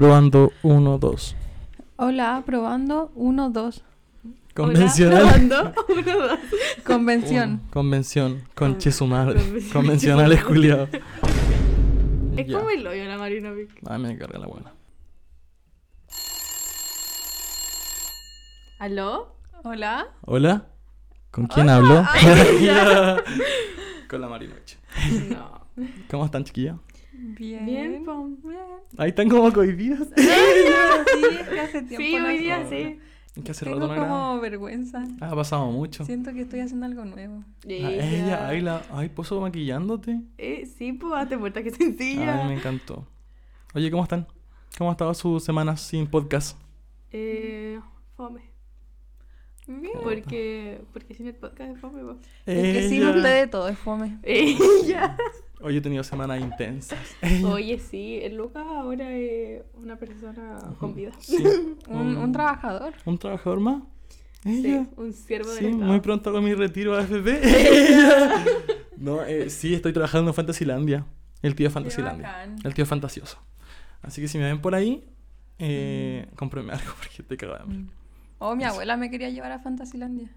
[0.00, 1.36] Probando 1, 2.
[1.96, 3.84] Hola, probando 1, 2.
[4.54, 5.22] Convencional.
[5.24, 5.74] Hola, probando.
[5.90, 6.38] Uno, dos.
[6.86, 7.50] Convención.
[7.50, 8.42] Un- convención.
[8.54, 9.34] Conche su madre.
[9.42, 9.72] Convención.
[9.74, 10.88] Convencionales, Julio.
[12.34, 13.68] Es como el hoyo la Marinovic.
[13.86, 14.72] Ay, me carga la buena.
[18.78, 19.36] ¿Aló?
[19.64, 20.06] Hola.
[20.24, 20.64] Hola.
[21.30, 21.76] ¿Con quién Hola.
[21.76, 22.06] hablo?
[22.10, 22.70] Ay.
[24.08, 24.78] Con la Marinoche.
[25.28, 25.60] No.
[26.10, 26.76] ¿Cómo están, chiquillos?
[27.22, 27.66] Bien.
[27.66, 28.04] Bien.
[28.04, 28.06] Bien.
[28.96, 30.08] Ahí están como cohibidos.
[30.16, 30.24] Sí,
[31.40, 32.98] es que hace tiempo Sí, no hoy día sí.
[33.44, 35.04] Que hace Tengo rato no como vergüenza.
[35.20, 36.04] Ah, ha pasado mucho.
[36.04, 37.44] Siento que estoy haciendo algo nuevo.
[37.64, 38.82] Ah, ella, ahí la.
[38.90, 40.20] Ay, ¿puso maquillándote?
[40.38, 42.44] Eh, sí, pues hazte puerta que Ay, sencilla.
[42.44, 43.06] me encantó.
[43.74, 44.26] Oye, ¿cómo están?
[44.76, 46.58] ¿Cómo ha estado su semana sin podcast?
[47.12, 47.78] Eh,
[48.16, 48.50] fome.
[49.66, 49.92] Bien.
[50.02, 52.18] Porque, porque sin el podcast es fome, po.
[52.46, 53.10] Es que sin Ella.
[53.16, 54.18] ustedes todo es fome.
[54.24, 55.16] Ella.
[55.62, 56.98] Hoy he tenido semanas intensas.
[57.44, 61.12] Oye, sí, el Lucas ahora es una persona con vida.
[61.20, 61.36] Sí,
[61.88, 62.94] Un, un trabajador.
[63.04, 63.82] ¿Un trabajador más?
[64.42, 64.86] Sí, Ella.
[64.96, 65.90] un siervo Sí, del Estado.
[65.90, 67.40] muy pronto con mi retiro a AFP.
[68.96, 71.04] no, eh, sí, estoy trabajando en Fantasylandia.
[71.42, 72.26] El tío Fantasylandia.
[72.26, 72.56] bacán.
[72.64, 73.38] El tío fantasioso.
[74.02, 75.04] Así que si me ven por ahí,
[75.58, 76.34] eh, Mm.
[76.36, 77.58] cómprenme algo porque cagada.
[77.58, 77.94] de hambre.
[78.38, 80.30] Oh, mi abuela me quería llevar a Fantasylandia.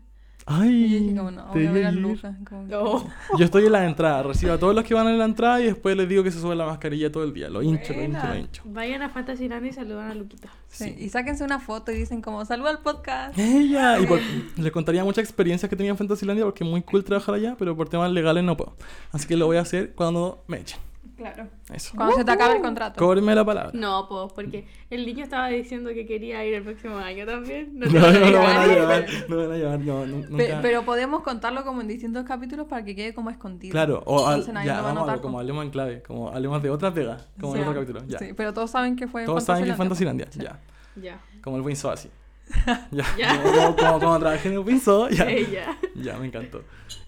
[0.46, 1.92] Ay, Y yo dije como, no, voy a ver a.
[1.92, 2.36] Lucas.
[2.48, 3.08] como que- No.
[3.40, 5.66] Yo estoy en la entrada, recibo a todos los que van en la entrada y
[5.66, 7.50] después les digo que se suben la mascarilla todo el día.
[7.50, 8.62] Lo hincho, lo hincho, lo hincho.
[8.66, 10.50] Vayan a Fantasyland y saludan a Luquita.
[10.68, 10.96] Sí, Sí.
[11.06, 13.38] Y sáquense una foto y dicen como, saluda al podcast.
[13.40, 14.20] Ella, y por-
[14.58, 17.76] les contaría muchas experiencias que tenía en Fantasylandia porque es muy cool trabajar allá, pero
[17.78, 18.76] por temas legales no puedo.
[19.12, 20.80] Así que lo voy a hacer cuando me echen.
[21.16, 21.48] Claro.
[21.72, 21.92] Eso.
[21.96, 22.98] Cuando se te acabe el contrato.
[23.00, 23.72] Cóbreme la palabra.
[23.74, 27.72] No, pues, porque el niño estaba diciendo que quería ir el próximo año también.
[27.80, 29.06] No, te no, a no lo van a llevar.
[29.30, 30.60] No lo van a llevar, no, nunca.
[30.62, 33.72] Pero podemos contarlo como en distintos capítulos para que quede como escondido.
[33.72, 36.70] Claro, o al- Entonces ya, vamos a ver, como hablemos en clave, como hablemos de
[36.72, 37.68] otra pega, como en Sí.
[37.70, 38.04] otro capítulo.
[38.08, 38.20] Ya.
[38.20, 40.28] Sí, pero todos saben que fue Todos saben que es Fantasylandia.
[40.32, 40.40] Sí.
[40.42, 40.60] ya.
[40.96, 41.20] Ya.
[41.44, 42.10] Como el Winso así.
[42.92, 43.06] ya.
[43.18, 43.42] Ya.
[43.42, 45.26] Como, como, como trabajé en el Winso, ya.
[45.30, 45.78] Ella.
[45.96, 46.64] Ya, me encantó.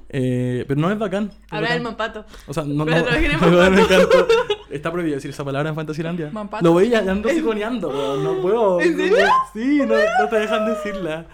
[0.09, 1.31] Eh, pero no es bacán.
[1.49, 2.25] Habla del mampato.
[2.47, 3.63] O sea, no, no, en el me Mampato.
[3.95, 4.27] encantó.
[4.69, 6.29] Está prohibido decir esa palabra en Fantasylandia.
[6.31, 6.63] Mampato.
[6.63, 8.81] Lo voy ya ya ando sigoneando, weón, no puedo.
[8.81, 9.15] ¿En no serio?
[9.17, 9.31] puedo.
[9.53, 11.25] Sí, no, no te dejan decirla.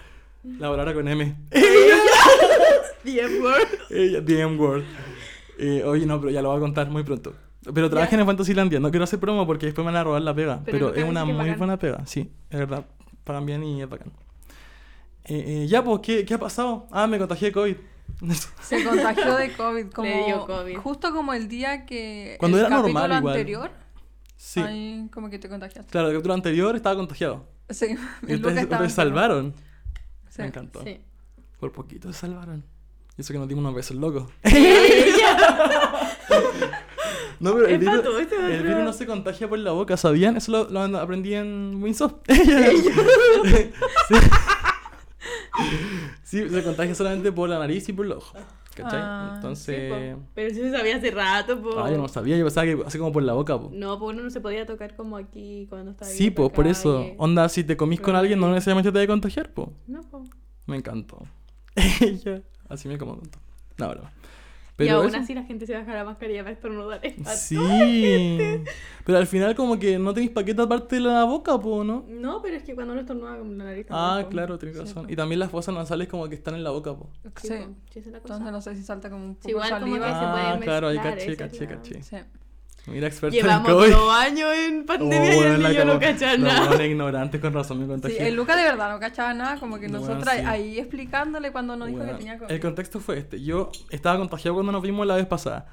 [0.58, 1.36] La palabra con M.
[3.04, 3.20] The.
[3.90, 4.84] Ella, The M-Word.
[5.58, 7.34] Eh, oye, no, pero ya lo voy a contar muy pronto.
[7.72, 8.80] Pero trabajen en Fantasylandia.
[8.80, 10.60] No quiero hacer promo porque después me van a robar la pega.
[10.64, 11.58] Pero Pero, es una muy bacán.
[11.58, 12.04] buena pega.
[12.06, 12.84] Sí, es verdad.
[13.24, 14.12] Pagan bien y es bacán.
[15.24, 16.86] Eh, eh, ya, pues, ¿qué, ¿qué ha pasado?
[16.90, 17.76] Ah, me contagié de COVID.
[18.62, 19.86] Se contagió de COVID.
[19.92, 20.76] Como, Le dio COVID.
[20.78, 22.36] Justo como el día que.
[22.38, 23.34] Cuando el era normal capítulo igual.
[23.34, 23.70] anterior.
[24.36, 24.60] sí.
[24.60, 25.90] Ahí como que te contagiaste.
[25.90, 27.46] Claro, el capítulo anterior estaba contagiado.
[27.70, 27.96] Sí.
[28.28, 29.54] Y ustedes, salvaron.
[30.28, 30.42] Sí.
[30.42, 30.82] Me encantó.
[30.82, 31.00] Sí.
[31.58, 32.64] Por poquito se salvaron.
[33.16, 34.24] Y eso que nos dimos unos besos locos.
[37.40, 40.36] no, pero el virus, pato, este el virus no se contagia por la boca, ¿sabían?
[40.36, 42.22] Eso lo, lo aprendí en Windsor.
[44.08, 44.14] sí.
[46.22, 48.40] Sí, se contagia solamente por la nariz y por los ojos.
[48.74, 49.00] ¿Cachai?
[49.02, 49.92] Ah, Entonces.
[49.92, 50.22] po.
[50.34, 51.78] Pero eso se sabía hace rato, po.
[51.78, 53.70] ah, yo no sabía, yo pensaba que así como por la boca, po.
[53.72, 57.06] No, pues uno no se podía tocar como aquí cuando estaba Sí, pues por eso.
[57.18, 59.68] Onda, si te comís con alguien, no necesariamente te debe contagiar, pues.
[59.86, 60.28] No, pues.
[60.66, 61.18] Me encantó.
[62.68, 63.38] Así me como contó.
[63.76, 64.12] No, broma.
[64.78, 67.00] Y aún eso- así la gente se baja la mascarilla para estornudar.
[67.26, 67.56] A Sí.
[69.04, 72.04] Pero al final como que no tenéis paquete aparte de la boca, po, ¿no?
[72.08, 75.06] No, pero es que cuando uno estornuda con la nariz Ah, claro, tienes razón.
[75.10, 77.08] Y también las fosas nasales como que están en la boca, po.
[77.40, 78.00] Sí, Sí.
[78.06, 80.06] Entonces no sé si salta como un poco Sí, igual como saliva.
[80.06, 82.02] que se puede Ah, claro, ahí caché, caché, caché.
[82.02, 82.16] Sí.
[82.86, 83.90] Mira, experta Llevamos en COVID.
[83.92, 86.00] dos años en pandemia Oh, y el la niño no cagó.
[86.00, 86.66] cacha No, nada.
[86.68, 88.28] bueno, ignorante, con razón me Sí, contagié.
[88.28, 90.44] el Lucas de verdad no cachaba nada, como que Bueno, nosotras sí.
[90.44, 92.50] ahí explicándole cuando nos dijo Bueno, que tenía COVID.
[92.50, 93.40] el contexto fue este.
[93.40, 95.66] Yo estaba contagiado cuando nos vimos la vez pasada.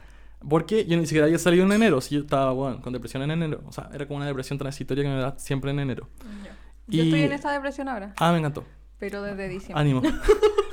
[0.48, 2.00] Porque yo ni siquiera había salido en enero.
[2.00, 3.62] Si yo estaba, bueno, con depresión en enero.
[3.66, 6.08] O sea, era como una depresión transitoria que me da siempre en enero.
[6.88, 8.64] Yo Y- estoy en esta depresión ahora, Ah, me encantó.
[9.00, 9.82] pero desde diciembre.
[9.82, 10.02] Ánimo.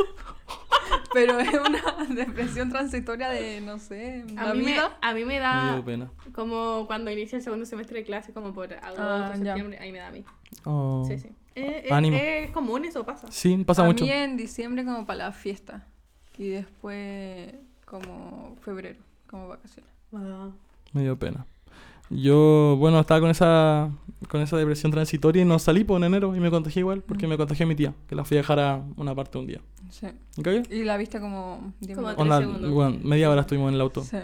[1.16, 4.98] Pero es una depresión transitoria de, no sé, la A mí, me, vida.
[5.00, 6.10] a mí me Me da dio pena.
[6.32, 9.44] como cuando inicia el segundo semestre de clase, como por agosto, Ah, ya.
[9.54, 10.24] septiembre, ahí me da a mí.
[10.64, 11.04] Oh.
[11.08, 11.28] Sí, sí.
[11.54, 12.16] Eh, eh, Ánimo.
[12.20, 13.28] Es común, eso pasa.
[13.30, 14.04] Sí, pasa a mucho.
[14.04, 15.86] mí en diciembre como para la fiesta.
[16.36, 17.54] Y después
[17.86, 19.90] como febrero, como vacaciones.
[20.12, 20.50] Ah.
[20.92, 21.46] Me dio pena.
[22.10, 23.90] Yo, bueno, estaba con esa
[24.28, 27.26] con esa depresión transitoria y no salí por en enero y me contagié igual porque
[27.26, 27.30] Mm.
[27.30, 29.60] me contagió mi tía, que la fui a dejar a una parte un día.
[29.90, 30.06] Sí.
[30.44, 30.62] ¿Me?
[30.70, 34.18] Y la viste como 10 Como Onda, bueno, media hora estuvimos en el auto Sí.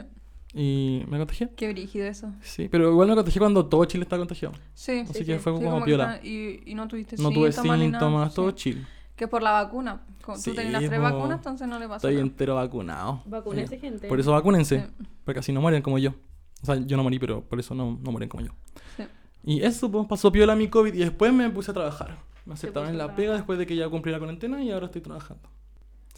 [0.54, 1.50] y me contagié.
[1.56, 2.32] Qué brígido eso.
[2.42, 4.54] Sí, pero igual me contagié cuando todo Chile está contagiado.
[4.74, 5.00] Sí.
[5.00, 5.38] Así Sí, que sí.
[5.38, 6.14] fue Sí, como, piola.
[6.16, 8.00] está- y, y no tuviste No tuve síntomas ni nada.
[8.04, 8.56] síntomas, todo Sí.
[8.56, 8.86] chill.
[9.16, 10.02] Que por la vacuna.
[10.24, 11.02] Como Sí, tú tenías las tres po.
[11.04, 12.22] vacunas, entonces no le pasó Estoy nada.
[12.26, 13.22] entero vacunado.
[13.26, 13.80] Vacúnense, Sí.
[13.80, 14.08] gente.
[14.08, 15.04] Por eso vacúnense, Sí.
[15.24, 16.14] porque así no mueren como yo.
[16.62, 18.52] O sea, yo no morí, pero por eso no, no mueren como yo.
[18.96, 19.02] Sí.
[19.44, 22.18] Y eso, pues pasó piola mi COVID y después me puse a trabajar.
[22.46, 23.16] Me aceptaron en la trabajar.
[23.16, 25.48] pega después de que ya cumplí la cuarentena y ahora estoy trabajando.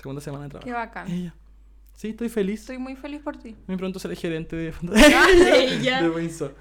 [0.04, 0.66] Segunda semana de trabajo.
[0.66, 1.10] Qué bacán.
[1.10, 1.34] Ella.
[1.94, 2.60] Sí, estoy feliz.
[2.60, 3.56] Estoy muy feliz por ti.
[3.66, 6.02] Muy pronto seré gerente de, Ella.
[6.02, 6.54] de Windsor.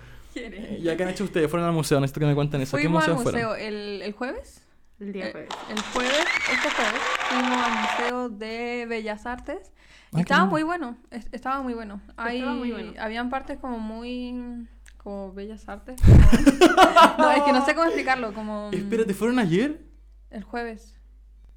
[0.80, 2.78] Ya que han hecho ustedes, fueron al museo, necesito que me cuenten eso.
[2.78, 3.66] ¿Qué Fuimos al museo museo fueron?
[3.68, 4.62] el, el jueves.
[4.98, 5.50] El día Eh, jueves.
[5.70, 9.74] El jueves, este jueves, fuimos al Museo de Bellas Artes.
[9.76, 12.00] Ah, qué estaba muy bueno, es- estaba muy bueno.
[12.16, 12.94] Hay, Estaba muy bueno.
[12.98, 14.70] Habían partes como muy...
[14.96, 16.00] como Bellas Artes.
[16.02, 18.70] como- no, es que no sé cómo explicarlo, como...
[18.72, 19.82] Espérate, ¿fueron ayer?
[20.30, 20.98] El jueves.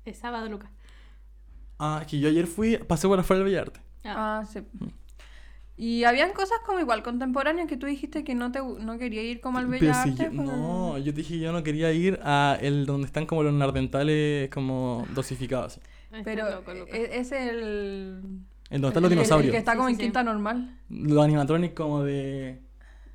[0.05, 0.71] Es sábado, Lucas.
[1.79, 3.81] Ah, es que yo ayer fui, pasé por afuera del Bellarte.
[4.05, 4.41] Ah.
[4.43, 4.61] Ah, sí.
[5.79, 9.41] Y habían cosas como igual contemporáneas que tú dijiste que no te no quería ir
[9.43, 12.87] como al Bellas si yo- pues- no, yo dije yo no quería ir a el
[12.87, 15.73] donde están como los nardentales como dosificados.
[15.77, 15.81] así.
[16.13, 16.95] Está Pero loco, Lucas.
[16.95, 18.23] e- es el...
[18.71, 19.47] En donde están los el- el- dinosaurios.
[19.49, 20.03] El que está como sí, en sí.
[20.05, 20.79] quinta normal.
[20.89, 22.63] Los animatronics como de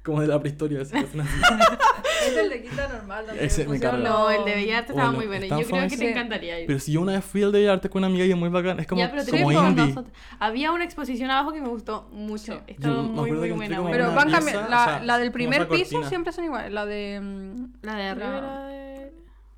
[0.03, 0.81] como de la prehistoria.
[0.81, 0.93] así.
[2.31, 3.25] Es el de quinta normal.
[3.27, 4.03] donde Ese me pusieron.
[4.03, 5.59] No, el de Bellarte estaba Bueno, muy bueno.
[5.61, 6.67] Yo creo que te encantaría ir.
[6.67, 8.49] Pero si yo una vez fui al de arte con una amiga y es muy
[8.49, 9.87] bacán, es como, ya, pero como indie.
[9.87, 10.13] nosotros.
[10.39, 12.53] Había una exposición abajo que me gustó mucho.
[12.53, 12.59] Sí.
[12.67, 13.83] Estaba muy, muy buena.
[13.91, 14.65] Pero van cambiando.
[14.67, 16.71] o La, sea, la del primer piso siempre son iguales.
[16.71, 17.19] La de.
[17.21, 19.11] mm, La de arriba La- de...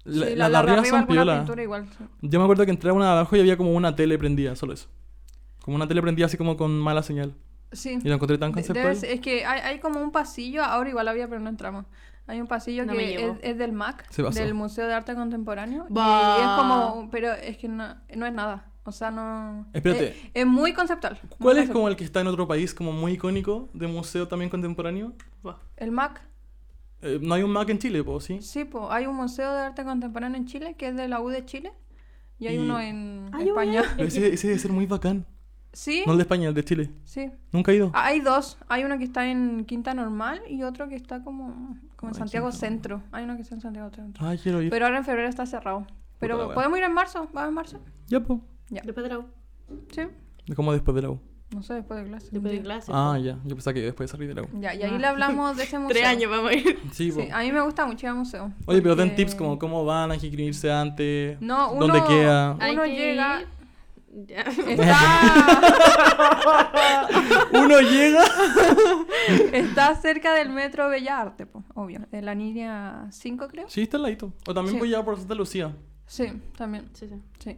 [0.05, 1.37] La, sí, la de arriba piola.
[1.37, 1.87] pintura igual.
[1.97, 2.03] sí.
[2.21, 4.53] Yo me acuerdo que entré a una de abajo y había como una tele prendida,
[4.57, 4.89] solo eso.
[5.61, 7.33] Como una tele prendida así como con mala señal.
[7.71, 7.97] Sí.
[8.03, 8.95] Y lo encontré tan conceptual.
[8.97, 11.85] ser- es que hay, hay como un pasillo, ahora igual había, pero no entramos.
[12.25, 15.85] Hay un pasillo No que es, es del MAC, del Museo de Arte Contemporáneo.
[15.89, 16.37] Bah.
[16.37, 17.09] Y es como.
[17.11, 18.69] Pero es que no, no es nada.
[18.85, 19.65] O sea, no.
[19.73, 20.09] Espérate.
[20.09, 21.13] Es, es muy conceptual.
[21.21, 21.73] muy ¿Cuál es conceptual.
[21.73, 25.13] como el que está en otro país como muy icónico de museo también contemporáneo?
[25.77, 26.21] El MAC.
[27.01, 28.41] Eh, no hay un Mac en Chile, po, ¿sí?
[28.41, 31.27] Sí, pues hay un Museo de Arte Contemporáneo en Chile que es de la U
[31.27, 31.73] de Chile.
[32.39, 33.95] Y hay Y- uno en Ah, yo voy a- España.
[34.05, 35.25] Ese, ese debe ser muy bacán.
[35.73, 36.91] Sí, No el de España, el de Chile.
[37.03, 37.31] sí.
[37.51, 37.91] Nunca he ido.
[37.93, 38.57] Ah, Hay dos.
[38.69, 42.19] Hay uno que está en Quinta Normal y otro que está como, como en Ay,
[42.19, 43.03] Santiago Quinta Centro.
[43.11, 44.25] Hay uno que está en Santiago Centro.
[44.25, 44.69] Ay, quiero ir.
[44.69, 45.87] Pero ahora en febrero está cerrado.
[46.19, 46.55] Pero la wea.
[46.55, 47.27] podemos ir en marzo.
[47.33, 47.79] ¿Vamos en marzo?
[48.07, 48.39] Ya, po.
[48.69, 49.25] Después de la U.
[49.91, 50.01] Sí.
[50.55, 51.19] Como después de la U.
[51.53, 52.27] No sé, después de clase.
[52.31, 52.91] Después de clase.
[52.93, 53.23] Ah, pues.
[53.25, 53.37] ya.
[53.43, 54.47] Yo pensaba que después de salir de la U.
[54.59, 54.99] Ya, y ahí Ah.
[54.99, 55.93] le hablamos de ese museo.
[55.95, 56.79] Tres años vamos a ir.
[56.91, 57.21] Sí, po.
[57.21, 58.51] Sí, a mí me gusta mucho ir al museo.
[58.67, 61.39] Oye, pero den porque- tips como cómo van, hay que inscribirse antes.
[61.41, 62.53] No, uno, ¿Dónde queda?
[62.53, 63.41] Uno que llega...
[64.15, 64.41] Ya.
[64.41, 64.95] Está,
[67.53, 68.21] Uno llega.
[69.53, 72.01] está cerca del metro Bella Arte, po, obvio.
[72.11, 73.69] De la línea 5, creo.
[73.69, 74.31] Sí, está al ladito.
[74.47, 74.79] O también Sí.
[74.79, 75.75] voy ya por Santa Lucía.
[76.05, 76.25] Sí,
[76.57, 76.89] también.
[76.93, 77.15] Sí, sí.
[77.39, 77.57] Sí.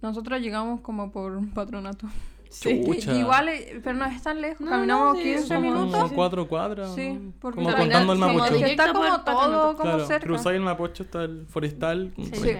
[0.00, 2.06] Nosotros llegamos como por patronato.
[2.50, 2.82] Sí.
[2.84, 3.12] Chucha.
[3.14, 4.60] Igual, eh, pero no es tan lejos.
[4.60, 5.92] No, Caminamos no, sí, 15 son minutos.
[5.94, 6.14] Como Sí.
[6.14, 6.94] cuatro cuadras.
[6.94, 7.32] Sí, ¿no?
[7.40, 8.58] porque Como contando el como Mapocho.
[8.58, 10.26] Que está como todo como Claro, cerca.
[10.26, 12.12] cruzáis el Mapocho, está el forestal.
[12.16, 12.30] Sí.
[12.34, 12.50] Sí.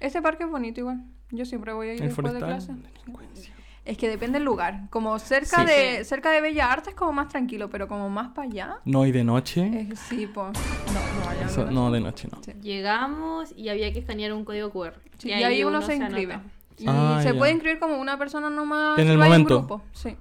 [0.00, 1.04] Ese parque es bonito igual.
[1.32, 2.66] Yo siempre voy a ir El después de forestal.
[2.76, 2.88] clase.
[3.00, 3.52] delincuencia.
[3.84, 4.82] Es que depende del lugar.
[4.90, 5.66] Como cerca Sí.
[5.66, 6.04] de Sí.
[6.04, 8.76] cerca de Bella Arte es como más tranquilo, pero como más para allá.
[8.84, 9.88] No, y de noche.
[9.90, 10.46] Es, sí, pues.
[10.52, 11.46] No, no vaya.
[11.46, 12.40] Eso- no, de noche no.
[12.44, 12.52] Sí.
[12.60, 14.94] Llegamos y había que escanear un código QR.
[15.18, 16.38] Sí, y ahí uno se inscribe.
[16.78, 17.38] Y Ah, se ya.
[17.38, 18.98] puede inscribir como una persona nomás.
[19.00, 19.58] En el va en momento.
[19.58, 19.82] grupo.
[19.92, 20.16] Sí.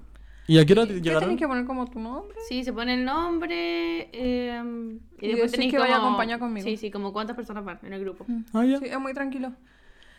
[0.48, 1.22] ¿Y a qué hora ¿Qué llegaron?
[1.30, 2.36] tenés que poner como tu nombre?
[2.50, 4.62] Sí, se pone el nombre eh,
[5.22, 6.66] y, Y después tenés que vaya a como- acompañar conmigo.
[6.66, 8.26] Sí, sí, como cuántas personas van en el grupo.
[8.54, 8.80] Ah, ya.
[8.80, 9.54] Sí, es muy tranquilo.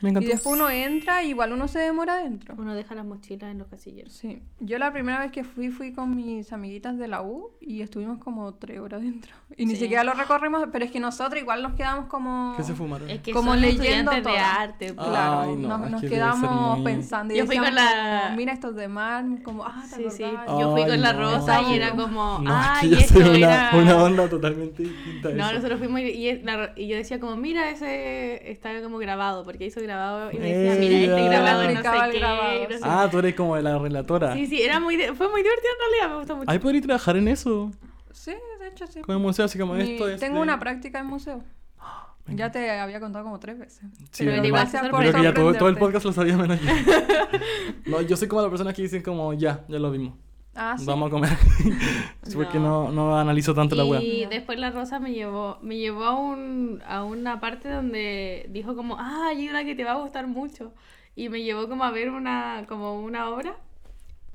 [0.03, 0.29] Me Y encantó.
[0.31, 2.55] después uno entra y igual uno se demora adentro.
[2.59, 4.13] Uno deja las mochilas en los casilleros.
[4.13, 4.43] Sí.
[4.61, 8.19] Yo la primera vez que fui, fui con mis amiguitas de la U y estuvimos
[8.19, 9.33] como tres horas dentro.
[9.57, 9.83] Y ni Sí.
[9.83, 12.55] siquiera lo recorrimos, pero es que nosotros igual nos quedamos como...
[12.57, 13.09] ¿Qué se fumaron?
[13.11, 14.95] Es que Como leyendo de arte.
[14.95, 15.09] pues.
[15.09, 17.35] Claro, Ay, no, nos, es nos quedamos muy- pensando.
[17.35, 20.17] Y Yo fui con decíamos la- como, Mira estos de mar, como, ah, ¿te Sí,
[20.17, 20.25] sí.
[20.59, 21.21] Yo fui Ay, con la no.
[21.21, 23.71] rosa y era como, ah, y yo esto una, era...
[23.75, 25.53] una onda totalmente distinta No, eso.
[25.57, 29.67] nosotros fuimos y, y la- y yo decía como, mira, ese está como grabado, porque
[29.67, 29.92] hizo grabado
[30.33, 32.19] y me decía, mira, este grabado no sé el qué.
[32.19, 34.35] grabado, no sé Ah, tú eres como la relatora.
[34.35, 36.51] Sí, sí, era muy, fue muy divertido en realidad, me gustó mucho.
[36.51, 37.71] Ahí podría trabajar en eso.
[38.13, 39.01] Sí, de hecho sí.
[39.01, 40.21] Con el museo, así como Mi- esto es.
[40.21, 41.43] tengo de- una práctica en museo.
[42.29, 43.81] Ya te había contado como tres veces.
[44.13, 46.71] Sí, Pero se por Creo que ya todo, todo el podcast lo sabía menos yo.
[47.87, 50.15] no, yo soy como la persona que dicen como, ya, ya lo vimos.
[50.55, 50.85] Ah, sí.
[50.85, 51.31] Vamos a comer.
[52.25, 52.85] Sí, Porque No.
[52.85, 54.01] no, no analizo tanto la web.
[54.03, 58.77] Y después la Rosa me llevó, me llevó a, un, a una parte donde dijo
[58.77, 60.73] como, ah, hay una que te va a gustar mucho.
[61.17, 63.57] Y me llevó como a ver una, como una obra.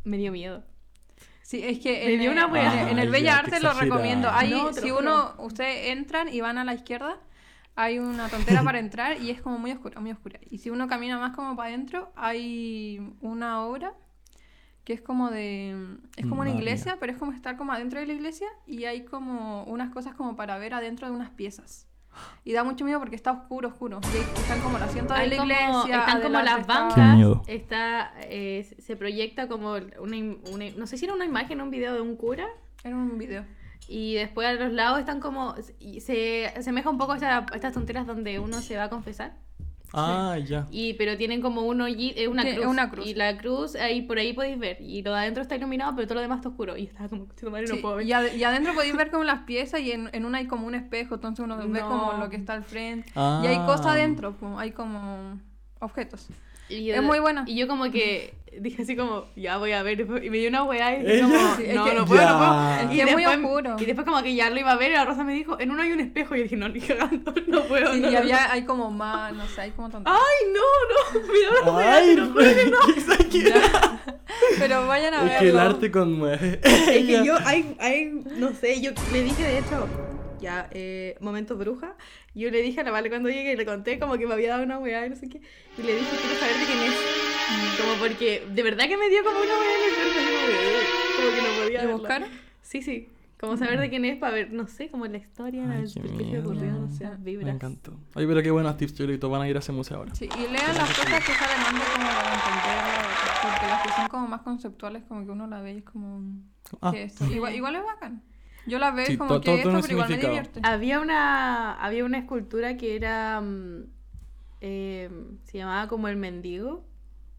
[0.04, 0.64] Me dio miedo.
[1.42, 4.30] Sí, es que Me en, dio el- una el- en el Bella Arte lo recomiendo.
[4.30, 7.18] Ahí, No, si uno, ustedes entran y van a la izquierda,
[7.76, 10.40] hay una tontera para entrar y es como muy oscura, muy oscura.
[10.50, 13.94] Y si uno camina más como para adentro, hay una obra
[14.88, 15.98] que es como de...
[16.16, 19.04] Es como una iglesia, pero es como estar como adentro de la iglesia y hay
[19.04, 21.90] como unas cosas como para ver adentro de unas piezas.
[22.46, 24.00] Y da mucho miedo porque está oscuro, oscuro.
[24.14, 26.00] Y ahí están como los asientos de la como- iglesia.
[26.00, 27.18] están como las bancas.
[27.48, 30.18] Está, eh, se proyecta como una,
[30.54, 32.48] una- no sé si era una imagen o un video de un cura.
[32.86, 33.44] Era un video.
[33.90, 35.54] Y después a los lados están como.
[36.00, 39.36] Se asemeja un poco a, esta- a estas tonteras donde uno se va a confesar.
[39.94, 40.68] Ah, ya.
[40.70, 43.08] Y, pero tienen como un hoyi- eh, una, cruz, es una cruz.
[43.08, 44.78] Y la cruz, ahí por ahí podéis ver.
[44.82, 46.76] Y lo de adentro está iluminado, pero todo lo demás está oscuro.
[46.76, 48.06] Y estaba como, "Concha tu madre, no Sí, puedo ver.
[48.06, 50.68] y, ad- y adentro podéis ver como las piezas y en, en una hay como
[50.68, 51.88] un espejo, entonces uno ve No.
[51.88, 53.12] como lo que está al frente.
[53.16, 53.42] Ah.
[53.44, 55.40] Y hay cosas adentro, como- hay como
[55.80, 56.28] objetos.
[56.70, 57.46] Y Es muy buena.
[57.48, 60.00] Y yo como que dije así como, ya voy a ver.
[60.02, 62.94] Y me dio una weá y dije Ella- como, es no, que- no puedo, no
[62.94, 63.76] Y es muy después- oscuro.
[63.80, 65.72] Y después como que ya lo iba a ver y la Rosa me dijo, en
[65.72, 66.36] uno hay un espejo.
[66.36, 67.94] Y yo dije, no, ni cagando, no puedo.
[67.94, 70.10] Sí, no, y no, había, hay como más, no sé, hay como tanto.
[70.10, 71.96] Ay, no, no, me dio una weá.
[71.96, 72.34] Ay, no.
[73.06, 73.54] ¿sabes qué?
[74.60, 75.40] Pero vayan a Es verlo.
[75.40, 76.60] que el arte conmueve.
[76.64, 78.06] Es que yo, hay, hay,
[78.38, 79.88] no sé, yo le dije de hecho,
[80.40, 81.96] ya, eh, momento bruja,
[82.36, 84.64] yo le dije a la Vale cuando llegué, le conté como que me había dado
[84.64, 85.42] una weá y no sé qué,
[85.78, 86.96] y le dije, quiero saber de quién es.
[87.80, 90.84] Como porque, de verdad que me dio como una el así como, de,
[91.16, 91.96] como que no podía ¿Y verla.
[91.96, 92.30] buscaron?
[92.62, 95.86] Sí, sí, como saber de quién es para ver, no sé, como la historia, Ay,
[95.94, 97.56] qué por qué se ocurrió, no sé, las Me vibras.
[97.56, 97.94] encantó.
[98.16, 98.96] Oye, pero qué buenos tips.
[98.96, 100.14] Todos van a ir a ese museo ahora.
[100.16, 103.10] Sí, y lean las cosas que salen antes como para entenderlo,
[103.44, 106.22] porque las que son como más conceptuales, como que uno la ve y es como...
[106.82, 106.92] Ah.
[106.92, 107.26] ¿qué es esto?
[107.34, 108.22] Igual, igual es bacán.
[108.66, 110.60] Yo la veo Sí, como que esto, pero igual me divierte.
[110.64, 113.84] Había una, había una escultura que era, mm,
[114.60, 115.10] eh,
[115.46, 116.84] se llamaba como el mendigo,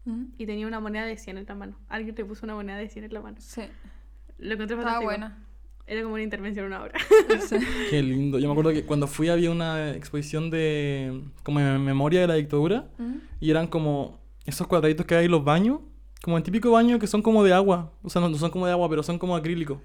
[0.05, 1.75] Mm, y tenía una moneda de 100 en la mano.
[1.89, 3.37] Alguien te puso una moneda de 100 en la mano.
[3.39, 3.61] Sí,
[4.37, 5.05] Lo encontré estaba fantástico.
[5.05, 5.45] buena.
[5.87, 6.93] Era como una intervención en una hora.
[7.47, 7.57] Sí.
[7.89, 8.37] Qué lindo.
[8.39, 11.23] Yo me acuerdo que cuando fui había una exposición de.
[11.43, 12.87] como en memoria de la dictadura.
[12.97, 13.15] Mm.
[13.39, 15.79] Y eran como esos cuadraditos que hay en los baños.
[16.21, 17.91] Como el típico baño que son como de agua.
[18.03, 19.81] O sea, no, no son como de agua, pero son como acrílico.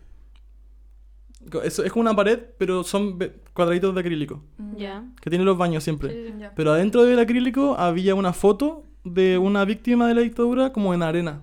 [1.51, 3.19] Co- Es, es como una pared, pero son
[3.53, 4.43] cuadraditos de acrílico.
[4.59, 5.05] Mm, Ya.
[5.21, 6.35] Que tienen los baños siempre.
[6.39, 6.53] Ya.
[6.55, 11.03] Pero adentro del acrílico había una foto de una víctima de la dictadura como en
[11.03, 11.43] arena.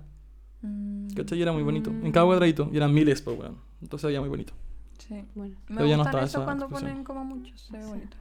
[0.61, 1.39] Mm, ¿Cachai?
[1.39, 1.89] Y era muy bonito.
[1.91, 2.69] En cada cuadradito.
[2.71, 3.57] Y eran miles, pues, weón.
[3.81, 4.53] Entonces era muy bonito.
[4.99, 5.23] Sí.
[5.35, 5.55] Bueno.
[5.67, 8.17] Me Pero no gustan eso cuando ponen como muchos, se ve bonito.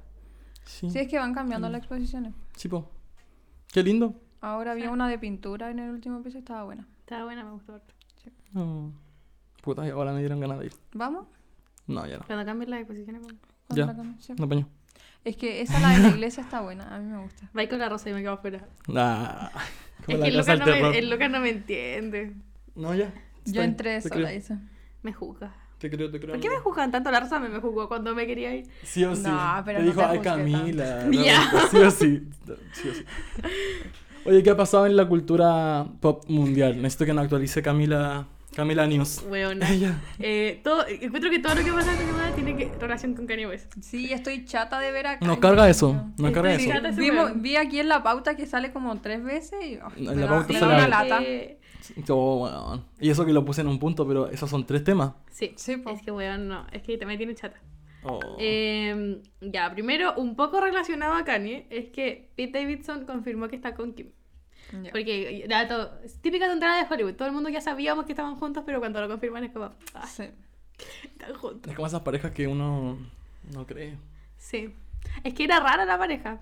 [0.64, 0.90] Sí.
[0.90, 1.72] Sí, es que van cambiando Mm.
[1.72, 2.34] las exposiciones.
[2.56, 2.88] Sí, po.
[3.72, 4.14] Qué lindo.
[4.40, 6.86] Ahora había una de pintura en el último piso, estaba buena.
[7.00, 7.74] Estaba buena, me gustó.
[7.74, 7.94] harto.
[8.52, 8.92] No.
[9.62, 10.72] Puta, y ahora me dieron ganas de ir.
[10.94, 11.26] ¿Vamos?
[11.86, 12.24] No, ya no.
[12.26, 13.36] Cuando cambien las exposiciones, vamos.
[13.68, 14.02] ¿Cuándo Ya.
[14.10, 14.14] la?
[14.20, 14.32] Sí.
[14.38, 14.66] No paño.
[15.24, 16.94] Es que esa, la de la iglesia, está buena.
[16.94, 17.48] A mí me gusta.
[17.56, 18.66] Va con la rosa y me quedo afuera.
[18.94, 19.50] Ah,
[20.06, 22.32] como Es que el Lucas, no me, el Lucas no me entiende.
[22.74, 23.12] No, ya.
[23.44, 24.28] Yo entré sola, creo.
[24.28, 24.56] dice.
[25.02, 25.54] Me juzga.
[25.78, 26.32] Te creo, te creo.
[26.32, 27.10] ¿Por qué me juzgan tanto?
[27.10, 28.66] La rosa me, me juzgó cuando me quería ir.
[28.82, 29.22] Sí o sí.
[29.22, 30.98] No, pero te no dijo, te ay, Camila.
[31.00, 31.16] tanto".
[31.18, 31.50] no, Ya.
[31.70, 32.28] Sí o sí.
[32.72, 33.04] Sí o sí.
[34.26, 36.76] Oye, ¿qué ha pasado en la cultura pop mundial?
[36.76, 39.24] Necesito que nos actualice Camila, Camila News.
[39.28, 39.70] Weona.
[39.72, 40.00] Ella.
[40.18, 43.46] Eh, todo, encuentro que todo lo que pasa esta semana tiene que, relación con Kanye
[43.46, 43.72] West.
[43.80, 45.26] Sí, estoy chata de ver acá.
[45.26, 45.92] Nos carga eso.
[45.92, 46.96] Nos Estoy carga eso.
[46.96, 50.28] Vimos, vi aquí en la pauta que sale como tres veces y oh, En la
[50.28, 51.18] pauta sale una la- lata.
[51.20, 51.60] Que-
[52.08, 52.84] Oh, weón.
[53.00, 55.12] Y eso que lo puse en un punto, pero esos son tres temas.
[55.30, 55.90] Sí, Sí, po.
[55.90, 57.56] es que weón, no, es que me tiene chata.
[58.02, 58.20] Oh.
[58.38, 63.74] Eh, ya, primero, un poco relacionado a Kanye, es que Pete Davidson confirmó que está
[63.74, 64.10] con Kim.
[64.92, 67.14] Porque, dato, es típica tontería de Hollywood.
[67.14, 70.06] Todo el mundo ya sabíamos que estaban juntos, pero cuando lo confirman es como, ah,
[70.06, 70.24] Sí.
[71.04, 71.70] están juntos.
[71.70, 72.98] Es como esas parejas que uno
[73.52, 73.96] no cree.
[74.38, 74.74] Sí.
[75.24, 76.40] Es que era rara la pareja.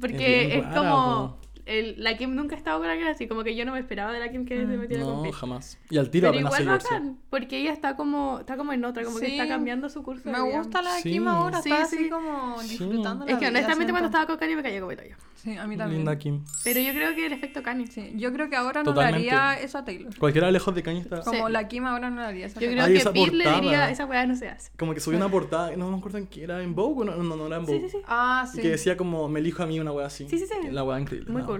[0.00, 1.38] Porque es, rara, como.
[1.68, 4.12] El- la Kim nunca ha estado con alguien así, como que yo no me esperaba
[4.12, 4.80] de la Kim que se Mm.
[4.80, 5.78] metiera con No, jamás.
[5.90, 6.96] Y al tiro Pero apenas se igual divorció.
[6.98, 9.32] bacán, porque ella está como, está como en otra, como que Sí.
[9.32, 10.28] está cambiando su curso.
[10.30, 11.10] Me gusta la Sí.
[11.10, 11.96] Kim ahora, Sí, está sí.
[11.96, 12.68] así como Sí.
[12.70, 14.18] disfrutando la Es que vida, honestamente cuando siento.
[14.18, 15.16] estaba con Kanye me cayó como hoyo.
[15.36, 16.00] Sí, a mí también.
[16.00, 16.42] Linda Kim.
[16.64, 17.86] Pero yo creo que el efecto Kanye.
[17.86, 19.26] Sí, yo creo que ahora no Totalmente.
[19.30, 20.12] le haría eso a Taylor.
[20.18, 21.20] Cualquiera lejos de Kanye está.
[21.20, 21.52] Como Sí.
[21.52, 23.48] la Kim ahora no le haría eso a Yo creo Ay, que esa Pete le
[23.52, 24.72] diría, esa weá no se hace.
[24.76, 27.22] Como que subió una portada, no me acuerdo en qué era, en Vogue o no,
[27.22, 27.88] no, no era en Sí, Vogue.
[27.88, 28.02] sí, sí.
[28.08, 28.62] Ah, Y sí.
[28.62, 30.28] que decía como, me elijo a mí una wea así.
[30.28, 30.70] Sí, sí, sí.
[30.72, 31.30] La wea increíble.
[31.30, 31.57] Muy no, cool.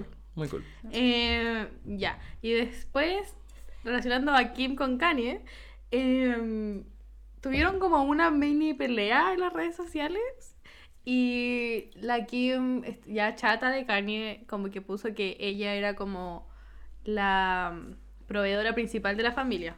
[0.91, 2.19] Eh, ya.
[2.41, 3.35] Y después,
[3.83, 5.41] relacionando a Kim con Kanye,
[5.91, 6.83] eh,
[7.41, 10.55] tuvieron como una mini pelea en las redes sociales.
[11.05, 16.47] Y la Kim, ya chata de Kanye, como que puso que ella era como
[17.03, 17.79] la
[18.27, 19.75] proveedora principal de la familia.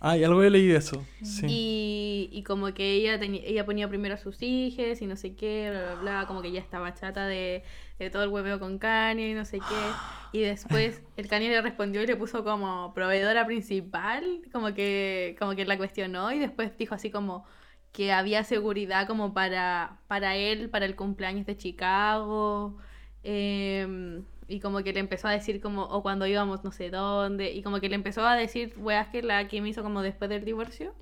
[0.00, 1.04] Ah, y algo he leído eso.
[1.22, 1.46] Sí.
[1.46, 5.34] Y, y como que ella, teni- ella ponía primero a sus hijos y no sé
[5.34, 7.64] qué, bla, bla, bla, como que ella estaba chata de,
[7.98, 9.98] de todo el hueveo con Kanye y no sé qué.
[10.30, 15.54] Y después el Kanye le respondió y le puso como proveedora principal, como que, como
[15.56, 17.46] que la cuestionó y después dijo así como
[17.92, 22.76] que había seguridad como para, para él, para el cumpleaños de Chicago.
[23.22, 27.52] em, y como que le empezó a decir como, o cuando íbamos no sé dónde,
[27.52, 30.44] y como que le empezó a decir weas que la Kim hizo como después del
[30.44, 30.94] divorcio,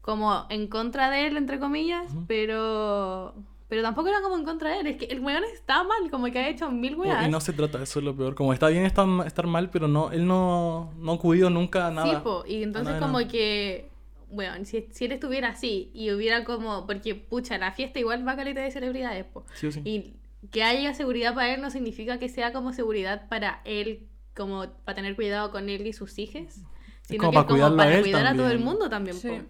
[0.00, 2.24] como en contra de él, entre comillas, Ujú.
[2.26, 3.34] pero
[3.68, 6.24] pero tampoco era como en contra de él, es que el weón está mal, como
[6.32, 7.26] que ha hecho mil Oh, weas.
[7.26, 8.34] y no se trata, eso es lo peor.
[8.34, 11.90] Como está bien estar, estar mal, pero no, él no, no ha acudido nunca a
[11.90, 12.08] nada.
[12.08, 13.30] Sí, po, y entonces nada como nada.
[13.30, 13.90] que
[14.30, 18.36] bueno, si, si él estuviera así y hubiera como, porque pucha, la fiesta igual va
[18.36, 19.44] caleta de celebridades, po.
[19.54, 19.82] Sí o sí.
[19.84, 20.14] Y
[20.50, 24.96] que haya seguridad para él no significa que sea como seguridad para él, como para
[24.96, 26.60] tener cuidado con él y sus hijos,
[27.02, 29.16] sino como que para como a para cuidar a todo el mundo también.
[29.16, 29.40] Sí.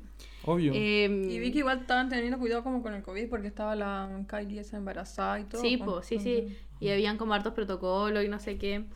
[0.45, 0.73] Obvio.
[0.75, 4.25] Em, Y vi que igual estaban teniendo cuidado como con el COVID porque estaba la
[4.29, 5.61] Kylie esa embarazada y todo.
[5.61, 5.97] Sí, po.
[5.97, 6.57] pues, sí, sí.
[6.81, 8.87] Y habían como hartos protocolos y no sé qué.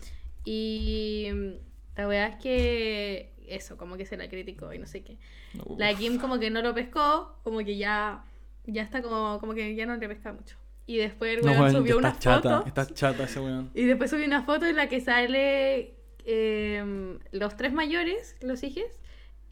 [0.44, 1.50] Y mm,
[1.96, 5.18] la verdad es que eso, como que se la criticó y no sé qué.
[5.66, 5.78] Uf.
[5.78, 8.24] La Kim como que no lo pescó, como que ya,
[8.64, 10.56] ya está como, como que ya no le pesca mucho.
[10.86, 12.56] Y después el No, weón weón, subió está una chata.
[12.58, 12.66] foto.
[12.66, 13.70] Está chata ese weón.
[13.74, 18.84] Y después subió una foto en la que sale eh, los tres mayores, los hijos,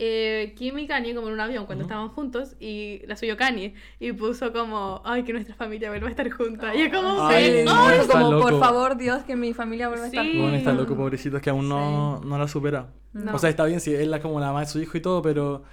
[0.02, 1.90] eh, Kim y Kanye como en un avión cuando Ujú.
[1.92, 6.10] estaban juntos y la subió Kanye y puso como, ay, que nuestra familia vuelva a
[6.10, 6.74] estar junta.
[6.74, 8.48] Y es como, Ay, sí, Ay, no, está como, loco.
[8.48, 10.30] por favor, Dios, que mi familia vuelva a estar Sí.
[10.32, 10.82] El weón está junta".
[10.84, 12.88] loco, pobrecito, es que aún no, no la supera.
[13.12, 13.34] No.
[13.34, 15.20] O sea, está bien si él es como la mamá de su hijo y todo,
[15.20, 15.64] pero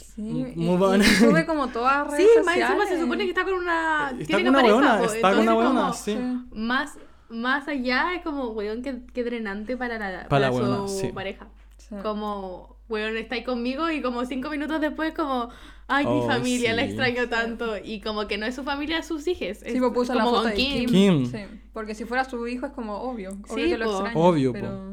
[0.00, 0.22] Sí,
[0.56, 1.00] move on.
[1.00, 3.00] y sube como todas las Sí, redes más encima se sociales.
[3.02, 4.10] supone que está con una...
[4.18, 6.18] está tiene con una pareja, weona, po, está con una weona, como sí.
[6.52, 10.88] Más, más allá es como, weón, qué, qué drenante para la, Para la su weona,
[10.88, 11.08] sí.
[11.12, 11.46] pareja.
[11.76, 11.94] Sí.
[12.02, 15.48] Como, weón, está ahí conmigo y como cinco minutos después como,
[15.88, 16.88] ay, mi Oh, familia, la sí.
[16.88, 17.76] extraño tanto.
[17.82, 19.58] Y como que no es su familia, es sus hijos.
[19.58, 20.88] Sí, es pues puso la como foto con de Kim.
[20.88, 21.22] Kim.
[21.24, 21.26] Kim.
[21.32, 23.30] Sí, porque si fuera su hijo es como obvio.
[23.48, 24.16] Obvio Sí, que lo extraña.
[24.18, 24.58] Obvio, po.
[24.60, 24.92] pero...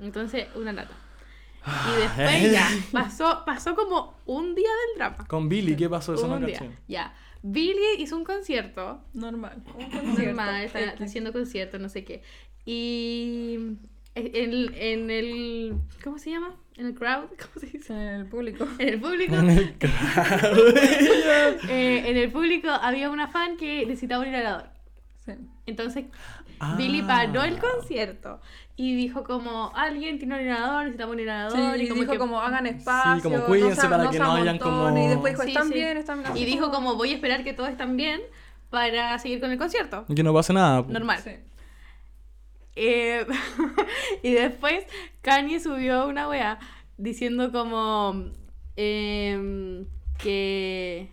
[0.00, 0.92] Entonces, una lata.
[1.66, 5.26] Ah, Y después ya, pasó, pasó como un día del drama.
[5.26, 6.14] Con Billy, ¿qué pasó?
[6.14, 6.58] Eso no un día.
[6.58, 6.70] caché.
[6.88, 7.14] Ya.
[7.42, 9.62] Billy hizo un concierto Normal.
[9.78, 10.22] Un concierto.
[10.24, 11.00] normal, está X.
[11.02, 12.22] haciendo conciertos, no sé qué.
[12.64, 13.56] Y
[14.14, 15.74] en, el- en el.
[16.02, 16.54] ¿Cómo se llama?
[16.76, 17.92] En el crowd, ¿cómo se dice?
[17.92, 18.66] En el público.
[18.78, 19.34] En el público.
[19.36, 19.76] En el
[21.68, 24.68] eh, en el público había una fan que necesitaba un inhalador.
[25.24, 25.32] Sí.
[25.66, 26.04] Entonces
[26.72, 26.74] Ah.
[26.76, 28.40] Billy paró el concierto
[28.76, 31.52] y dijo como alguien tiene un inhalador, necesitamos un inhalador.
[31.52, 33.22] Sí, y como dijo que- como hagan espacio.
[33.22, 35.68] como no cuídense se- para no que no hayan como- Y después dijo, Sí, están
[35.68, 35.74] sí.
[35.74, 36.36] bien, están bien.
[36.36, 38.20] Y dijo como voy a esperar que todos estén bien
[38.70, 40.04] para seguir con el concierto.
[40.14, 40.82] Que no pase nada.
[40.88, 41.20] Normal.
[41.22, 41.30] Sí.
[42.76, 43.24] Eh,
[44.24, 44.84] y después
[45.22, 46.58] Kanye subió una wea
[46.96, 48.32] diciendo como
[48.76, 49.86] em,
[50.18, 51.08] que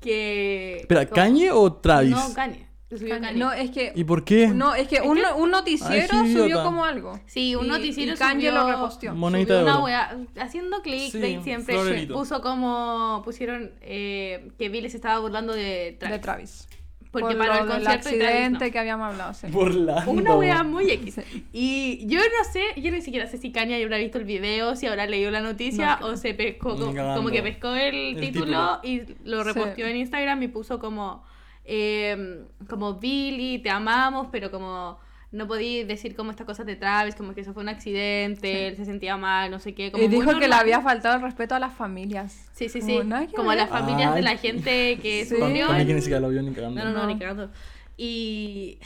[0.00, 2.10] que como- ¿Kanye o Travis?
[2.10, 2.66] No, Kanye.
[2.98, 3.38] Subió Kanye.
[3.38, 3.92] No, es que...
[3.94, 4.48] ¿Y por qué?
[4.48, 7.18] No, es que Es un, que- un noticiero Ay, subió como algo.
[7.26, 9.14] Sí, un Y- noticiero y Kanye subió, lo reposteó.
[9.14, 12.14] Monedita subió de una wea haciendo clickbait Sí, siempre florerito.
[12.14, 16.68] puso como pusieron eh, que Billy se estaba burlando de Travis De Travis.
[17.10, 18.72] porque Por paró lo el del concierto y Travis accidente no.
[18.72, 19.34] que habíamos hablado.
[19.34, 19.46] Sí.
[19.50, 20.10] Burlando.
[20.10, 21.20] Una wea muy X.
[21.52, 24.86] Y yo no sé, yo ni siquiera sé si Kanye habrá visto el video, si
[24.86, 29.02] habrá leído la noticia No, o se pescó, como, que pescó el, El título, y
[29.24, 29.48] lo Sí.
[29.52, 31.24] reposteó en Instagram y puso como,
[31.64, 34.98] eh, como Billy, te amamos, pero como
[35.30, 38.58] no podí decir como estas cosas de Travis, como que eso fue un accidente, Sí.
[38.64, 39.90] él se sentía mal, no sé qué.
[39.90, 42.50] Como Y dijo que le había faltado el respeto a las familias.
[42.52, 43.26] Sí, sí, Como sí.
[43.28, 44.24] que Como a las familias de Ay.
[44.24, 45.34] la gente que Sí.
[45.36, 45.68] sufrió.
[45.68, 46.84] Para en- que ni siquiera lo vio ni cagando.
[46.84, 47.06] no, no, no, No.
[47.06, 47.50] ni cagando.
[47.96, 48.78] Y,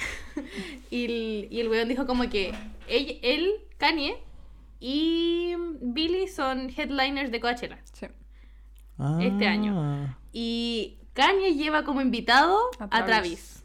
[0.90, 2.52] y, el, y el weón dijo como que
[2.88, 4.14] él, él, Kanye
[4.78, 7.78] y Billy son headliners de Coachella.
[7.92, 8.06] Sí.
[8.98, 9.18] Ah.
[9.20, 10.16] este año.
[10.32, 13.64] Y Kanye lleva como invitado A a Travis.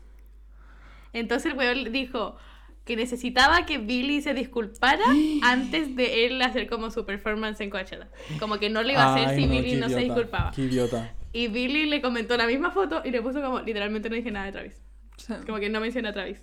[1.12, 2.38] Entonces el weón dijo
[2.86, 5.04] que necesitaba que Billy se disculpara
[5.44, 8.08] antes de él hacer como su performance en Coachella.
[8.40, 10.52] Como que no lo iba a hacer Ay, si no, Billy no se disculpaba.
[10.52, 11.14] Qué idiota.
[11.34, 14.46] Y Billy le comentó la misma foto y le puso como, literalmente no dije nada
[14.46, 14.82] de Travis.
[15.18, 15.34] Sí.
[15.46, 16.42] Como que no menciona a Travis.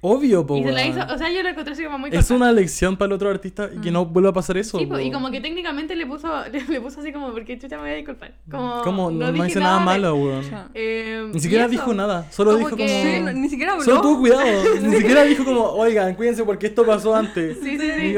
[0.00, 0.56] Obvio, po.
[0.56, 2.34] y se la hizo, o sea, yo lo encontré así como muy Es corta.
[2.34, 4.78] una lección para el otro artista y que no vuelva a pasar eso.
[4.78, 7.76] Sí, po, y como que técnicamente le puso, le, le puso así como, porque chucha
[7.76, 8.32] me voy a disculpar.
[8.48, 9.10] Como, ¿Cómo?
[9.10, 10.44] No, no hice nada de- malo, weón.
[10.74, 12.30] Eh, Ni siquiera dijo nada.
[12.30, 13.02] Solo Como dijo que- como.
[13.02, 13.84] Sí, no- ni siquiera habló.
[13.84, 14.44] Solo tuvo cuidado.
[14.82, 17.58] Ni siquiera dijo como, oigan, cuídense porque esto pasó antes.
[17.60, 18.16] Sí, sí, sí.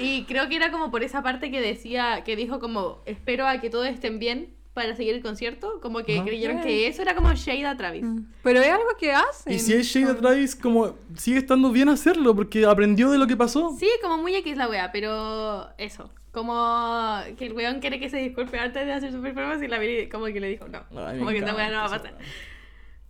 [0.00, 3.60] Y creo que era como por esa parte que decía, que dijo como, espero a
[3.60, 5.80] que todos estén bien para seguir el concierto.
[5.82, 8.04] Como que creyeron que eso era como shade a Travis.
[8.04, 8.24] Mm.
[8.42, 9.52] Pero es algo que hacen.
[9.52, 13.36] Y si es Shade Travis, como sigue estando bien hacerlo porque aprendió de lo que
[13.36, 13.76] pasó.
[13.78, 16.10] Sí, como muy X la wea, pero eso.
[16.32, 19.78] Como que el weón quiere que se disculpe antes de hacer su performance y la
[19.78, 20.82] Billy como que le dijo no.
[21.06, 22.16] Ay, como que esta wea no va a pasar.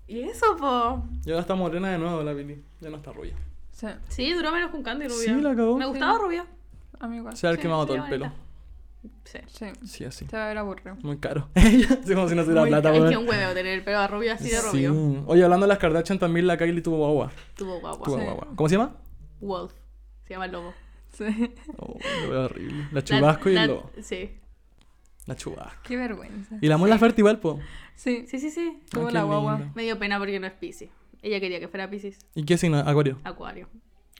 [0.07, 1.03] Y eso, po.
[1.27, 2.63] Y ahora está morena de nuevo la Billy.
[2.81, 3.35] Ya no está rubia.
[3.73, 3.87] Sí.
[4.09, 5.35] Sí, duró menos con Candy rubia.
[5.35, 5.77] Sí, la cagó.
[5.79, 6.23] Me gustaba Sí.
[6.23, 6.47] rubia.
[7.01, 7.37] A mí igual.
[7.37, 8.19] Se ha Sí, quemado sí, todo el bonita.
[8.29, 8.33] pelo.
[9.25, 9.39] Sí.
[9.49, 9.67] Sí.
[9.87, 10.27] Sí, así.
[10.27, 10.97] Se va a ver aburrido.
[11.03, 11.49] Muy caro.
[11.57, 14.07] sí, como si no tuviera Muy plata, ca- es que un huevo tener el pelo
[14.09, 14.87] rubio así de Sí.
[14.87, 15.25] rubio.
[15.27, 17.31] Oye, hablando de las Kardashian, también la Kylie tuvo guagua.
[17.57, 18.05] Tuvo guagua.
[18.05, 18.25] Tuvo Sí.
[18.25, 18.49] guagua.
[18.57, 18.97] ¿Cómo se llama?
[19.41, 19.73] Wolf.
[20.27, 20.75] Se llama el lobo.
[21.13, 21.25] Sí.
[21.79, 22.89] Oh, lo veo horrible.
[22.93, 23.91] La chubasco y La- el la- lobo.
[24.03, 24.31] Sí.
[25.27, 25.81] La chubasco.
[25.85, 26.57] Qué vergüenza.
[26.61, 27.59] Y la Laferte igual, po.
[27.95, 28.25] Sí.
[28.29, 28.81] Sí, sí, sí.
[28.91, 29.59] Tuvo Ah, la qué guagua.
[29.59, 29.73] lindo.
[29.75, 30.91] Me dio pena porque no es Pisces.
[31.23, 32.19] Ella quería que fuera Pisces.
[32.35, 32.79] ¿Y qué signo?
[32.79, 33.19] Acuario.
[33.25, 33.69] Acuario.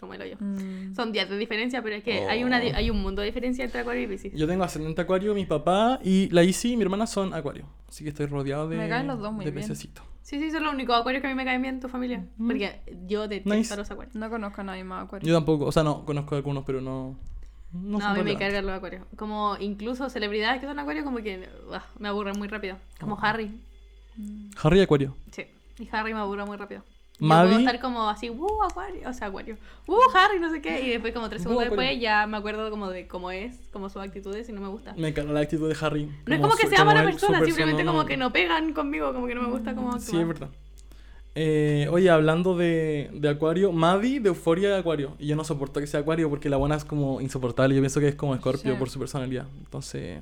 [0.01, 0.37] Como el hoyo.
[0.39, 0.95] Mm.
[0.95, 2.77] Son días de diferencia, pero es que hay, una, Oh.
[2.77, 4.33] hay un mundo de diferencia entre Acuario y Piscis.
[4.35, 7.67] Yo tengo ascendente acuario, mi papá y la Isi, mi hermana, son acuario.
[7.89, 9.63] Así que estoy rodeado de, Me caen los dos muy de bien.
[9.67, 10.05] pececitos.
[10.23, 12.25] Sí, sí, son los únicos acuarios que a mí me caen bien en tu familia.
[12.37, 12.47] Mm.
[12.49, 13.73] Porque yo detesto Nice.
[13.75, 14.15] a los acuarios.
[14.15, 15.27] No conozco a nadie más acuario.
[15.27, 17.17] Yo tampoco, o sea, no, conozco algunos, pero no.
[17.73, 19.05] No, a mí me cargan los acuarios.
[19.17, 22.77] Como incluso celebridades que son acuarios, como que ah, me aburren muy rápido.
[23.01, 23.19] Como Oh.
[23.23, 23.59] Harry.
[24.63, 25.15] Harry acuario.
[25.33, 25.45] Sí.
[25.79, 26.83] Y Harry me aburre muy rápido.
[27.21, 27.49] Yo Maddie.
[27.49, 29.09] puedo estar como así, ¡uh, acuario!
[29.09, 29.57] O sea, acuario.
[29.89, 30.39] ¡uh, Harry!
[30.39, 30.81] No sé qué.
[30.87, 31.83] Y después, como tres Uh, segundos acuario.
[31.89, 34.95] después, ya me acuerdo como de cómo es, como sus actitudes y no me gusta.
[34.97, 36.09] Me encanta la actitud de Harry.
[36.27, 39.13] No es como que su- sea mala persona, simplemente persona, como que no pegan conmigo,
[39.13, 40.01] como que no me gusta como actúa.
[40.05, 40.49] Sí, es verdad.
[41.35, 45.15] Eh, oye, hablando de, de Acuario, Maddie de Euforia de Acuario.
[45.19, 47.75] Y yo no soporto que sea Acuario porque la buena es como insoportable.
[47.77, 48.79] Yo pienso que es como Scorpio Sí.
[48.79, 49.47] por su personalidad.
[49.59, 50.21] Entonces,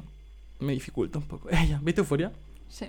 [0.58, 1.48] me dificulta un poco.
[1.50, 2.32] Ella, ¿viste Euforia?
[2.68, 2.86] Sí.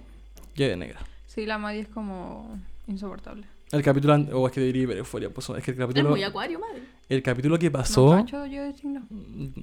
[0.56, 1.00] Ya de negra.
[1.26, 3.46] Sí, la Maddie es como insoportable.
[3.72, 4.16] El capítulo.
[4.34, 5.30] O es que debería ver Euforia.
[5.30, 6.10] Pues, es que el Es capítulo.
[6.12, 6.84] muy acuario, madre.
[7.10, 8.12] El capítulo que No pasó.
[8.12, 8.62] cacho yo.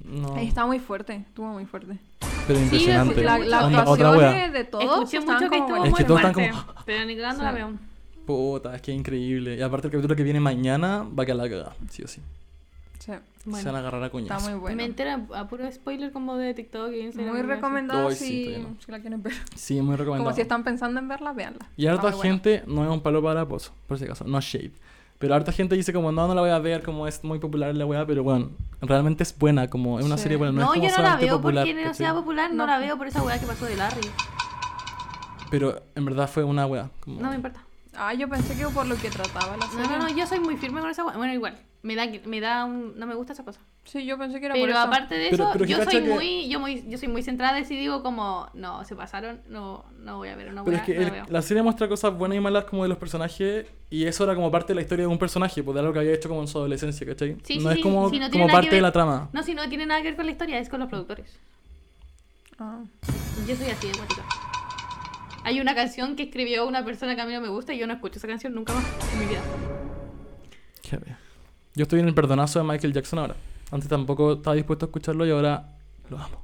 [0.05, 0.37] No.
[0.37, 1.97] Está muy fuerte, estuvo muy fuerte.
[2.47, 3.23] Pero Sí, impresionante.
[3.23, 4.49] La, actuación otra wea.
[4.49, 7.15] de, todos Escuché mucho que estuvo Es muy que todos están fuerte, como- pero ni
[7.15, 7.45] cagando Sí.
[7.45, 7.71] la veo.
[8.25, 9.55] Puta, es que es increíble.
[9.55, 11.75] Y aparte, el capítulo que viene mañana va a quedar la cagada.
[11.89, 12.21] Sí o sí.
[13.05, 14.49] Sí, Se van a Bueno, agarrar a está coñazo.
[14.49, 14.77] muy bueno.
[14.77, 17.33] me entera a puro spoiler como de TikTok y Instagram.
[17.35, 18.75] Muy recomendado sí, si, todavía no.
[18.83, 19.33] si la quieren ver.
[19.55, 20.23] Sí, muy recomendado.
[20.25, 21.67] Como si están pensando en verla, véanla.
[21.77, 22.33] Y Está harta muy bueno.
[22.33, 24.71] gente, no es un palo para pozo, por si acaso, no es shade.
[25.19, 27.73] Pero harta gente dice como, no, no la voy a ver, como es muy popular
[27.75, 28.49] la weá, pero bueno,
[28.81, 30.23] realmente es buena, como es una Sí.
[30.23, 31.65] serie buena, no, No, es como yo no la veo popular.
[31.65, 32.65] porque no sea popular, no No.
[32.67, 34.09] la veo por esa weá que pasó de Larry.
[35.51, 36.89] Pero en verdad fue una weá.
[37.01, 37.21] Como...
[37.21, 37.61] No me importa.
[37.95, 39.87] Ah, yo pensé que por lo que trataba la No, serie.
[39.97, 41.15] no, no, yo soy muy firme con esa weá.
[41.15, 42.97] Bueno, igual, me da, me da un...
[42.97, 43.59] No me gusta esa cosa.
[43.83, 44.81] Sí, yo pensé que era por Pero eso.
[44.87, 47.59] aparte de Pero- eso, pero yo soy que- muy, yo muy, yo soy muy centrada
[47.59, 50.81] y si digo como, no, se pasaron, no, no voy a ver una Pero weá,
[50.81, 51.25] es que no la el- veo.
[51.29, 54.49] la serie muestra cosas buenas y malas como de los personajes y eso era como
[54.49, 56.47] parte de la historia de un personaje, pues de algo que había hecho como en
[56.47, 57.37] su adolescencia, ¿cachai?
[57.43, 59.29] Sí, no sí, es como, sí, no como parte de la trama.
[59.31, 61.37] No, si no tiene nada que ver con la historia, es con los productores.
[62.57, 62.79] Ah.
[63.47, 63.93] Yo soy así de.
[65.43, 67.85] Hay una canción que escribió una persona que a mí no me gusta y yo
[67.85, 69.41] no escucho esa canción nunca más en mi vida.
[70.81, 71.17] Qué bien.
[71.75, 73.35] Yo estoy en el perdonazo de Michael Jackson ahora.
[73.71, 75.65] Antes tampoco estaba dispuesto a escucharlo y ahora
[76.09, 76.41] lo amo.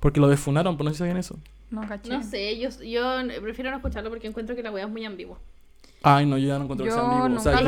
[0.00, 1.38] Porque lo defunaron, pues no sé si sabían eso.
[1.70, 2.10] No caché.
[2.10, 5.38] No sé, yo, yo prefiero no escucharlo porque encuentro que la weá es muy ambigua.
[6.02, 7.36] Ay, no, yo ya no encontré que sea Yo ambiguo.
[7.36, 7.60] O sea,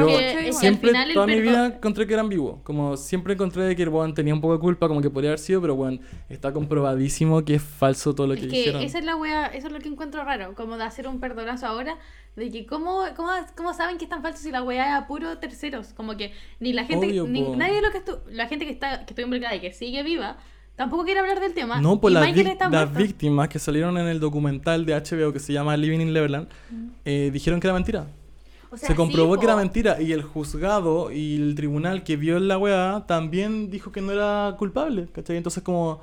[0.47, 2.61] yo siempre, final toda mi perdo- vida encontré que era ambiguo.
[2.63, 5.41] Como siempre encontré que el weón tenía un poco de culpa, como que podría haber
[5.41, 8.83] sido, pero bueno, está comprobadísimo que es falso todo lo que, Es que dijeron.
[8.83, 11.67] esa es la wea, eso es lo que encuentro raro, como de hacer un perdonazo
[11.67, 11.99] ahora,
[12.37, 15.07] de que cómo, cómo, cómo saben que es tan falso si la wea es a
[15.09, 17.57] puro terceros, como que ni la gente, Obvio, ni po.
[17.57, 20.05] nadie de lo que estu- la gente que está, que estoy involucrada y que sigue
[20.05, 20.37] viva,
[20.79, 21.81] tampoco quiere hablar del tema.
[21.81, 25.77] No, pues y las, víctimas que salieron en el documental de HBO que se llama
[25.77, 26.49] Living in Neverland
[27.05, 28.07] eh, dijeron que era mentira.
[28.71, 32.17] O sea, se comprobó sí, que era mentira y el juzgado y el tribunal que
[32.17, 35.37] vio la weá también dijo que no era culpable, ¿cachai?
[35.37, 36.01] Entonces como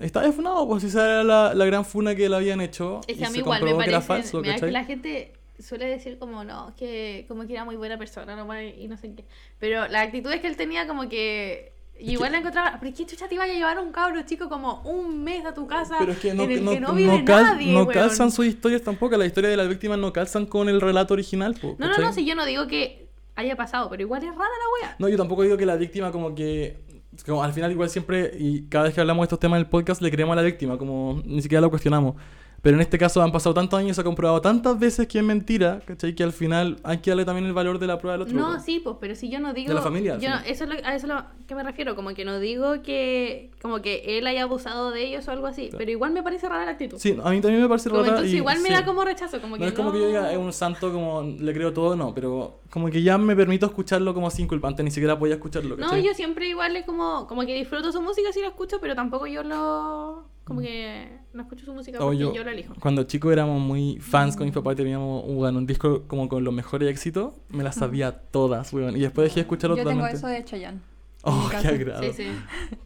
[0.00, 3.18] está defunado, pues esa era la, la gran funa que le habían hecho Es y
[3.18, 4.72] que a mí se igual me comprobó que parece, era falso, mira, que ¿cachai?
[4.72, 8.88] la gente suele decir como no, que como que era muy buena persona nomás y
[8.88, 9.24] no sé qué.
[9.58, 12.94] Pero la actitud es que él tenía como que y igual que- la encontraba, pero
[12.96, 15.96] ¿qué chucha te iba a llevar un cabro chico como un mes a tu casa
[15.98, 17.92] Pero es que no, en el no- que no no vive cal- nadie, no weón?
[17.92, 21.54] calzan sus historias tampoco, las historias de las víctimas no calzan con el relato original,
[21.60, 24.38] po, No, no, no, si yo no digo que haya pasado, pero igual es rara
[24.38, 24.96] la wea.
[24.98, 26.86] No, yo tampoco digo que la víctima como que...
[27.26, 29.68] Como al final igual siempre, y cada vez que hablamos de estos temas en el
[29.70, 32.14] podcast, le creemos a la víctima, como ni siquiera lo cuestionamos.
[32.60, 35.24] Pero en este caso han pasado tantos años, se ha comprobado tantas veces que es
[35.24, 36.14] mentira, ¿cachai?
[36.14, 38.36] Que al final hay que darle también el valor de la prueba del otro.
[38.36, 38.60] No, po.
[38.60, 39.68] sí, pues, pero si yo no digo.
[39.68, 41.94] De la familia, yo no- eso es lo, a eso es lo que me refiero,
[41.94, 45.62] como que no digo que como que él haya abusado de ellos o algo así,
[45.68, 45.78] Claro.
[45.78, 46.98] pero igual me parece rara la actitud.
[46.98, 48.74] Sí, a mí también me parece Como rara entonces y- igual me sí.
[48.74, 51.22] da como rechazo, como que No es como que yo diga, es un santo, como
[51.22, 54.84] le creo todo, no, pero como que ya me permito escucharlo como sin culpa, antes
[54.84, 56.02] ni siquiera podía escucharlo, No, ¿cachai?
[56.04, 59.26] yo siempre igual es como, como que disfruto su música si la escucho, pero tampoco
[59.28, 60.26] yo lo...
[60.48, 62.74] Como que no escucho su música porque yo- yo, lo elijo.
[62.80, 66.52] Cuando chico éramos muy fans con mi papá y teníamos un, disco como con los
[66.54, 68.96] mejores éxitos, me las sabía todas, weón.
[68.96, 70.18] Y después dejé de escucharlo Yo tengo totalmente.
[70.18, 70.80] eso de Chayanne.
[71.22, 72.02] Oh, qué agrado.
[72.02, 72.28] Sí, sí.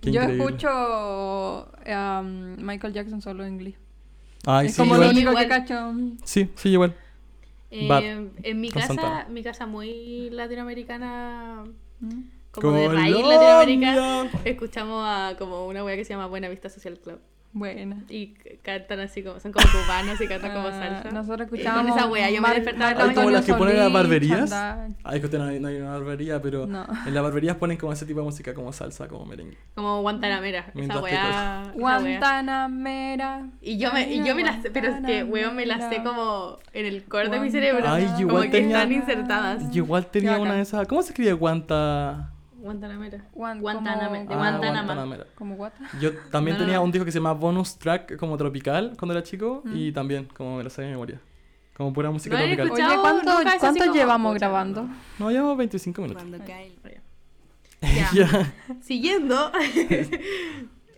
[0.01, 0.45] Qué Yo increíble.
[0.45, 0.69] escucho
[1.87, 3.75] um, Michael Jackson solo en inglés.
[4.47, 5.09] Ay, es sí, como igual.
[5.09, 5.93] lo único que cacho.
[6.25, 6.95] Sí, sí, igual.
[7.89, 9.27] Bad, Eh, en mi casa, Santana.
[9.31, 11.65] mi casa muy latinoamericana,
[12.01, 12.21] Mm.
[12.51, 13.39] como de raíz Colombia.
[13.39, 17.19] latinoamericana, escuchamos a como una wea que se llama Buena Vista Social Club.
[17.55, 18.03] Buena.
[18.09, 18.29] Y
[18.63, 21.11] cantan así como, son como cubanos y cantan como Ah, salsa.
[21.11, 21.97] Nosotros con escuchábamos.
[21.97, 24.49] esa wea yo me despertaba la como las que ponen en las barberías.
[24.51, 24.97] Chandal.
[25.05, 26.87] Ay, que usted no hay, no hay una barbería, pero No.
[27.07, 29.59] en las barberías ponen como ese tipo de música, como salsa, como merengue.
[29.75, 31.73] Como Guantanamera, esa Mientras weá.
[31.75, 33.51] Guantanamera.
[33.61, 36.03] Y yo me, y yo me las sé, pero es que, weón, me las sé
[36.03, 37.85] como en el core de mi cerebro.
[37.87, 39.71] Ay, yo como igual que tenía- están insertadas.
[39.71, 40.87] Yo igual tenía una de esas.
[40.89, 42.31] ¿Cómo se escribe guanta?
[42.63, 43.25] Guantanamera.
[43.35, 44.21] Guan- Guantanamera.
[44.21, 44.57] De como- Ah.
[44.59, 45.27] Guantanamera.
[45.35, 45.79] ¿Como guata?
[46.01, 46.85] Yo también No, tenía no.
[46.85, 49.77] un disco que se llama Bonus Track como tropical cuando era chico Mm.
[49.77, 51.21] y también como me lo sé de memoria.
[51.77, 52.71] Como pura música No tropical.
[52.71, 54.89] Oye, ¿cuánto, cuánto llevamos grabando?
[55.19, 56.23] No, llevamos 25 minutos.
[56.23, 56.73] Cuando cae.
[56.85, 57.01] Ya.
[58.15, 58.55] Ya.
[58.81, 59.51] Siguiendo.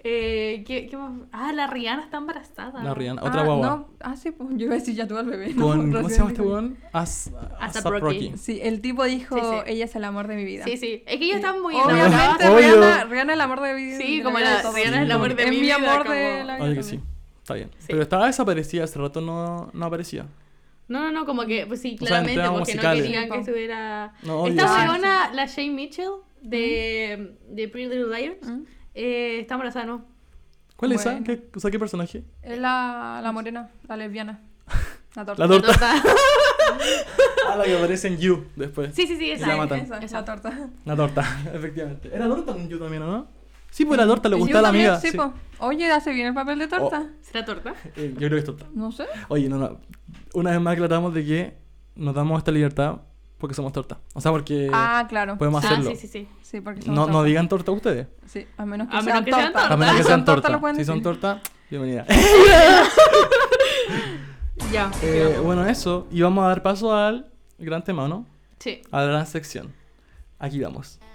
[0.07, 1.13] eh, ¿qué, qué más?
[1.33, 2.83] Ah, la Rihanna está embarazada.
[2.83, 3.67] La Rihanna, otra ah, guagua.
[3.67, 5.55] No, ah, sí, pues yo iba a decir ya tuvo al bebé.
[5.55, 5.67] ¿no?
[5.67, 6.77] Con, ¿Cómo se llama este weón?
[6.93, 7.31] As,
[7.83, 8.01] Rocky.
[8.01, 8.33] Rocky.
[8.37, 9.57] Sí, el tipo dijo, Sí, sí.
[9.73, 10.65] ella es el amor de mi vida.
[10.65, 11.03] Sí, sí.
[11.07, 12.45] Es que ellos están muy Obviamente.
[12.47, 13.97] Rihanna, Rihanna es el amor de mi vida.
[13.99, 14.63] Sí, como la-.
[14.63, 16.65] Rihanna es el amor de Es mi mi vida, amor de la vida.
[16.67, 17.01] Oye que sí.
[17.39, 17.71] Está bien.
[17.79, 17.87] Sí.
[17.89, 20.27] Pero estaba desaparecida, hace rato no, no aparecía.
[20.87, 23.05] No, no, no, como que, pues sí, O sea, claramente, temas porque musicales.
[23.05, 24.13] no querían que estuviera...
[24.23, 24.89] No, Esta sí.
[24.89, 26.11] weona, la Shane Mitchell,
[26.43, 28.65] de, de Pretty Little Liars, ¿Mm?
[28.95, 30.05] Eh, está embarazada, ¿no?
[30.77, 31.11] ¿Cuál es esa?
[31.13, 31.27] Bueno.
[31.27, 32.25] ¿Qué, o sea, ¿qué personaje?
[32.43, 34.41] Es la, la morena, la lesbiana.
[35.15, 35.43] La torta.
[35.47, 35.69] La torta.
[35.69, 35.95] torta.
[37.49, 38.95] Ah, la que aparece en You después.
[38.95, 39.47] sí, sí, sí, Y esa.
[39.47, 39.81] la matan.
[39.81, 40.21] Esa, Esa.
[40.21, 40.69] la torta.
[40.85, 41.23] La torta,
[41.55, 42.11] efectivamente.
[42.13, 43.29] ¿Era torta en You también, o no?
[43.71, 45.01] Sí, pues la torta le gustaba a la también, amiga.
[45.01, 45.17] Sí, sí.
[45.17, 45.33] po.
[45.59, 47.11] Oye, hace bien el papel de torta.
[47.21, 47.75] ¿Será torta?
[47.97, 48.67] Eh, yo creo que es torta.
[48.73, 49.05] No sé.
[49.29, 49.79] Oye, no, no.
[50.33, 51.55] Una vez más aclaramos de que
[51.97, 53.03] nos damos esta libertad
[53.45, 53.99] porque somos torta.
[54.15, 55.37] O sea, porque ah, claro.
[55.37, 55.91] podemos Ah, hacerlo.
[55.91, 56.29] sí, sí, sí.
[56.41, 58.07] Sí, porque somos No, no digan torta ustedes.
[58.27, 59.75] Sí, a menos que A menos sean que sean torta.
[59.75, 60.53] A menos que Si sean son torta, torta.
[60.57, 62.07] lo pueden Si son torta, bienvenida.
[64.73, 64.91] Ya.
[65.03, 66.07] Eh, bueno, eso.
[66.11, 68.25] Y vamos a dar paso al gran tema, ¿no?
[68.61, 68.81] Sí.
[68.91, 69.75] A la gran sección.
[70.39, 70.99] Aquí vamos.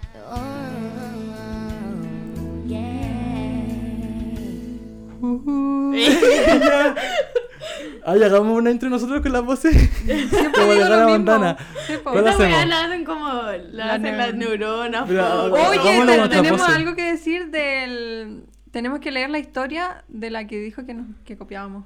[8.04, 9.74] Ay, hagamos una entre nosotros con las voces.
[10.04, 11.10] Siempre Como digo de lo mismo.
[11.10, 11.56] Montana.
[11.86, 12.12] Sí, po.
[12.12, 13.28] ¿Cuál Esta weá la hacen como.
[13.28, 15.02] La La hacen neu- las neuronas.
[15.02, 15.12] Po.
[15.12, 16.72] Oye, Hagámoslo te- con otra tenemos pose.
[16.74, 18.44] algo que decir del...
[18.70, 21.84] Tenemos que leer la historia de la que dijo que, nos, que copiábamos.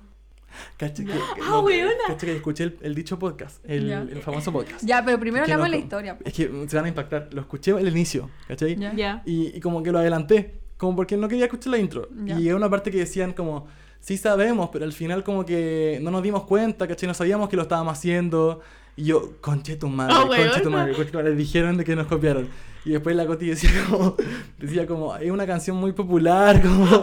[0.76, 1.90] Cacha que, Ah, no, weona.
[2.06, 4.02] cacha que escuché el, el dicho podcast, el, Ya.
[4.02, 4.84] el famoso podcast.
[4.84, 6.16] Ya, pero primero Es que leamos no- la historia.
[6.18, 6.24] po.
[6.26, 7.28] Es que se van a impactar.
[7.32, 8.76] Lo escuché al inicio, ¿cachai?
[8.76, 8.92] Ya.
[8.94, 9.22] Ya.
[9.26, 12.08] Y, y como que lo adelanté, como porque no quería escuchar la intro.
[12.24, 12.38] Ya.
[12.38, 13.66] Y llegó una parte que decían como,
[14.04, 17.06] sí sabemos, pero al final como que no nos dimos cuenta, ¿cachai?
[17.06, 18.60] No sabíamos que lo estábamos haciendo.
[18.96, 21.34] Y yo, conche tu madre, Oh, conche tu madre, conche tu madre.
[21.34, 22.48] Dijeron de que nos copiaron.
[22.84, 24.14] Y después la Coti decía como,
[24.58, 26.86] decía como, es una canción muy popular, como...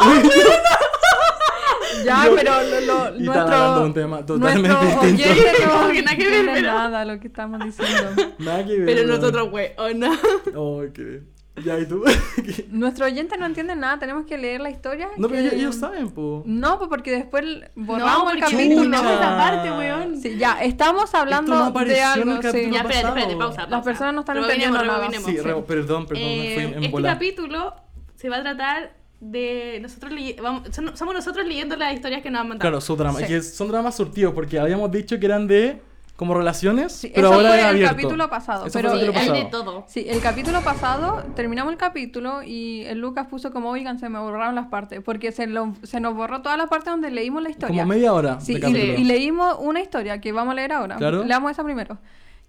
[2.06, 5.32] Ya, Yo- pero lo, lo- y estaba hablando de un nuestro, tema totalmente nuestro distinto.
[5.32, 8.22] oyente no que nada que ver, pero- nada lo que estamos diciendo.
[8.40, 8.86] Nada que ver.
[8.86, 10.12] Pero nosotros, wey, oh no.
[10.56, 11.22] Oh, qué...
[11.66, 12.04] Ya, ¿y tú?
[12.70, 15.10] Nuestro oyente no entiende nada, tenemos que leer la historia.
[15.18, 16.44] no, pero que- ellos, ellos saben, po.
[16.46, 17.44] No, pues porque después
[17.76, 18.98] No, borramos el porque capítulo.
[18.98, 19.14] Chucha.
[19.14, 20.22] esa parte, weón.
[20.22, 22.32] Sí, ya, estamos hablando no de en algo.
[22.32, 22.70] el sí.
[22.72, 23.68] Ya, espérate, espérate, pausa.
[23.68, 24.98] Las personas no están entendiendo nada.
[25.00, 25.30] rebobinemos.
[25.30, 27.14] Sí, re- perdón, perdón, me Eh, fui en este bola.
[27.14, 27.74] capítulo
[28.16, 30.12] se va a tratar de nosotros
[30.42, 32.70] vamos- son- somos nosotros leyendo las historias que nos han mandado.
[32.70, 33.20] Claro, su drama.
[33.20, 33.26] Sí.
[33.26, 35.82] Es que son dramas surtidos, porque habíamos dicho que eran de
[36.22, 37.96] como relaciones, Sí, pero eso ahora fue el abierto.
[37.96, 39.44] capítulo pasado, Eso fue pero el capítulo hay pasado.
[39.44, 39.86] de todo.
[39.88, 44.20] Sí, el capítulo pasado terminamos el capítulo y el Lucas puso como, oigan, se me
[44.20, 47.50] borraron las partes, porque se, lo- se nos borró toda la parte donde leímos la
[47.50, 47.82] historia.
[47.82, 50.98] Como media hora Sí, de y, leímos una historia que vamos a leer ahora.
[50.98, 51.24] Claro.
[51.24, 51.98] Leamos esa primero.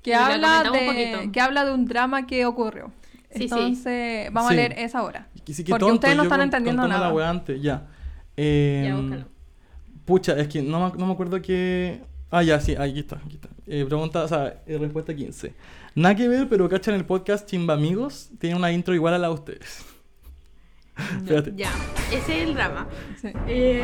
[0.03, 2.93] Que Y habla, de, que habla de un drama que ocurrió.
[3.31, 3.43] Sí, sí.
[3.45, 4.55] Entonces, vamos Sí.
[4.55, 5.29] a leer esa ahora.
[5.35, 7.07] Porque tonto, ustedes no están con- entendiendo nada.
[7.09, 7.87] la weá antes, ya.
[8.37, 9.27] Eh, Ya,
[10.05, 12.03] pucha, es que no me, no me acuerdo que...
[12.31, 13.49] Ah, ya, sí, aquí está, aquí está.
[13.66, 15.55] Eh, pregunta, o sea, eh, respuesta 15.
[15.94, 18.31] Nada que ver, pero cachan el podcast Chimba Amigos.
[18.38, 19.85] Tiene una intro igual a la de ustedes.
[21.16, 21.53] Espérate.
[21.57, 21.70] Ya,
[22.11, 22.88] ese es el drama.
[23.20, 23.29] Sí.
[23.46, 23.83] Eh,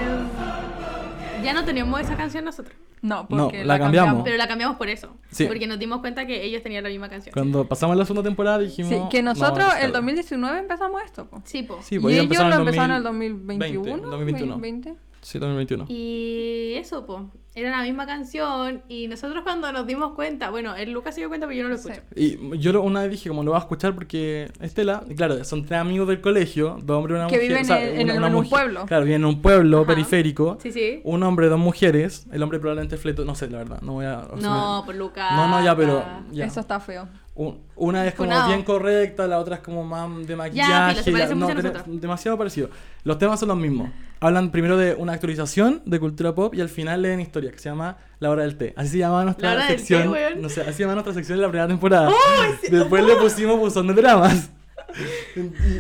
[1.42, 4.24] ya no tenemos esa canción nosotros, No, No, porque la cambiamos.
[4.24, 5.16] pero la cambiamos por eso.
[5.30, 5.46] Sí.
[5.46, 7.32] Porque nos dimos cuenta que ellos tenían la misma canción.
[7.32, 8.90] Cuando pasamos la segunda temporada dijimos...
[8.92, 9.86] Sí, que no, nosotros buscarla.
[9.86, 11.28] el 2019 empezamos esto.
[11.28, 11.40] po.
[11.44, 11.78] Sí, po.
[11.82, 14.10] Sí, pues y ellos lo empezaron en el 2020, 2021.
[14.10, 14.52] 2021.
[14.54, 15.07] 2020.
[15.20, 15.86] Sí, 2021.
[15.88, 17.30] Y eso, po.
[17.54, 18.82] Era la misma canción.
[18.88, 21.70] Y nosotros cuando nos dimos cuenta, bueno, el Lucas se dio cuenta, pero yo no
[21.70, 21.88] lo Sí.
[21.88, 22.06] escucho.
[22.14, 25.42] Y yo lo- una vez dije, como lo voy a escuchar porque Estela, y claro,
[25.44, 27.48] son tres amigos del colegio, dos hombres y una Que mujer.
[27.48, 28.86] viven o sea, en- en el- en un pueblo.
[28.86, 29.86] Claro, viven en un pueblo Ajá.
[29.88, 30.58] periférico.
[30.62, 31.00] Sí, sí.
[31.02, 32.26] Un hombre, dos mujeres.
[32.30, 34.22] El hombre probablemente fleto, no sé, la verdad, no voy a.
[34.40, 35.32] No, por Lucas.
[35.34, 36.44] No, no, ya, pero ya.
[36.44, 37.08] Eso está feo.
[37.38, 38.48] Un- una es como Funado.
[38.48, 41.02] bien correcta, la otra es como más de maquillaje.
[41.04, 42.00] se parece no, mucho a tiene- nosotros.
[42.00, 42.68] demasiado parecido.
[43.04, 43.90] Los temas son los mismos.
[44.18, 47.68] Hablan primero de una actualización de cultura pop y al final leen historia que se
[47.68, 48.74] llama La Hora del Té.
[48.76, 50.08] Así se llamaba nuestra La Hora del Té, sección.
[50.12, 50.42] weón.
[50.42, 52.08] no sé, así se llamaba nuestra sección en la primera temporada.
[52.12, 54.50] ¡Oh, Después le pusimos buzón de dramas.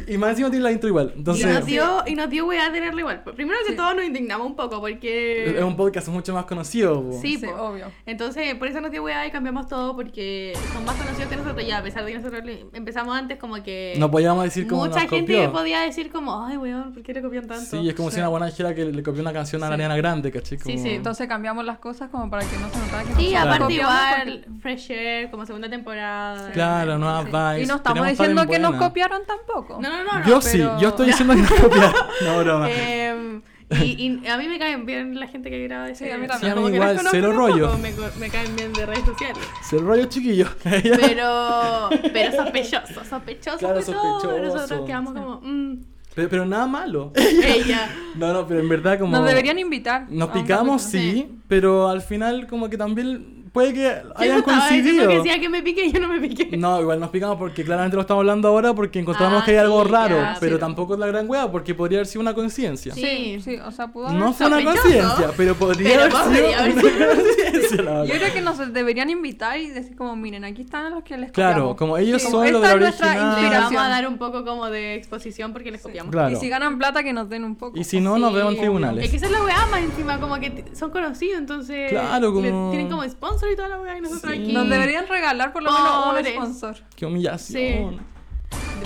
[0.06, 1.12] Y, y más encima tiene la intro igual.
[1.14, 3.22] Y Entonces, nos dio, y nos dio weá tenerlo igual.
[3.34, 3.76] Primero que Sí.
[3.76, 5.56] todo nos indignamos un poco porque...
[5.58, 7.02] es un podcast mucho más conocido.
[7.02, 7.18] po.
[7.20, 7.52] Sí, Sí, po.
[7.54, 7.90] obvio.
[8.06, 11.66] Entonces, por eso nos dio weá y cambiamos todo porque son más conocidos que nosotros
[11.66, 12.42] ya, a pesar de que nosotros
[12.72, 13.94] empezamos antes como que...
[13.98, 15.52] No podíamos decir como Mucha nos gente copió.
[15.52, 17.64] podía decir como, ay, weón, ¿por qué le copian tanto?
[17.80, 19.72] Sí, es como si una buena dijera que le copió una canción a Sí.
[19.74, 20.58] Ariana Grande, ¿cachai?
[20.58, 20.90] Sí, Como- sí.
[20.90, 23.94] Entonces cambiamos las cosas como para que no se notara que Sí, nosotros aparte copiamos,
[24.24, 26.50] igual, Fresh Air, como segunda temporada.
[26.52, 27.30] Claro, nuevas Sí.
[27.30, 27.64] vibes.
[27.64, 28.86] Y no estamos diciendo en que nos buena.
[28.98, 29.78] Copiaron tampoco.
[29.80, 30.18] No, no, no.
[30.18, 30.26] no.
[30.26, 31.94] yo sí, pero- yo estoy diciendo que no copiaron.
[32.24, 32.70] No, broma.
[32.70, 36.16] Em, y, y a mí me caen bien la gente que graba ese Sí, a
[36.18, 36.54] mí también.
[36.54, 37.78] Sí, a mí igual, cero rollo.
[38.18, 39.44] Me, caen bien de redes sociales.
[39.60, 40.46] Es el rollo chiquillo.
[40.64, 44.20] Pero, pero sospechoso, sospechoso Claro, fue todo.
[44.20, 44.54] sospechoso.
[44.56, 45.80] Nosotros quedamos como, mm,
[46.14, 47.12] pero, pero nada malo.
[47.16, 47.90] ella.
[48.16, 49.16] No, no, pero en verdad como...
[49.16, 50.06] Nos deberían invitar.
[50.08, 55.08] Nos picamos, sí, pero al final como que también puede que hayan coincidido.
[55.08, 56.56] que decía que me pique y yo no me piqué.
[56.56, 59.56] No, igual nos picamos porque claramente lo estamos hablando ahora porque encontramos Ah, que hay
[59.56, 60.60] algo sí, raro, ya, pero sí.
[60.60, 62.94] tampoco es la gran wea porque podría haber sido una coincidencia.
[62.94, 63.00] Sí.
[63.00, 66.58] Sí, sí, o sea, pudo No haber- fue una coincidencia, pero podría pero haber podría
[66.60, 70.44] haber sido una coincidencia, la Yo creo que nos deberían invitar y decir como, miren,
[70.44, 71.76] aquí están los que les Claro, copiamos.
[71.76, 72.74] como ellos Sí, son los es nuestra
[73.10, 73.28] original.
[73.38, 73.74] Inspiración.
[73.74, 76.12] vamos a dar un poco como de exposición porque les copiamos.
[76.12, 76.30] Claro.
[76.30, 77.78] Y si ganan plata, que nos den un poco.
[77.78, 79.10] Y si no, nos vemos en Es tribunales.
[79.10, 81.90] que esa es la weá más encima, como que son conocidos, entonces.
[81.90, 84.42] Claro, como- tienen como sponsor y toda la weá y nosotros Sí.
[84.42, 84.52] aquí.
[84.52, 86.32] Nos deberían regalar por lo menos un Pobres.
[86.34, 86.76] sponsor.
[86.96, 88.00] Qué humillación.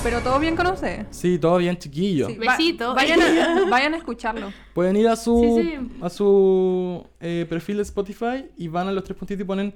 [0.02, 1.06] Pero todo bien con ustedes.
[1.10, 2.26] Sí, todo bien, chiquillo.
[2.26, 2.94] Sí, va- Besito.
[2.94, 4.52] vayan, a, vayan a escucharlo.
[4.74, 5.98] Pueden ir a su, Sí, sí.
[6.00, 9.74] A su eh, perfil de Spotify y van a los tres puntitos y ponen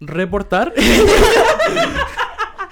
[0.00, 0.74] reportar.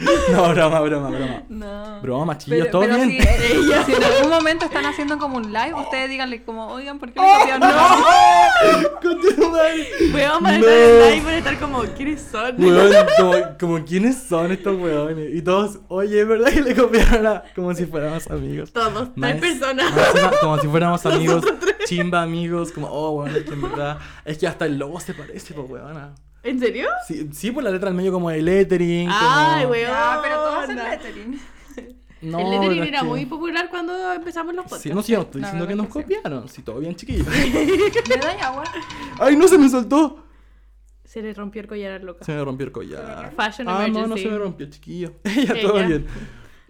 [0.33, 1.43] no, broma, broma, broma.
[1.49, 2.01] No.
[2.01, 3.11] Broma, chiquillos, Pero, todo pero bien.
[3.11, 6.99] si, eh, si en algún momento están haciendo como un live, ustedes díganle como, oigan,
[6.99, 7.39] ¿por qué le ¡Oh!
[7.39, 7.61] copian?
[7.61, 7.71] No.
[9.03, 9.89] Continúa ahí.
[10.15, 12.55] Weón, van a estar en live, van a estar como, ¿quiénes son?
[12.63, 15.35] Weón, como, como, quiénes son estos weones.
[15.35, 17.43] Y todos, oye, es verdad que le copiaron a.
[17.55, 18.73] Como si fuéramos amigos.
[18.73, 19.95] Todos, Más- tres personas.
[19.95, 21.45] más encima, como si fuéramos amigos,
[21.87, 23.99] chimba amigos, como, oh, weón, es que en verdad.
[24.25, 26.15] Es que hasta el logo se parece, pues, weón.
[26.43, 26.89] ¿En serio?
[27.07, 29.09] Sí, sí, por la letra al medio, como el lettering.
[29.09, 29.91] como- Ay, weón.
[29.91, 31.41] Ya, pero todo es el lettering.
[32.23, 34.83] No, el lettering es era que- muy popular cuando empezamos los podcasts.
[34.83, 36.49] Sí, no, sí, no estoy diciendo que nos que copiaron.
[36.49, 37.27] Sí, todo bien, chiquillos.
[38.09, 38.65] ¿Me da agua?
[39.19, 40.25] ¡Ay, no se me soltó!
[41.05, 42.25] Se le rompió el collar al loca.
[42.25, 43.33] Se me rompió el collar.
[43.35, 44.23] Fashion ah, no, no emergency.
[44.23, 45.13] se me rompió, chiquillo.
[45.25, 46.07] ya, todo bien.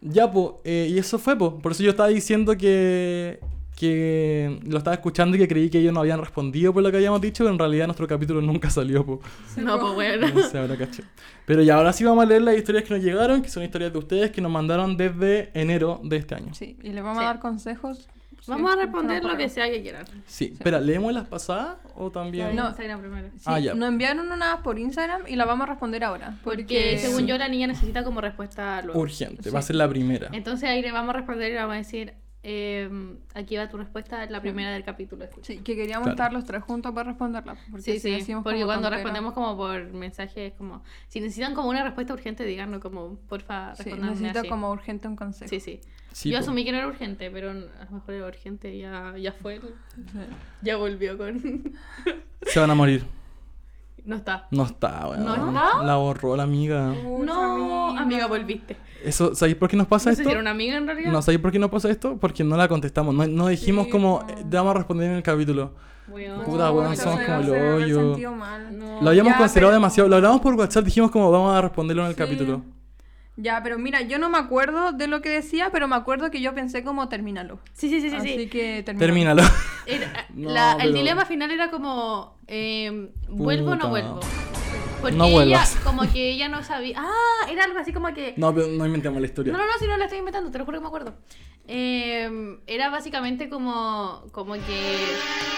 [0.00, 1.52] Ya, pues, y eso fue, pues.
[1.62, 3.38] Por eso yo estaba diciendo que,
[3.81, 6.99] que lo estaba escuchando y que creí que ellos no habían respondido por lo que
[6.99, 9.21] habíamos dicho, pero en realidad nuestro capítulo nunca salió, pues.
[9.57, 10.29] No, pues bueno.
[10.29, 11.03] No sé, ahora caché.
[11.47, 13.90] Pero ya, ahora sí vamos a leer las historias que nos llegaron, que son historias
[13.93, 16.53] de ustedes que nos mandaron desde enero de este año.
[16.53, 17.25] Sí, y le vamos Sí.
[17.25, 18.07] a dar consejos.
[18.47, 20.05] Vamos Sí, a responder lo que sea que quieran.
[20.27, 22.55] Sí, espera, ¿leemos las pasadas o también...?
[22.57, 22.69] No.
[22.69, 23.29] Instagram primero.
[23.37, 23.75] Sí, Ah, ya.
[23.75, 26.37] Nos enviaron una por Instagram y la vamos a responder ahora.
[26.45, 29.01] Porque según yo la niña necesita como respuesta luego.
[29.01, 30.29] Urgente, va a ser la primera.
[30.33, 32.88] Entonces ahí le vamos a responder y le vamos a decir, eh,
[33.35, 35.24] aquí va tu respuesta, la primera del capítulo.
[35.24, 35.46] Escucha.
[35.46, 36.11] Sí, que queríamos Claro.
[36.12, 37.57] estar los tres juntos para responderla.
[37.70, 41.55] Porque Sí, si sí, decimos porque cuando respondemos como por mensaje es como, si necesitan
[41.55, 44.48] como una respuesta urgente, díganos como, porfa, Sí, respondanme necesito así.
[44.48, 45.48] como urgente un consejo.
[45.50, 45.81] Sí, sí.
[46.12, 49.33] Sí, Yo asumí que no era urgente, pero a lo mejor era urgente, ya, ya
[49.33, 49.68] fue, Sí.
[50.62, 51.72] ya volvió con...
[52.42, 53.05] Se van a morir.
[54.05, 54.47] No está.
[54.51, 55.25] No está, weón.
[55.25, 55.83] ¿No está?
[55.85, 56.95] La borró la amiga.
[57.25, 58.77] No, amiga, volviste.
[59.05, 60.29] Eso, ¿Sabéis por qué nos pasa No sé esto?
[60.29, 61.11] si era una amiga en realidad.
[61.11, 62.17] No, ¿sabéis por qué nos pasa esto?
[62.19, 63.15] Porque no la contestamos.
[63.15, 65.75] No, no dijimos Sí, como, eh, te vamos a responder en el capítulo.
[66.09, 66.43] Weón.
[66.45, 68.01] Puta, weón, somos como el hoyo.
[68.11, 68.79] sentido mal.
[68.79, 69.01] No.
[69.01, 70.09] Lo habíamos Ya, considerado pero- demasiado.
[70.09, 72.19] Lo hablamos por WhatsApp, dijimos como, vamos a responderlo en el Sí.
[72.19, 72.63] capítulo.
[73.42, 76.40] Ya, pero mira, yo no me acuerdo de lo que decía, pero me acuerdo que
[76.40, 77.59] yo pensé como termínalo.
[77.72, 78.16] Sí, sí, sí, sí.
[78.16, 78.48] Así sí.
[78.48, 79.42] que termínalo.
[79.42, 79.42] Termínalo.
[79.87, 84.20] Era- No, la- pero- El dilema final era como, eh, ¿vuelvo o no vuelvo?
[85.00, 85.76] Porque No ella, vuelvas.
[85.83, 86.96] como que ella no sabía.
[87.00, 88.35] Ah, era algo así como que.
[88.37, 89.53] no, pero no inventamos la historia.
[89.53, 91.14] No, no, no, si no la estoy inventando, te lo juro que me acuerdo.
[91.66, 94.61] Eh, era básicamente como, como que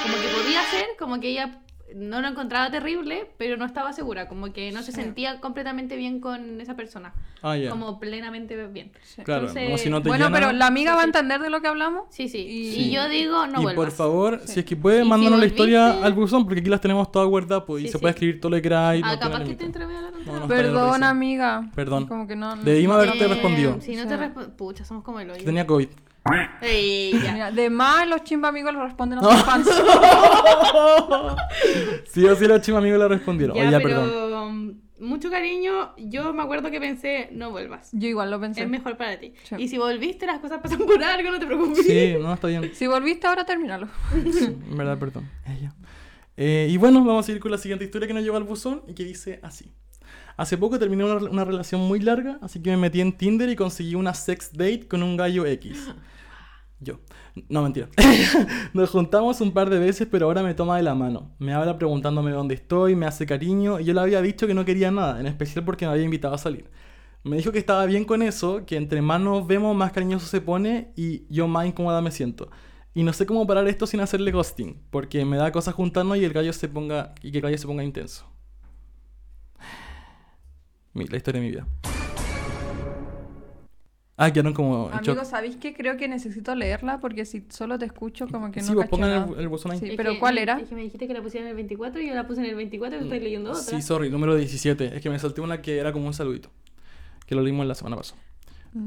[0.03, 1.59] como que podía ser, como que ella
[1.97, 6.21] no lo encontraba terrible, pero no estaba segura, como que no se sentía completamente bien
[6.21, 7.71] con esa persona, Ah, ya.
[7.71, 8.93] como plenamente bien.
[9.03, 9.23] Sí.
[9.23, 10.39] Claro, entonces- como si no te Bueno, llena.
[10.39, 12.05] pero la amiga va a entender de lo que hablamos.
[12.11, 12.39] Sí, sí.
[12.39, 13.75] Y- Y, yo digo, no y vuelvas.
[13.87, 14.55] por favor, Sí.
[14.55, 17.29] si es que puede, si mándanos la historia al buzón, porque aquí las tenemos todas
[17.29, 17.99] guardadas, pues, y se sí.
[17.99, 19.03] puede escribir todo lo que queráis.
[19.07, 20.11] Ah, no capaz que te entrevé a la.
[20.11, 21.69] No, Perdón, amiga.
[21.75, 22.07] Perdón.
[22.07, 22.55] Como que no.
[22.57, 23.81] Debimos haberte Eh, respondido.
[23.81, 24.57] Si no te respondo.
[24.57, 25.45] Pucha, somos como el hoyo.
[25.45, 25.89] Tenía COVID.
[26.25, 27.33] Ya.
[27.33, 29.67] Mira, de más los chimba amigos los responden a sus fans.
[32.07, 33.57] sí o sí, los chicos amigos le respondieron.
[33.57, 34.33] Ya, Oye, ya, pero perdón.
[34.33, 35.95] um, mucho cariño.
[35.99, 37.91] Yo me acuerdo que pensé, no vuelvas.
[37.93, 38.63] Yo igual lo pensé.
[38.63, 39.35] Es mejor para ti.
[39.43, 39.57] Sí.
[39.59, 41.85] Y si volviste, las cosas pasan por algo, no te preocupes.
[41.85, 42.71] Sí, no, está bien.
[42.75, 43.45] Si volviste ahora.
[44.33, 45.29] Sí, en verdad, perdón.
[45.47, 45.75] Ella.
[46.37, 48.83] Eh, y bueno, vamos a ir con la siguiente historia que nos llegó al buzón
[48.87, 49.73] y que dice así.
[50.37, 53.57] Hace poco terminé una, una relación muy larga, así que me metí en Tinder y
[53.57, 55.91] conseguí una sex date con un gallo X.
[56.83, 56.99] Yo.
[57.49, 57.89] No, mentira.
[58.75, 61.31] Nos juntamos un par de veces, pero ahora me toma de la mano.
[61.39, 64.65] Me habla preguntándome dónde estoy, me hace cariño y yo le había dicho que no
[64.65, 66.69] quería nada, en especial porque me había invitado a salir.
[67.25, 70.41] Me dijo que estaba bien con eso, que entre más nos vemos, más cariñoso se
[70.41, 72.51] pone y yo más incómoda me siento.
[72.95, 76.25] Y no sé cómo parar esto sin hacerle ghosting, porque me da cosas juntarnos y
[76.25, 78.27] el gallo se ponga y que el gallo se ponga intenso.
[80.95, 81.67] La historia de mi vida.
[84.17, 84.89] Ah, quedaron como.
[84.93, 85.73] Amigos, ¿sabéis qué?
[85.75, 88.91] Creo que necesito leerla porque si solo te escucho como que no Sí, vos cacho
[88.91, 89.27] pongan nada.
[89.35, 89.79] el, el buzón ahí.
[89.79, 90.59] Sí, Es pero que ¿cuál me- era?
[90.61, 92.47] Es que me dijiste que la pusiera en el 24 y yo la puse en
[92.49, 93.63] el 24 y estoy leyendo otra.
[93.63, 94.95] Sí, sorry, número 17.
[94.97, 96.51] Es que me salté una que era como un saludito.
[97.27, 98.21] Que lo leímos la semana pasada.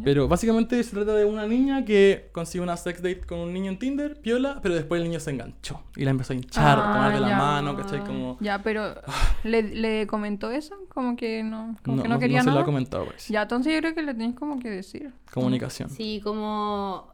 [0.03, 3.69] Pero básicamente se trata de una niña que consigue una sex date con un niño
[3.71, 6.89] en Tinder, piola, pero después el niño se enganchó y la empezó a hinchar, a
[6.89, 7.38] Ah, tomar de la ya.
[7.38, 7.99] mano, ¿cachai?
[8.03, 8.38] Como...
[8.39, 8.95] Ya, pero
[9.43, 10.75] ¿le, le comentó eso?
[10.89, 13.31] Como que no, como No, que no no- quería no se lo ha comentado, parece.
[13.31, 15.13] Ya, entonces yo creo que le tenéis como que decir.
[15.31, 15.89] Comunicación.
[15.91, 17.13] Sí, como,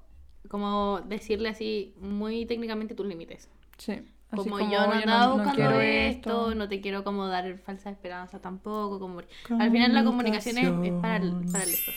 [0.50, 3.50] como decirle así muy técnicamente tus límites.
[3.78, 3.94] Sí.
[4.32, 7.90] Así Como, yo no "Oye, andaba no buscando esto, no te quiero como dar falsa
[7.90, 8.98] esperanza tampoco.
[8.98, 9.20] Como...
[9.60, 11.96] Al final la comunicación es, es para, el, para el estos.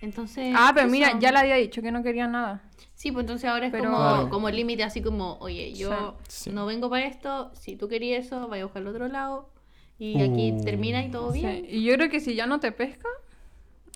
[0.00, 0.54] Entonces...
[0.56, 2.62] Ah, pero mira, ya le había dicho que no quería nada.
[2.94, 4.28] Sí, pues entonces ahora es Pero- como, Claro.
[4.30, 6.50] como el límite así como, oye, yo Sí.
[6.50, 9.50] no vengo para esto, si tú querías eso, vaya a buscar al otro lado.
[9.98, 10.64] Y aquí Uh.
[10.64, 11.64] termina y todo bien.
[11.68, 13.08] Sí, Y yo creo que si ya no te pesca,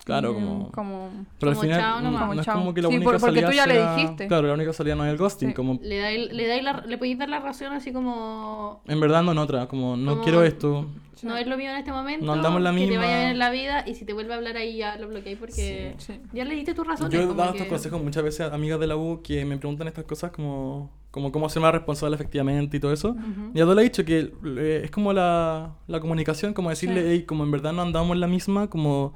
[0.05, 0.71] Claro, mm, como...
[0.71, 2.21] como Pero al como final chao no, nomás.
[2.21, 2.57] no Como es chao.
[2.59, 4.27] como que la Sí, única por- porque salida tú ya le sea- dijiste.
[4.27, 5.53] Claro, la única salida no es el ghosting, Sí.
[5.53, 5.79] como...
[5.81, 9.31] Le, dais, le, dais la, le podéis dar la razón así como, En verdad no
[9.31, 10.87] en otra, como no Como- quiero esto.
[11.23, 13.01] no es lo mío en este momento, No andamos en la que te misma.
[13.05, 15.37] vaya bien en la vida y si te vuelve a hablar ahí ya lo bloqueáis
[15.39, 16.19] porque Sí.
[16.33, 17.13] ya le diste tus razones.
[17.13, 19.57] Yo he dado que- estos consejos muchas veces a amigas de la U que me
[19.57, 23.11] preguntan estas cosas como, como cómo ser más responsable efectivamente y todo eso.
[23.11, 23.51] Ujú.
[23.53, 27.03] Y a todos le he dicho que eh, es como la, la comunicación, como decirle,
[27.03, 27.07] Sí.
[27.07, 29.13] "Ey, como en verdad no andamos en la misma, como,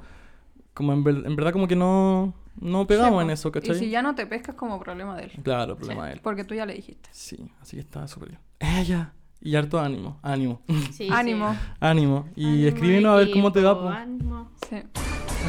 [0.78, 3.76] como en, ver- en verdad como que no, no pegamos Sí, en eso, ¿cachai?
[3.76, 5.32] Y si ya no te pesca es como problema de él.
[5.42, 6.20] Claro, problema de él.
[6.22, 7.10] Porque tú ya le dijiste.
[7.12, 8.40] Sí, así que está súper bien.
[8.60, 9.12] Ella.
[9.40, 11.08] Y harto ánimo, ánimo, Sí, sí.
[11.12, 11.54] Ánimo.
[11.80, 12.28] ánimo.
[12.34, 13.78] Y Ánimo, escríbenos a ver cómo te va.
[13.80, 13.88] po.
[13.88, 14.50] ánimo.
[14.68, 14.76] Sí.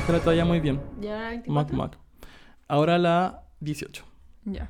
[0.03, 0.80] Ojalá te vaya muy bien.
[1.01, 1.77] Ya era Mac, 24.
[1.77, 1.97] mac.
[2.67, 4.03] Ahora la 18.
[4.45, 4.69] Ya.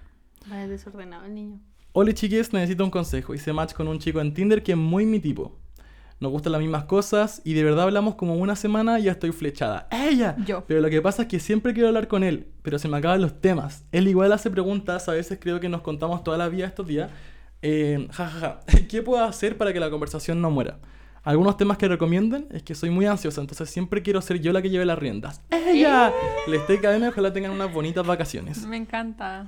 [0.51, 1.59] Va desordenado el niño.
[1.91, 3.33] Hola chiques, necesito un consejo.
[3.33, 5.57] Hice match con un chico en Tinder que es muy mi tipo.
[6.19, 9.31] Nos gustan las mismas cosas y de verdad hablamos como una semana y ya estoy
[9.31, 9.87] flechada.
[9.89, 10.35] ¡Ella!
[10.45, 10.65] Yo.
[10.67, 13.21] Pero lo que pasa es que siempre quiero hablar con él, pero se me acaban
[13.21, 13.85] los temas.
[13.93, 17.09] Él igual hace preguntas, a veces creo que nos contamos toda la vida estos días.
[17.61, 18.59] Eh, ja, ja, ja.
[18.89, 20.79] ¿Qué puedo hacer para que la conversación no muera?
[21.23, 24.61] Algunos temas que recomienden es que soy muy ansiosa, entonces siempre quiero ser yo la
[24.61, 25.41] que lleve las riendas.
[25.49, 26.11] ¡Ella!
[26.47, 28.65] Les estoy cadena, ojalá tengan unas bonitas vacaciones.
[28.65, 29.47] Me encanta.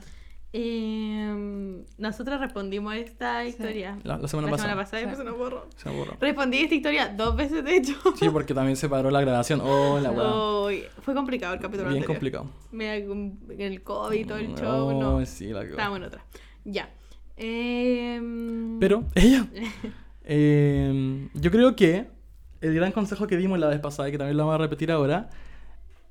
[0.53, 3.97] Eh, nosotros respondimos esta historia.
[4.03, 4.69] La, la semana la pasada.
[4.69, 5.05] semana pasada Sí.
[5.07, 5.65] pues se nos borró.
[5.77, 6.17] Se me borró.
[6.19, 7.93] Respondí esta historia dos veces, de hecho.
[8.17, 9.61] Sí, porque también se paró la grabación.
[9.63, 10.11] Oh, la.
[10.11, 12.07] Uy, fue complicado el capítulo Bien anterior.
[12.15, 12.49] complicado.
[12.71, 15.25] Mira, el COVID y todo el Mm, show, oh, no.
[15.25, 15.71] sí, la cagó.
[15.71, 16.25] Estábamos en otra.
[16.65, 16.89] Ya.
[17.37, 19.47] Em, Pero, ella.
[20.23, 22.07] eh, yo creo que
[22.61, 24.91] el gran consejo que dimos la vez pasada, y que también lo vamos a repetir
[24.91, 25.29] ahora,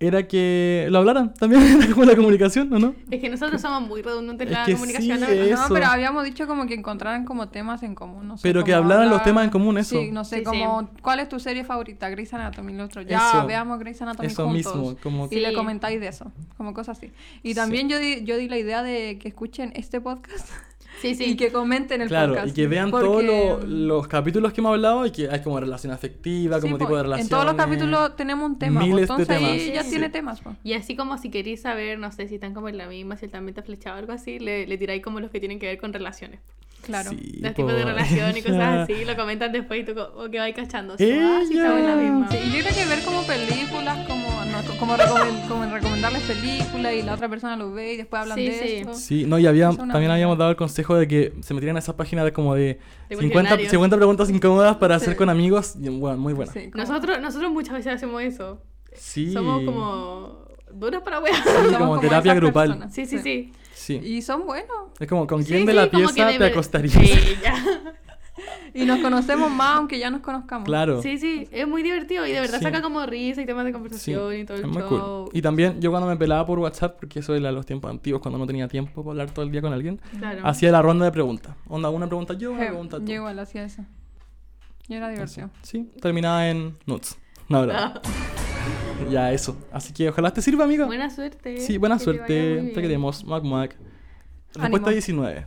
[0.03, 2.95] era que lo hablaran también, era como la comunicación, ¿o no?
[3.11, 5.19] Es que nosotros somos muy redundantes en Es la que comunicación.
[5.19, 5.29] sí, ¿no?
[5.29, 5.75] Eso.
[5.75, 8.43] pero habíamos dicho como que encontraran como temas en común, no sé.
[8.49, 10.01] Pero que hablaran los temas en común, eso.
[10.01, 10.45] Sí, no sé, Sí, sí.
[10.47, 12.09] como, ¿cuál es tu serie favorita?
[12.09, 13.03] Grey's Anatomy, el otro.
[13.03, 13.47] Ya, Eso.
[13.47, 14.75] veamos Grey's Anatomy Eso juntos.
[14.75, 17.13] mismo, como Y le comentáis de eso, como cosas así.
[17.43, 17.55] Y Sí.
[17.57, 20.49] también yo, di, yo di la idea de que escuchen este podcast
[21.01, 21.25] Sí, sí.
[21.31, 22.49] y que comenten el Claro, podcast.
[22.49, 25.59] y que vean porque- todos lo- los capítulos que hemos hablado y que hay como
[25.61, 27.27] relación afectiva, Sí, como po, tipo de relación.
[27.27, 29.75] En todos los capítulos tenemos un tema, miles de entonces ahí temas.
[29.75, 29.91] ya Sí.
[29.91, 30.41] tiene temas.
[30.41, 30.55] po.
[30.65, 33.25] Y así como si queréis saber, no sé, si están como en la misma, si
[33.27, 35.67] el también está flechado o algo así, le, le tiráis como los que tienen que
[35.67, 36.41] ver con relaciones.
[36.83, 37.11] Claro.
[37.11, 38.59] Sí, Los tipos de relación y cosas
[38.91, 40.95] así, lo comentan después y tú como que vais cachando.
[40.95, 42.29] así, ah, sí, en la misma.
[42.31, 46.23] Sí, y yo creo que ver como películas, como, no, como, recomen- como en recomendarles
[46.23, 48.75] películas y la otra persona lo ve y después hablan Sí, de sí.
[48.77, 48.95] eso.
[48.95, 50.15] Sí, no, y había, también buena.
[50.15, 52.63] habíamos dado el consejo de que se metieran a esas páginas de como de,
[53.09, 53.71] De 50, cuestionarios.
[53.71, 55.05] 50 preguntas incómodas para Sí.
[55.05, 55.75] hacer con amigos.
[55.81, 56.53] Y, bueno, muy buena.
[56.53, 58.61] Sí, como- Nosotros, nosotros muchas veces hacemos eso.
[58.95, 59.33] Sí.
[59.33, 61.37] Somos como duras para weas.
[61.37, 62.69] Sí, somos como terapia grupal.
[62.69, 62.95] personas.
[62.95, 63.53] Sí, sí, sí.
[63.81, 63.95] Sí.
[64.05, 64.77] Y son buenos.
[64.99, 66.93] Es como, ¿con Sí, quién de sí, la pieza te acostarías?
[66.95, 67.55] Sí, ya.
[68.73, 70.65] Y nos conocemos más aunque ya nos conozcamos.
[70.65, 71.03] Claro.
[71.03, 72.65] Sí, sí, es muy divertido y de verdad Sí.
[72.65, 75.25] saca como risa y temas de conversación y todo el es muy show.
[75.25, 75.31] cool.
[75.37, 78.39] Y también yo cuando me pelaba por WhatsApp, porque eso era los tiempos antiguos, cuando
[78.39, 80.41] no tenía tiempo para hablar todo el día con alguien, Claro.
[80.47, 81.55] hacía la ronda de preguntas.
[81.69, 83.05] Onda, una pregunta yo, una pregunta tú.
[83.07, 83.85] Yo igual hacía eso.
[84.89, 85.51] Y era divertido.
[85.63, 87.19] Sí, terminaba en nuts.
[87.51, 88.01] No, verdad.
[88.03, 88.03] Ah,
[89.11, 89.57] ya, eso.
[89.73, 90.87] Así que ojalá te sirva, amigo.
[90.87, 91.59] buena suerte.
[91.59, 92.73] Sí, buena que suerte.
[92.75, 93.25] Te queremos.
[93.25, 93.77] Mac Mac.
[94.55, 94.63] Ánimo.
[94.63, 95.47] Respuesta 19.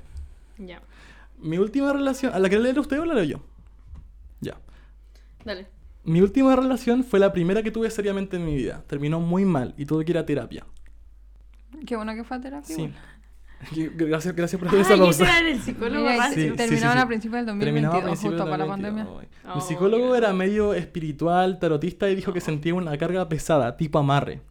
[0.59, 0.81] Ya,
[1.39, 2.33] Mi última relación.
[2.33, 3.37] ¿A la que leer usted o la leo yo?
[4.41, 4.57] Ya.
[5.45, 5.67] dale.
[6.03, 8.83] Mi última relación fue la primera que tuve seriamente en mi vida.
[8.87, 10.65] Terminó muy mal y tuve que ir a terapia.
[11.87, 12.75] Qué bueno que fue a terapia.
[12.75, 12.91] Sí.
[13.95, 15.23] Gracias, gracias por hacer esa pausa.
[15.39, 16.43] era el psicólogo Mira, y rancio.
[16.57, 16.83] Sí, sí, sí.
[16.85, 19.07] a principios del Terminaba a 2022, principios justo del para la 2022.
[19.07, 19.31] pandemia.
[19.55, 23.77] Mi Oh, psicólogo qué era medio espiritual, tarotista y dijo que sentía una carga pesada,
[23.77, 24.41] tipo amarre.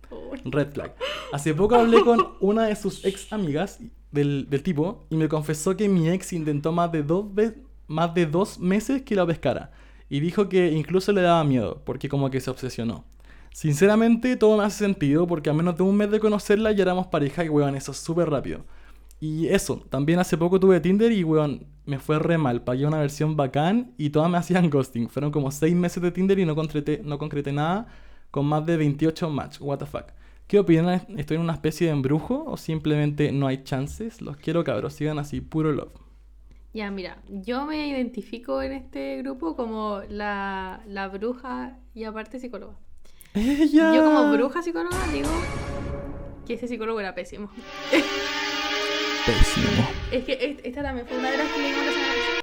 [0.45, 0.95] Red flag.
[1.33, 3.81] Hace poco hablé con una de sus ex amigas
[4.13, 8.15] del, del tipo y me confesó que mi ex intentó más de, dos ve- más
[8.15, 9.73] de dos meses que la pescara.
[10.09, 13.05] Y dijo que incluso le daba miedo, porque como que se obsesionó.
[13.53, 17.07] Sinceramente, todo me hace sentido porque a menos de un mes de conocerla ya éramos
[17.09, 18.65] pareja y, weón, eso es súper rápido.
[19.23, 22.65] Y eso, también hace poco tuve Tinder y, weón, me fue re mal.
[22.65, 25.09] Pagué una versión bacán y todas me hacían ghosting.
[25.09, 27.87] Fueron como 6 meses de Tinder y no concreté, no concreté nada
[28.33, 29.61] con más de 28 match.
[29.61, 30.07] What the fuck.
[30.49, 31.07] ¿Qué opinan?
[31.17, 34.21] ¿Estoy en una especie de embrujo o simplemente no hay chances?
[34.21, 34.95] Los quiero, cabros.
[34.95, 35.93] Sigan así, puro love.
[36.75, 42.75] Ya, mira, yo me identifico en este grupo como la, la bruja y aparte psicóloga.
[43.35, 43.95] Ella.
[43.95, 45.31] Yo como bruja psicóloga digo
[46.45, 47.53] que ese psicólogo era pésimo.
[49.27, 49.89] Pésimo.
[50.11, 52.43] Es que est- esta también fue una de las que la pasada.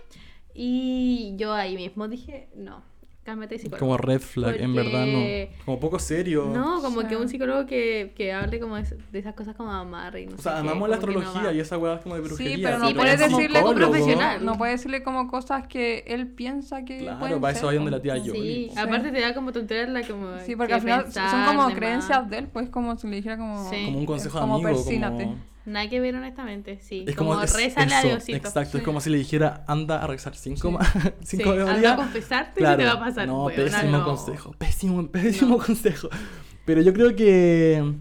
[0.53, 2.81] Y yo ahí mismo dije, no,
[3.23, 3.79] cálmate de psicólogo.
[3.79, 5.65] Como red flag, en verdad Porque- no.
[5.65, 6.45] Como poco serio.
[6.53, 7.07] No, como Sí.
[7.07, 10.33] que un psicólogo que, que hable como de, de esas cosas como amarre y no
[10.33, 11.53] O sé sea, qué, amamos la que no astrología va.
[11.53, 12.55] y esa weá es como de brujería.
[12.55, 14.45] Sí, pero no Sí, puedes decirle como profesional.
[14.45, 17.85] No puedes decirle como cosas que él piensa que Claro, pueden para eso ser, vayan
[17.85, 17.97] de po.
[17.97, 18.33] la tía yo.
[18.33, 18.79] Sí, Sí.
[18.79, 21.75] aparte te da como tontería como Sí, porque que al final pensar son como de
[21.75, 22.29] creencias más.
[22.29, 23.69] de él, pues como si le dijera como...
[23.69, 23.85] Sí.
[23.85, 24.69] Como un consejo como amigo.
[24.69, 25.23] persínate.
[25.25, 25.48] Como...
[25.65, 27.05] Nada que ver honestamente, sí.
[27.07, 28.37] Es como, como, es- a Diosito.
[28.37, 28.85] Exacto, es Sí.
[28.85, 30.99] como si le dijera anda a rezar cinco, Sí.
[31.21, 33.27] Sí, cinco de anda a confesarte y te va a pasar.
[33.27, 34.05] No, weona, pésimo no.
[34.05, 34.51] consejo.
[34.57, 36.09] Pésimo, pésimo consejo.
[36.65, 37.93] Pero yo creo que,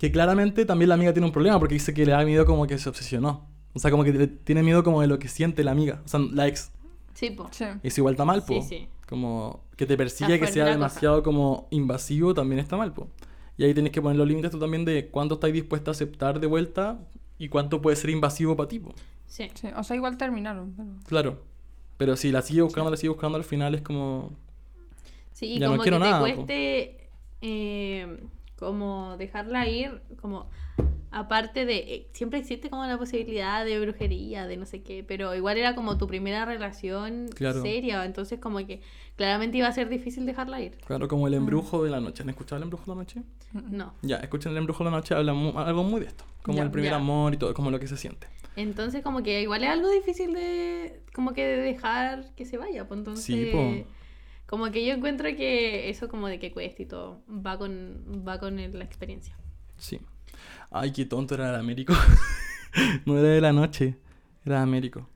[0.00, 2.66] que claramente también la amiga tiene un problema porque dice que le da miedo como
[2.66, 3.48] que se obsesionó.
[3.72, 6.02] O sea, como que le- tiene miedo como de lo que siente la amiga.
[6.04, 6.72] O sea, la ex.
[7.14, 7.48] Sí, po.
[7.52, 7.64] Sí.
[7.82, 8.62] Eso igual está mal, Sí, po.
[8.62, 8.88] sí.
[9.08, 10.78] Como que te persigue, que sea la cosa.
[10.78, 13.08] demasiado como invasivo, también está mal, po.
[13.58, 16.40] Y ahí tenés que poner los límites tú también de cuánto estáis dispuesta a aceptar
[16.40, 16.98] de vuelta
[17.38, 18.80] y cuánto puede ser invasivo para ti.
[19.26, 19.50] Sí.
[19.54, 20.88] Sí, o sea, igual terminaron, pero...
[21.06, 21.42] Claro.
[21.96, 24.32] Pero si la sigue buscando, la sigue buscando, al final es como...
[25.32, 27.08] Sí, y Ya no como quiero que te nada, cueste
[27.42, 28.20] eh,
[28.58, 30.48] como dejarla ir, como
[31.10, 35.34] aparte de, eh, siempre existe como la posibilidad de brujería, de no sé qué, pero
[35.34, 37.62] igual era como tu primera relación Claro.
[37.62, 38.80] seria, entonces como que
[39.16, 40.76] claramente iba a ser difícil dejarla ir.
[40.86, 42.22] Claro, como el embrujo de la noche.
[42.22, 43.22] ¿Han escuchado el embrujo de la noche?
[43.52, 43.94] No.
[44.02, 46.24] Ya, escuchen el embrujo de la noche, habla mu- algo muy de esto.
[46.42, 46.96] Como Ya, el primer ya.
[46.96, 48.26] amor y todo, como lo que se siente.
[48.56, 52.86] Entonces como que igual es algo difícil de, como que de dejar que se vaya,
[52.88, 53.24] pues entonces...
[53.24, 53.86] Sí, po.
[54.46, 58.38] Como que yo encuentro que eso como de que cueste y todo, va con, va
[58.38, 59.36] con el- la experiencia.
[59.76, 60.00] Sí.
[60.70, 61.92] Ay, qué tonto era el Américo.
[63.06, 63.96] no era de la noche,
[64.44, 65.08] era de Américo.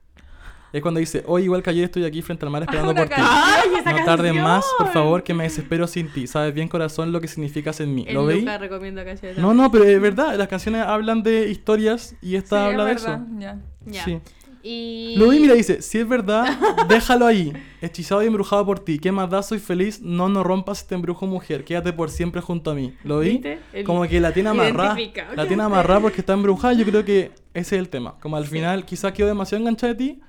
[0.73, 3.09] Es cuando dice, hoy igual que ayer estoy aquí frente al mar esperando por ti.
[3.15, 3.29] canción.
[3.31, 4.43] ¡Ay, esa No tardes canción!
[4.43, 6.27] más, por favor, que me desespero sin ti.
[6.27, 8.05] Sabes bien, corazón, lo que significas en mí.
[8.07, 8.45] El ¿Lo veis?
[8.45, 12.85] De No, no, pero es verdad, las canciones hablan de historias y esta Sí, habla
[12.85, 13.39] de es verdad, eso.
[13.39, 13.57] ya.
[13.85, 14.05] Ya.
[14.05, 14.19] Sí.
[14.63, 15.15] Y...
[15.17, 16.45] Lo vi, mira, dice, si es verdad,
[16.87, 17.51] déjalo ahí.
[17.81, 18.99] Hechizado y embrujado por ti.
[18.99, 19.41] ¿Qué más da?
[19.41, 20.01] Soy feliz.
[20.01, 21.63] No, no rompas este embrujo, mujer.
[21.63, 22.93] Quédate por siempre junto a mí.
[23.03, 23.41] ¿Lo vi?
[23.85, 24.95] Como que la tiene amarrada.
[25.35, 26.73] La tiene amarrada porque está embrujada.
[26.75, 28.15] Yo creo que ese es el tema.
[28.21, 30.19] Como al final quizás quedó demasiado enganchada de ti,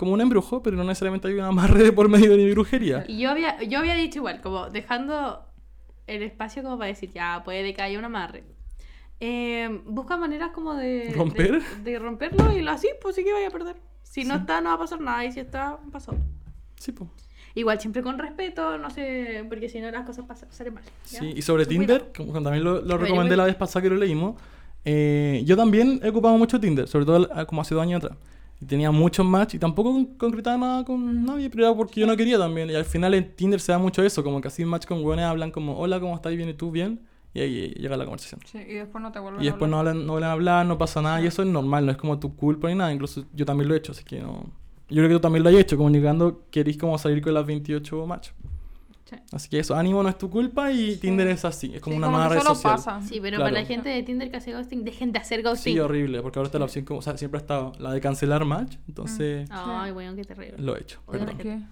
[0.00, 3.04] como un embrujo, pero no necesariamente hay un amarre de por medio de mi brujería.
[3.06, 5.44] Y yo había, yo había dicho igual, como dejando
[6.06, 8.42] el espacio como para decir, ya, puede que haya un amarre.
[9.20, 11.12] Eh, busca maneras como de...
[11.14, 11.62] ¿Romper?
[11.84, 13.76] De, de romperlo y lo así, pues sí que vaya a perder.
[14.02, 14.40] Si no Sí.
[14.40, 15.22] está, no va a pasar nada.
[15.26, 16.14] Y si está, pasó.
[16.76, 17.10] Sí, po.
[17.54, 20.84] Igual, siempre con respeto, no sé, porque si no las cosas pasan, salen mal.
[21.10, 21.18] ¿ya?
[21.18, 24.40] Sí, y sobre Tinder, como también lo, lo recomendé la vez pasada que lo leímos,
[24.86, 28.18] eh, yo también he ocupado mucho Tinder, sobre todo ah, como hace dos años atrás.
[28.60, 32.06] Y tenía muchos match y tampoco con- concretaba nada con nadie, pero era porque yo
[32.06, 32.68] no quería también.
[32.70, 35.24] Y al final en Tinder se da mucho eso, como que así match con hueones
[35.24, 36.34] hablan como, hola, ¿cómo estás?
[36.36, 36.48] ¿Bien?
[36.48, 36.70] ¿Y tú?
[36.70, 37.00] ¿Bien?
[37.32, 38.40] Y ahí llega la conversación.
[38.44, 39.92] Sí, y después no te vuelven Y después a no hablar.
[39.92, 42.18] hablan, no vuelven a hablar, no pasa nada, y eso es normal, no es como
[42.18, 44.44] tu culpa ni nada, incluso yo también lo he hecho, así que no...
[44.88, 48.06] Yo creo que tú también lo has hecho, comunicando queréis como salir con las 28
[48.06, 48.30] match.
[49.10, 49.16] Sí.
[49.32, 51.98] Así que eso, ánimo no es tu culpa y Tinder es así, es como Sí,
[51.98, 52.74] una como nueva que red solo social.
[52.76, 53.02] pasa.
[53.02, 53.50] Sí, pero Claro.
[53.50, 55.74] para la gente de Tinder que hace ghosting, dejen de hacer ghosting.
[55.74, 58.00] Sí, horrible, porque ahora está la opción como, o sea, siempre ha estado la de
[58.00, 60.54] cancelar match, entonces Ay, weón, qué terrible.
[60.58, 61.68] lo he hecho, perdón.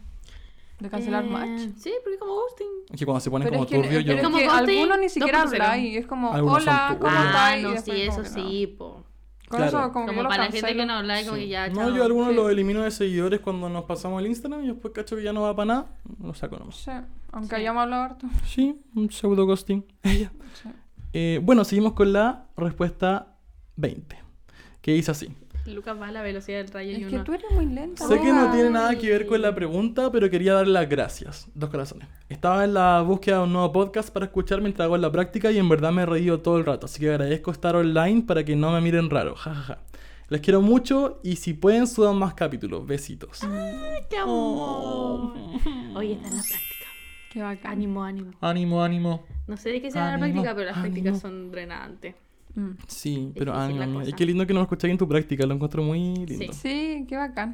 [0.80, 1.60] ¿De cancelar Eh, match?
[1.78, 2.66] Sí, porque como ghosting.
[2.92, 4.06] Es que cuando se ponen Pero como es que, turbio, yo...
[4.06, 5.46] pero es Como que ghosting, algunos ni siquiera 2.0.
[5.64, 5.96] habláis.
[5.96, 7.34] Es como, Algunos hola, ¿cómo Ah, estás?
[7.36, 9.02] Ah, Y no, después sí, eso sí, po.
[9.48, 9.78] Con Claro.
[9.78, 11.42] eso como, Como yo lo para la gente que no habla y como Sí.
[11.44, 11.90] que ya, No, chao.
[11.96, 12.34] yo algunos Sí.
[12.34, 15.42] los elimino de seguidores cuando nos pasamos el Instagram y después cacho que ya no
[15.42, 15.86] va para nada,
[16.22, 16.76] lo saco nomás.
[16.76, 16.90] Sí,
[17.32, 17.60] aunque Sí.
[17.62, 18.26] hayamos hablado harto.
[18.46, 19.56] Sí, un pseudo.
[20.04, 20.28] Sí.
[21.14, 23.36] Eh, bueno, seguimos con la respuesta
[23.76, 24.18] 20,
[24.82, 25.34] que dice así.
[25.74, 27.18] Lucas va a la velocidad del rayo y Es uno...
[27.18, 28.06] que tú eres muy lenta.
[28.06, 31.48] Sé que no tiene nada que ver con la pregunta, pero quería darle las gracias.
[31.54, 32.08] Dos corazones.
[32.28, 35.58] Estaba en la búsqueda de un nuevo podcast para escuchar mientras hago la práctica y
[35.58, 38.56] en verdad me he reído todo el rato, así que agradezco estar online para que
[38.56, 39.34] no me miren raro.
[39.34, 39.78] Ja, ja, ja.
[40.28, 42.86] Les quiero mucho y si pueden suban más capítulos.
[42.86, 43.42] Besitos.
[43.44, 45.32] ¡Ay, qué amor!
[45.94, 46.86] Oye, está en la práctica.
[47.32, 47.72] Qué bacán.
[47.72, 48.32] Ánimo, ánimo.
[48.40, 49.24] Ánimo, ánimo.
[49.46, 50.92] No sé de qué sea la práctica, pero las ánimo.
[50.94, 52.14] prácticas son drenantes.
[52.54, 52.70] Mm.
[52.86, 54.08] Sí, pero ánimo, la.
[54.08, 56.52] Y qué lindo que nos escucháis en tu práctica, lo encuentro muy lindo.
[56.52, 57.52] Sí, Sí, qué bacán.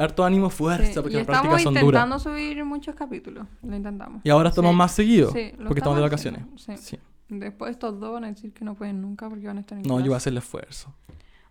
[0.00, 1.84] Harto ánimo, fuerza, Sí, porque y las estamos prácticas son duras.
[1.84, 3.46] intentando subir muchos capítulos.
[3.62, 4.20] Lo intentamos.
[4.24, 4.76] Y ahora estamos Sí.
[4.76, 6.42] más seguidos, Sí, lo porque estamos de vacaciones.
[6.56, 6.72] Sí.
[6.76, 6.98] Sí.
[7.28, 9.82] Después estos dos van a decir que no pueden nunca porque van a estar en
[9.82, 10.16] No, yo voy a clase.
[10.16, 10.94] hacer el esfuerzo.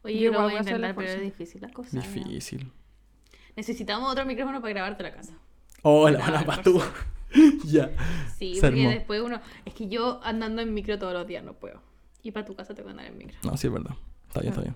[0.03, 1.89] Oye, Yo yo lo voy a voy intentar, pero es difícil la cosa.
[1.95, 2.01] ¿no?
[2.01, 2.71] Difícil.
[3.55, 5.33] Necesitamos otro micrófono para grabarte la casa.
[5.83, 6.81] Hola, No, hola, por patú.
[7.65, 7.89] ya.
[8.37, 8.89] Sí, Se porque armó.
[8.91, 9.39] después uno.
[9.65, 11.81] Es que yo andando en micro todos los días no puedo.
[12.23, 13.37] Y para tu casa te voy a andar en micro.
[13.43, 13.91] No, sí, es verdad.
[14.27, 14.55] Está bien, Ah.
[14.57, 14.75] está bien.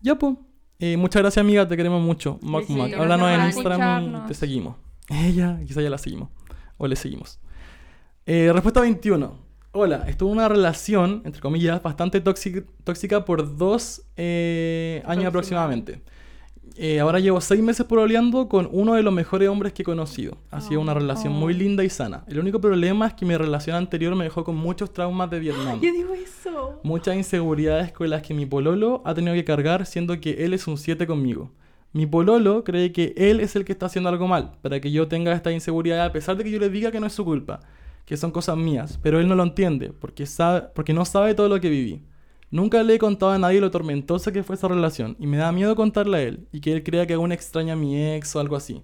[0.00, 0.36] Ya, pues.
[0.78, 1.66] Eh, muchas gracias, amiga.
[1.66, 2.38] Te queremos mucho.
[2.42, 2.92] Mac, Sí, Mac.
[2.92, 4.76] Háblanos en Instagram te seguimos.
[5.08, 6.28] Ella, quizá ya la seguimos.
[6.76, 7.40] O le seguimos.
[8.26, 9.38] Eh, respuesta 21.
[9.72, 16.02] Hola, estuve en una relación, entre comillas, bastante tóxica, tóxica por dos eh, años aproximadamente.
[16.78, 20.36] Eh, ahora llevo seis meses pololeando con uno de los mejores hombres que he conocido.
[20.50, 20.96] Ha sido una Oh.
[20.96, 21.56] relación muy Oh.
[21.56, 22.24] linda y sana.
[22.28, 25.80] El único problema es que mi relación anterior me dejó con muchos traumas de Vietnam.
[25.80, 26.80] Yo digo eso.
[26.82, 30.66] Muchas inseguridades con las que mi pololo ha tenido que cargar, siendo que él es
[30.66, 31.50] un 7 conmigo.
[31.94, 35.08] Mi pololo cree que él es el que está haciendo algo mal, para que yo
[35.08, 37.60] tenga esta inseguridad, a pesar de que yo le diga que no es su culpa,
[38.04, 41.48] que son cosas mías, pero él no lo entiende, porque, sabe, porque no sabe todo
[41.48, 42.02] lo que viví.
[42.50, 45.52] Nunca le he contado a nadie lo tormentosa que fue esa relación, y me da
[45.52, 48.40] miedo contarle a él, y que él crea que aún extraña a mi ex o
[48.40, 48.82] algo así,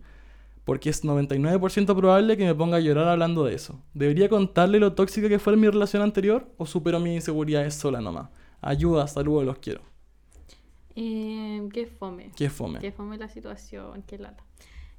[0.64, 3.80] porque es 99% probable que me ponga a llorar hablando de eso.
[3.94, 8.28] ¿Debería contarle lo tóxica que fue mi relación anterior o supero mis inseguridades sola nomás?
[8.60, 9.82] Ayuda, saludos, los quiero.
[10.94, 12.30] Eh, qué fome.
[12.36, 12.78] Qué fome.
[12.80, 14.44] Qué fome la situación, qué lata.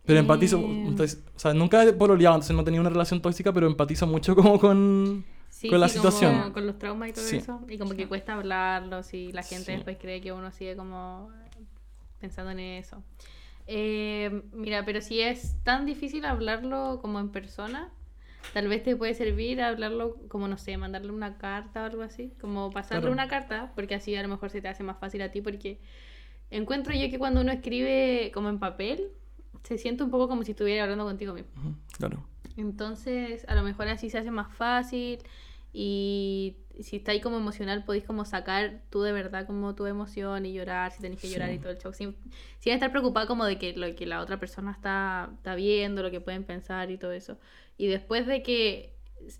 [0.05, 3.53] Pero empatizo, Eh, entonces, o sea, nunca he pololeado, entonces no tenía una relación tóxica,
[3.53, 5.25] pero empatizo mucho como con...
[5.63, 6.51] sí, con la sí, como situación.
[6.53, 7.37] con los traumas y todo Sí.
[7.37, 7.59] eso.
[7.67, 9.71] Y como que cuesta hablarlos y la gente Sí.
[9.73, 11.31] después cree que uno sigue como
[12.19, 13.01] pensando en eso.
[13.65, 17.89] Eh, mira, pero si es tan difícil hablarlo como en persona,
[18.53, 22.33] tal vez te puede servir hablarlo como, no sé, mandarle una carta o algo así.
[22.41, 23.13] Como pasarle Claro.
[23.13, 25.79] una carta, porque así a lo mejor se te hace más fácil a ti, porque
[26.51, 29.07] encuentro yo que cuando uno escribe como en papel,
[29.63, 31.77] se siente un poco como si estuviera hablando contigo mismo.
[31.97, 32.21] Claro.
[32.57, 35.19] Entonces, a lo mejor así se hace más fácil
[35.73, 40.45] y si está ahí como emocional, podéis como sacar tú de verdad como tu emoción
[40.45, 41.33] y llorar, si tenéis que Sí.
[41.33, 41.93] llorar y todo el show.
[41.93, 42.15] Sin,
[42.59, 46.11] sin estar preocupado como de que lo que la otra persona está, está viendo, lo
[46.11, 47.37] que pueden pensar y todo eso.
[47.77, 48.93] Y después de que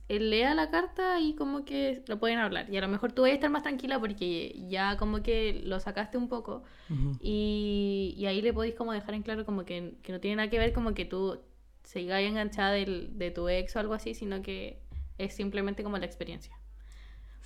[0.08, 2.68] él lea la carta y como que lo pueden hablar.
[2.72, 5.80] Y a lo mejor tú vas a estar más tranquila porque ya como que lo
[5.80, 6.64] sacaste un poco.
[6.90, 7.18] Ujú.
[7.20, 10.50] Y, y ahí le podéis como dejar en claro como que, que no tiene nada
[10.50, 11.40] que ver como que tú
[11.84, 14.80] sigas enganchada del, de tu ex o algo así, sino que
[15.18, 16.56] es simplemente como la experiencia.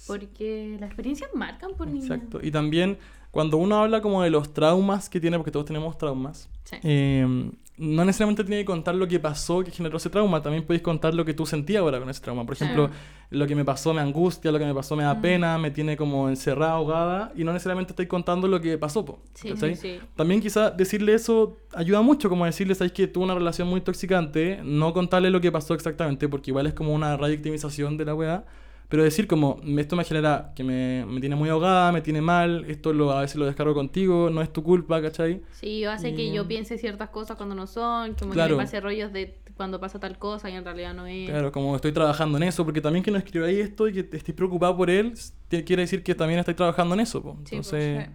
[0.06, 2.16] Porque las experiencias marcan por niña.
[2.16, 2.40] Exacto.
[2.42, 2.98] Y también
[3.32, 6.78] cuando uno habla como de los traumas que tiene, porque todos tenemos traumas, Sí.
[6.84, 10.82] eh, no necesariamente tiene que contar lo que pasó que generó ese trauma, también podéis
[10.82, 12.46] contar lo que tú sentías ahora con ese trauma.
[12.46, 12.90] Por ejemplo,
[13.30, 15.22] lo que me pasó me angustia, lo que me pasó me da Mm.
[15.22, 19.06] pena, me tiene como encerrada, ahogada, y no necesariamente estoy contando lo que pasó.
[19.06, 20.00] Po, Sí, sí.
[20.16, 24.60] También quizá decirle eso ayuda mucho, como decirle, sabes que tuve una relación muy toxicante,
[24.64, 28.46] no contarle lo que pasó exactamente, porque igual es como una radioactivización de la weá,
[28.90, 32.66] pero decir como, esto me genera que me, me tiene muy ahogada, me tiene mal,
[32.70, 35.42] esto lo, a veces lo descargo contigo, no es tu culpa, ¿cachai?
[35.52, 38.56] Sí, hace que Y- yo piense ciertas cosas cuando no son, como Claro.
[38.56, 41.30] que me pase rollos de cuando pasa tal cosa y en realidad no es.
[41.30, 44.34] Claro, como estoy trabajando en eso, porque también que no escribáis esto y que estés
[44.36, 45.14] preocupado por él,
[45.50, 47.32] quiere decir que también estáis trabajando en eso, po.
[47.46, 48.12] Sí, pues, entonces sí.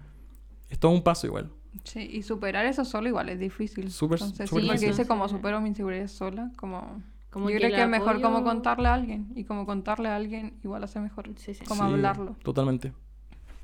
[0.71, 1.51] es todo un paso igual.
[1.85, 3.91] Sí, y superar eso solo igual es difícil.
[3.91, 7.03] Súper- Entonces, súper sí, porque dice como supero mi inseguridad sola, como...
[7.33, 9.27] Como yo que creo que es mejor como apoyo- contarle a alguien.
[9.35, 11.29] Y como contarle a alguien igual hace mejor.
[11.37, 11.65] Sí, sí.
[11.65, 12.37] Como Sí, hablarlo.
[12.45, 12.93] Totalmente.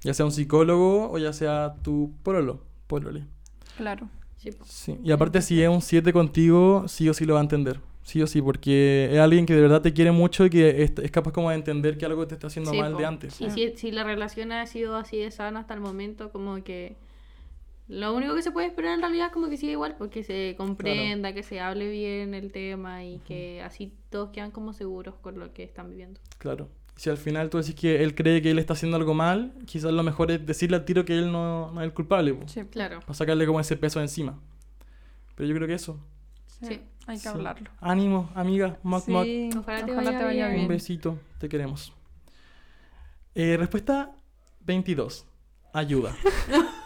[0.02, 3.24] Ya sea un psicólogo o ya sea tu pololo, polole.
[3.76, 4.08] Claro.
[4.64, 4.96] Sí.
[5.04, 7.80] Y aparte, si es un 7 contigo, sí o sí lo va a entender.
[8.04, 10.92] Sí o sí, porque es alguien que de verdad te quiere mucho y que es,
[11.02, 12.98] es capaz como de entender que algo te está haciendo Sí, mal po.
[12.98, 13.38] de antes.
[13.40, 16.96] Y si, si la relación ha sido así de sana hasta el momento, como que
[17.88, 20.54] lo único que se puede esperar en realidad es como que siga igual, porque se
[20.56, 25.38] comprenda, que se hable bien el tema y que así todos quedan como seguros con
[25.38, 26.20] lo que están viviendo.
[26.38, 26.68] Claro.
[26.96, 29.92] Si al final tú decís que él cree que él está haciendo algo mal, quizás
[29.92, 32.62] lo mejor es decirle al tiro que él no, no es el culpable, po, Sí,
[32.64, 33.00] Claro.
[33.00, 34.38] para sacarle como ese peso encima.
[35.36, 35.98] Pero yo creo que eso.
[36.46, 36.80] sí, Sí.
[37.06, 37.28] Hay que Sí.
[37.28, 37.70] hablarlo.
[37.80, 38.78] Ánimo, amiga.
[38.82, 39.24] Moc, moc.
[39.24, 40.50] Sí, Ojalá te ojalá vaya te vaya bien.
[40.56, 40.62] bien.
[40.62, 41.94] Un besito, te queremos.
[43.34, 44.12] Eh, respuesta
[44.60, 45.24] 22.
[45.72, 46.14] Ayuda.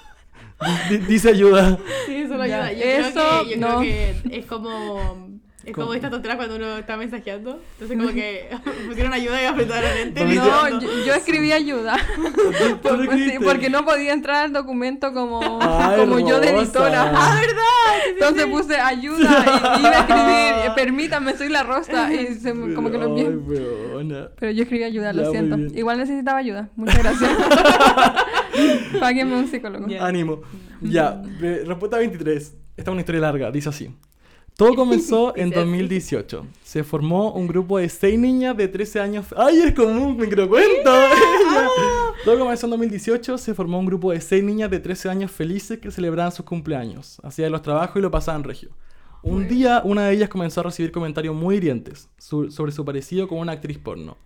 [0.89, 1.79] Di- di- Dice ayuda.
[2.07, 2.73] Sí, eso lo Ya, ayuda.
[2.73, 3.79] Yo, eso creo, que, yo no.
[3.79, 5.33] creo que es como
[5.65, 5.87] Es ¿Cómo?
[5.87, 7.61] como esta tontera cuando uno está mensajeando.
[7.79, 8.49] Entonces como que
[8.89, 10.23] pusieron ayuda y apretaron el enter.
[10.25, 11.97] Porque y No, yo, yo escribí ayuda.
[12.17, 17.13] ¿Tú Por- sí, porque no podía entrar al documento como, Ay, como yo de editora.
[17.15, 17.63] ¡Ah, verdad!
[18.09, 19.45] Entonces puse ayuda
[19.77, 22.13] y iba a escribir, permítame, soy la rosa.
[22.13, 23.31] Y se me- como que lo envié.
[24.41, 25.57] Pero yo escribí ayuda, Ya, lo siento.
[25.79, 26.71] Igual necesitaba ayuda.
[26.75, 27.31] Muchas gracias.
[29.01, 29.87] Páguenme un psicólogo.
[29.89, 30.07] Ya.
[30.07, 30.43] Ánimo.
[30.81, 32.57] Ya, eh, respuesta 23.
[32.77, 33.91] Esta es una historia larga, dice así.
[34.57, 35.69] Todo comenzó en Dice así.
[35.69, 36.47] 2018.
[36.63, 39.27] Se formó un grupo de seis niñas de 13 años.
[39.37, 40.91] ¡Ay, es como un microcuento!
[42.25, 43.39] Todo comenzó en 2018.
[43.39, 47.21] Se formó un grupo de seis niñas de 13 años felices que celebraban sus cumpleaños.
[47.23, 48.71] Hacían los trabajos y lo pasaban regio.
[49.23, 53.39] Un día, una de ellas comenzó a recibir comentarios muy hirientes sobre su parecido con
[53.39, 54.17] una actriz porno.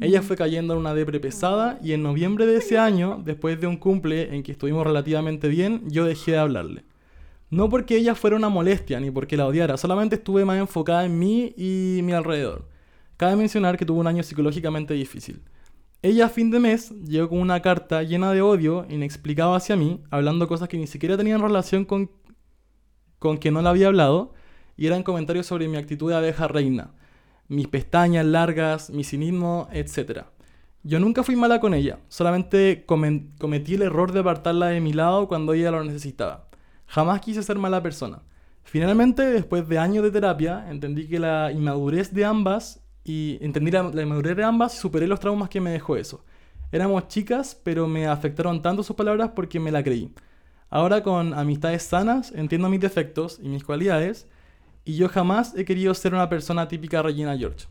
[0.00, 3.66] Ella fue cayendo en una depre pesada y en noviembre de ese año, después de
[3.66, 6.84] un cumple en que estuvimos relativamente bien, yo dejé de hablarle.
[7.50, 11.18] No porque ella fuera una molestia ni porque la odiara, solamente estuve más enfocada en
[11.18, 12.68] mí y mi alrededor.
[13.16, 15.42] Cabe mencionar que tuvo un año psicológicamente difícil.
[16.00, 20.00] Ella a fin de mes llegó con una carta llena de odio inexplicado hacia mí,
[20.10, 22.10] hablando cosas que ni siquiera tenían relación con,
[23.18, 24.32] con que no la había hablado,
[24.76, 26.94] y eran comentarios sobre mi actitud de abeja reina,
[27.52, 30.22] mis pestañas largas, mi cinismo, etc.
[30.82, 35.28] Yo nunca fui mala con ella, solamente cometí el error de apartarla de mi lado
[35.28, 36.48] cuando ella lo necesitaba.
[36.86, 38.22] Jamás quise ser mala persona.
[38.64, 43.82] Finalmente, después de años de terapia, entendí que la inmadurez de ambas y entendí la,
[43.82, 46.24] la inmadurez de ambas y superé los traumas que me dejó eso.
[46.70, 50.10] Éramos chicas, pero me afectaron tanto sus palabras porque me la creí.
[50.70, 54.26] Ahora con amistades sanas entiendo mis defectos y mis cualidades
[54.84, 57.66] y yo jamás he querido ser una persona típica Regina George.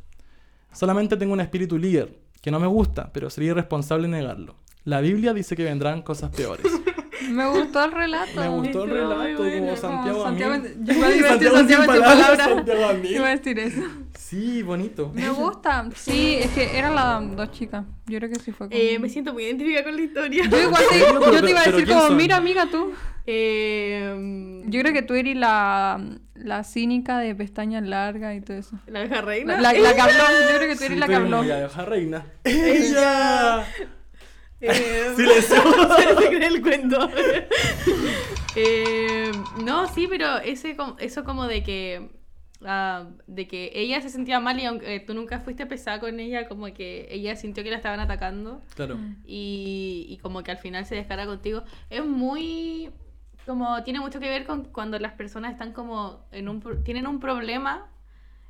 [0.72, 4.56] Solamente tengo un espíritu líder, que no me gusta, pero sería irresponsable negarlo.
[4.84, 6.66] La Biblia dice que vendrán cosas peores.
[7.30, 8.40] Me gustó el relato.
[8.42, 9.38] Me gustó el relato bueno.
[9.38, 10.66] como Como Santiago Santiago Amil.
[10.72, 12.48] en- yo iba a decir Santiago Santiago palabras, palabras.
[12.56, 13.12] Santiago Amil.
[13.12, 13.82] Iba a decir eso.
[14.18, 15.12] Sí, bonito.
[15.14, 15.90] Me gusta.
[15.96, 17.84] Sí, es que eran las dos chicas.
[18.08, 18.80] Yo creo que sí fue como...
[18.80, 20.44] Eh, me siento muy identificada con la historia.
[20.50, 22.18] Yo igual te, Pero- yo te iba a decir ¿quién como, son?
[22.18, 22.94] mira amiga tú.
[23.28, 26.02] Eh, Yo creo que tú eres la,
[26.36, 28.78] la cínica de pestañas largas y todo eso.
[28.88, 29.60] La abeja reina.
[29.62, 32.26] La, la, la habló, yo creo que tú eres Sí, la como la abeja reina.
[32.44, 33.66] ¡Ella!
[34.62, 35.58] Eh, Silencio.
[36.20, 37.10] se cree el cuento.
[38.56, 39.32] Eh,
[39.64, 42.10] no, sí, pero ese, eso como de que
[42.66, 46.50] ah, de que ella se sentía mal y aunque tú nunca fuiste pesada con ella,
[46.50, 48.98] como que ella sintió que la estaban atacando Claro.
[49.26, 51.64] y, y como que al final se descarga contigo.
[51.90, 52.92] Es muy
[53.46, 57.22] como tiene mucho que ver con cuando las personas están como en un tienen un
[57.22, 57.88] problema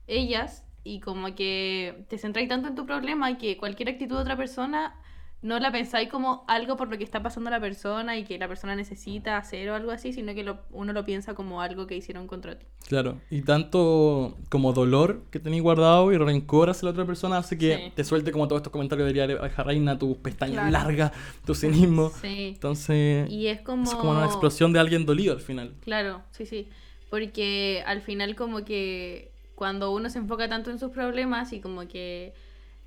[0.08, 4.36] ellas y como que te centráis tanto en tu problema que cualquier actitud de otra
[4.36, 4.96] persona
[5.42, 8.48] no la pensáis como algo por lo que está pasando la persona y que la
[8.48, 11.96] persona necesita hacer o algo así, sino que lo- uno lo piensa como algo que
[11.98, 12.68] hicieron contra ti.
[12.88, 13.18] Claro.
[13.32, 17.76] Y tanto como dolor que tenéis guardado y rencor hacia la otra persona hace que
[17.78, 17.92] Sí.
[17.96, 20.72] te suelte como todos estos comentarios de diario abeja reina, tus pestañas Claro.
[20.88, 21.12] largas,
[21.44, 22.10] tu cinismo.
[22.22, 22.52] Sí.
[22.54, 23.84] Entonces, Y es como...
[23.86, 25.74] es como una explosión de alguien dolido al final.
[25.82, 26.70] Claro, sí, sí.
[27.10, 31.88] Porque al final como que cuando uno se enfoca tanto en sus problemas y como
[31.88, 32.34] que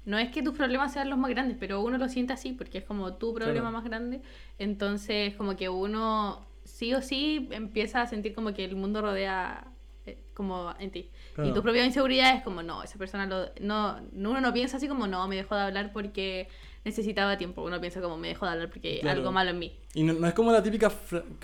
[0.05, 2.79] no es que tus problemas sean los más grandes, pero uno lo siente así porque
[2.79, 3.73] es como tu problema Claro.
[3.73, 4.21] más grande,
[4.59, 9.67] entonces como que uno sí o sí empieza a sentir como que el mundo rodea
[10.07, 11.11] eh, como en ti.
[11.35, 11.51] Claro.
[11.51, 14.77] Y tu propia inseguridad es como, no, esa persona lo, no, no, uno no piensa
[14.77, 16.49] así como, no, me dejó de hablar porque
[16.85, 19.18] necesitaba tiempo, uno piensa como, me dejó de hablar porque Claro.
[19.20, 19.72] algo malo en mí.
[19.95, 20.93] Y no, no es como la típica,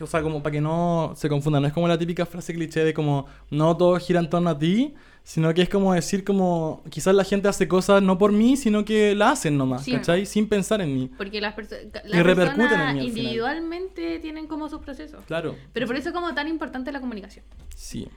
[0.01, 2.85] o sea, como para que no se confunda, no es como la típica frase cliché
[2.85, 6.83] de como no todo gira en torno a ti, sino que es como decir como
[6.91, 9.93] quizás la gente hace cosas no por mí, sino que la hacen nomás, Sí.
[9.93, 10.27] ¿cachai?
[10.27, 11.11] Sin pensar en mí.
[11.17, 15.25] Porque las, perso- las en personas mí individualmente tienen como sus procesos.
[15.27, 15.55] Claro.
[15.73, 17.45] Pero por eso es como tan importante la comunicación.
[17.77, 18.09] Sí.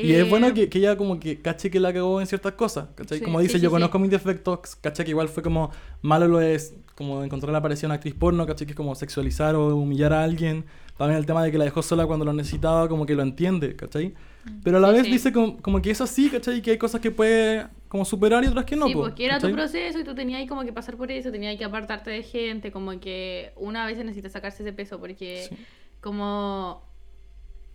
[0.00, 2.52] Y es Eh, bueno que, que ella como que cache que la cagó en ciertas
[2.52, 3.20] cosas, ¿cachai?
[3.20, 3.70] Sí, como dice, sí, yo sí.
[3.70, 5.04] conozco mis defectos, ¿cachai?
[5.04, 5.70] Que igual fue como
[6.02, 8.66] malo lo es, como encontrar la aparición de una actriz porno, ¿cachai?
[8.66, 10.64] Que es como sexualizar o humillar a alguien.
[10.96, 13.76] También el tema de que la dejó sola cuando lo necesitaba, como que lo entiende,
[13.76, 14.14] ¿cachai?
[14.62, 16.62] Pero a la vez dice como, como que es así, ¿cachai?
[16.62, 19.40] Que hay cosas que puede como superar y otras que no, sí, po, porque era
[19.40, 19.52] tu ¿cachai?
[19.52, 22.98] proceso y tú tenías como que pasar por eso, tenías que apartarte de gente, como
[23.00, 25.52] que una a veces necesita sacarse ese peso porque
[26.00, 26.82] como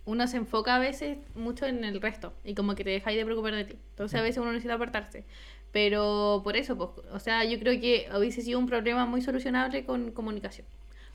[0.04, 3.24] uno se enfoca a veces mucho en el resto y como que te dejáis de
[3.24, 3.76] preocupar de ti.
[3.90, 5.24] Entonces a veces uno necesita apartarse.
[5.72, 9.84] Pero por eso, pues, o sea, yo creo que hubiese sido un problema muy solucionable
[9.84, 10.66] con comunicación.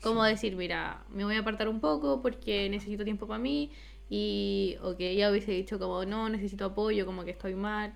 [0.02, 3.70] Como decir, mira, me voy a apartar un poco porque necesito tiempo para mí
[4.10, 7.94] y o que ella hubiese dicho como, no, necesito apoyo, como que estoy mal.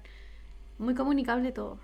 [0.79, 1.79] Muy comunicable todo.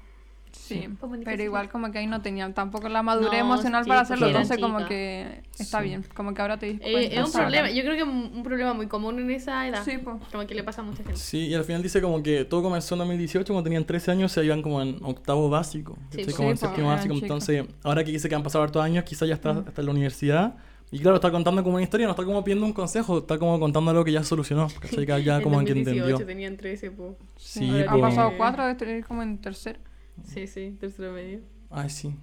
[0.52, 1.24] Sí, Comunicación.
[1.24, 4.12] pero igual como que ahí no tenían tampoco la madurez No, emocional sí, para porque
[4.14, 4.88] hacerlo, entonces como chicas.
[4.88, 5.84] que está Sí.
[5.84, 7.20] bien, como que ahora te Eh, cuenta.
[7.20, 9.82] es un problema, yo creo que un, un problema muy común en esa edad.
[9.84, 10.18] Sí, po.
[10.32, 11.16] Como que le pasa a mucha gente.
[11.16, 14.32] Sí, y al final dice como que todo comenzó en 2018, cuando tenían 13 años,
[14.32, 16.34] se iban como en octavo básico, Sí, pues.
[16.36, 17.14] como en Sí, pues, séptimo básico.
[17.14, 17.22] chicos.
[17.22, 19.92] Entonces, ahora que dice que han pasado hartos años, quizás ya está, está en la
[19.92, 20.54] universidad.
[20.90, 23.60] Y claro, está contando como una historia, no está como pidiendo un consejo, está como
[23.60, 25.04] contando algo que ya solucionó, ¿cachai?
[25.04, 26.26] Que ya En como que 2018 entendió.
[26.26, 27.14] tenían 13, po.
[27.36, 28.14] Sí, Sí, ahora han pues.
[28.14, 29.78] pasado cuatro, debe tener como en tercero.
[30.24, 31.40] Sí, sí, tercero medio.
[31.70, 32.14] Ay, sí.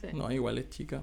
[0.00, 0.08] Sí.
[0.14, 1.02] No, igual es chica.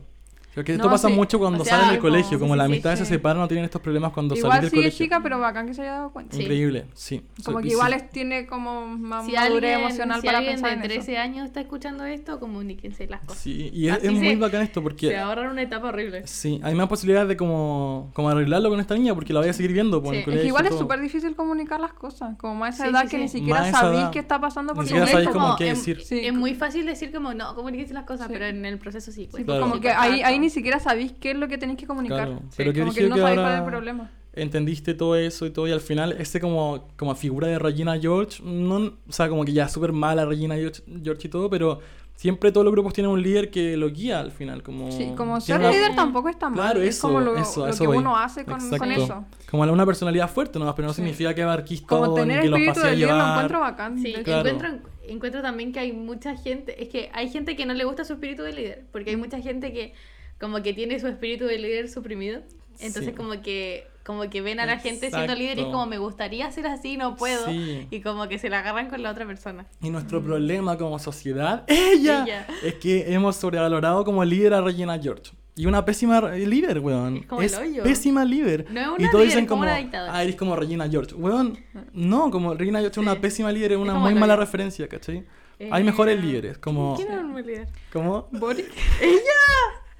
[0.53, 1.13] Creo que No, esto pasa sí.
[1.13, 3.13] mucho cuando O sea, salen del colegio, sí, como sí, la sí, amistad se sí.
[3.13, 5.05] separa, no tienen estos problemas cuando Igual salen del sí es colegio.
[5.05, 6.35] chica, pero bacán que se haya dado cuenta.
[6.35, 6.43] Sí.
[6.43, 7.23] Increíble, sí.
[7.45, 7.95] Como So- que igual sí.
[7.97, 11.13] es- tiene como más Si madurez alguien, emocional si para alguien pensar de en 13
[11.13, 11.21] eso.
[11.21, 13.41] años está escuchando esto, comuníquense las cosas.
[13.41, 15.07] Sí, y es, es muy bacán esto porque...
[15.07, 16.27] Se ahorran una etapa horrible.
[16.27, 19.53] Sí, hay más posibilidades de como, como arreglarlo con esta niña porque la voy a
[19.53, 20.39] seguir viendo por Sí, el colegio.
[20.41, 23.01] Es que igual es súper difícil comunicar las cosas, como más a esa Sí, edad
[23.03, 23.21] sí, que sí.
[23.23, 26.01] ni siquiera sabéis qué está pasando Ni porque siquiera es cómo como- qué es, decir.
[26.01, 26.19] Sí.
[26.25, 28.33] es muy fácil decir como, no, comuníquense las cosas, Sí.
[28.33, 29.21] pero en el proceso sí.
[29.21, 29.43] Sí, pues.
[29.45, 30.21] pues como Sí, que cuesta ahí.
[30.41, 32.27] Ni siquiera sabéis qué es lo que tenéis que comunicar.
[32.27, 34.11] Claro, Sí, pero que como que no que sabéis cuál es el problema.
[34.33, 38.41] entendiste todo eso y todo y al final ese como, como figura de Regina George,
[38.43, 41.79] no, o sea, como que ya súper mala Regina George, George y todo, pero
[42.15, 44.91] siempre todos los grupos tienen un líder que lo guía al final, como...
[44.91, 46.59] Sí, como ser una- líder tampoco está mal.
[46.59, 47.97] Claro, es eso, como lo, eso, lo eso que voy.
[47.97, 49.25] uno hace con, con eso.
[49.49, 50.97] Como una personalidad fuerte nomás, pero no Sí.
[51.01, 53.31] significa que abarquís Como todo tener ni que los espíritu paséis de a líder lo
[53.31, 53.99] encuentro bacán.
[54.01, 54.13] Sí.
[54.23, 54.47] Claro.
[54.49, 58.05] encuentro, encuentro también que hay mucha gente, es que hay gente que no le gusta
[58.05, 59.93] su espíritu de líder, porque hay mucha gente que
[60.41, 62.41] como que tiene su espíritu de líder suprimido,
[62.79, 63.11] entonces Sí.
[63.13, 65.71] como que como que ven a la gente siendo líder y es Exacto.
[65.73, 67.87] como me gustaría ser así, no puedo, Sí.
[67.91, 69.67] y como que se la agarran con la otra persona.
[69.79, 72.47] Y nuestro problema como sociedad, ella, Ella.
[72.63, 75.31] es que hemos sobrevalorado como líder a Regina George.
[75.55, 77.17] Y una pésima líder, weón.
[77.17, 77.83] Es como el hoyo.
[77.83, 78.65] pésima líder.
[78.71, 80.89] No es una y todos líder, dicen es como como, una ah, eres como Regina
[80.89, 81.13] George.
[81.13, 81.59] Weón,
[81.93, 83.07] no, como Regina George es Sí.
[83.09, 85.25] una pésima líder, es Es una muy mala referencia, ¿cachai?
[85.59, 87.67] Eh, Hay mejores líderes, como, ¿Quién era un líder?
[87.93, 88.65] como, Boric.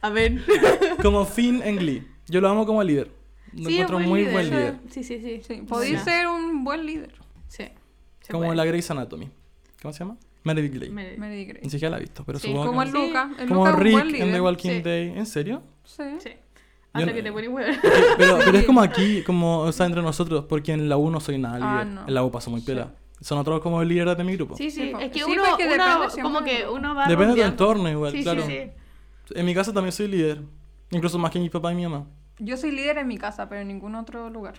[0.02, 0.42] A ver.
[1.02, 2.08] como Finn en Glee.
[2.28, 3.12] Yo lo amo como líder.
[3.54, 4.34] Lo Sí, encuentro buen muy líder.
[4.34, 4.76] buen líder.
[4.90, 5.42] Sí, sí, sí.
[5.46, 6.06] Sí, podéis Sí.
[6.06, 7.14] ser un buen líder.
[7.48, 7.66] Sí.
[8.22, 8.56] se Como puede.
[8.56, 9.30] la Grey's Anatomy.
[9.82, 10.18] ¿Cómo se llama?
[10.44, 10.90] Meredith Grey.
[10.90, 11.62] Me- Meredith Grey.
[11.64, 12.88] Ni siquiera la he visto, pero Sí, supongo Como que...
[12.88, 13.08] el Sí.
[13.08, 13.32] Luca.
[13.40, 14.32] El Como Luca Rick buen en líder.
[14.34, 14.82] The Walking Sí.
[14.82, 15.08] Day.
[15.18, 15.64] ¿En serio?
[15.84, 16.04] Sí.
[16.20, 16.30] Sí.
[16.94, 17.78] Hasta no- que te pones huevo.
[18.18, 21.20] Pero, pero es como aquí, como, o sea, entre nosotros, porque en la U no
[21.20, 21.70] soy nada líder.
[21.70, 22.08] Ah, no.
[22.08, 22.94] En la U paso muy pela.
[23.22, 24.56] Son otros como líderes de mi grupo.
[24.58, 25.84] Sí, sí, es que Sí, uno, porque uno
[26.22, 27.46] como del que uno va Depende de tu rondeando.
[27.46, 28.42] entorno igual, Sí, claro.
[28.46, 28.72] sí, sí.
[29.36, 30.42] En mi casa también soy líder.
[30.92, 32.08] Incluso más que mi papá y mi mamá.
[32.40, 34.56] Yo soy líder en mi casa, pero en ningún otro lugar.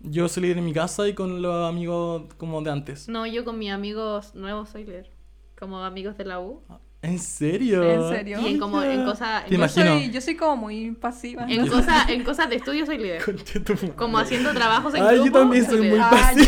[0.00, 3.08] Yo soy líder en mi casa y con los amigos como de antes.
[3.08, 5.10] No, yo con mis amigos nuevos soy líder.
[5.58, 6.62] Como amigos de la U.
[7.02, 7.82] ¿En serio?
[7.82, 8.40] ¿En serio?
[8.40, 9.98] Y en como en cosas Yo imagino.
[9.98, 11.46] soy, yo soy como muy pasiva.
[11.48, 11.70] en ¿no?
[11.72, 13.22] cosas en cosas de estudio soy líder.
[13.96, 15.38] Como haciendo trabajos en Ay, yo grupo.
[15.38, 15.98] también soy muy.
[16.00, 16.46] Ah, pasiva.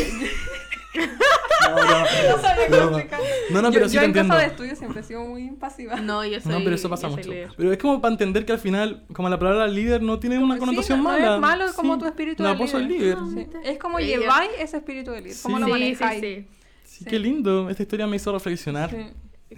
[0.95, 1.85] No, no.
[2.71, 4.35] no No, no, no, Yo- pero sí yo te en entiendo.
[4.35, 5.97] casa de estudio siempre he sido muy pasiva.
[6.01, 7.31] No, yo soy No, pero eso pasa mucho.
[7.31, 7.51] líder.
[7.57, 10.55] Pero es como para entender que al final, como la palabra líder no tiene una
[10.55, 11.35] Sí, connotación no, no mala.
[11.35, 13.19] es malo como Sí, tu espíritu de líder.
[13.19, 13.19] líder.
[13.35, 13.47] Sí.
[13.65, 15.37] Es como lleváis ese espíritu de líder.
[15.43, 15.61] ¿Cómo Sí.
[15.61, 16.21] lo Sí, manejáis?
[16.21, 16.47] sí,
[16.85, 17.71] Sí, qué lindo.
[17.71, 18.91] Esta historia me hizo reflexionar.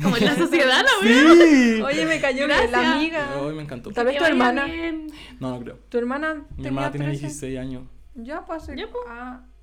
[0.03, 1.07] Como en la sociedad, ¿no?
[1.07, 1.83] Sí.
[1.83, 2.71] Oye, me cayó Gracias.
[2.71, 3.29] la amiga.
[3.43, 3.91] Ay, me encantó.
[3.91, 4.65] Tal vez tu hermana.
[4.67, 5.07] bien.
[5.41, 5.79] No, no creo.
[5.89, 7.21] Tu hermana Mi tenía hermana tiene 13.
[7.27, 7.83] 16 años.
[8.15, 8.67] Ya, pues.
[8.69, 9.05] Ya, pues.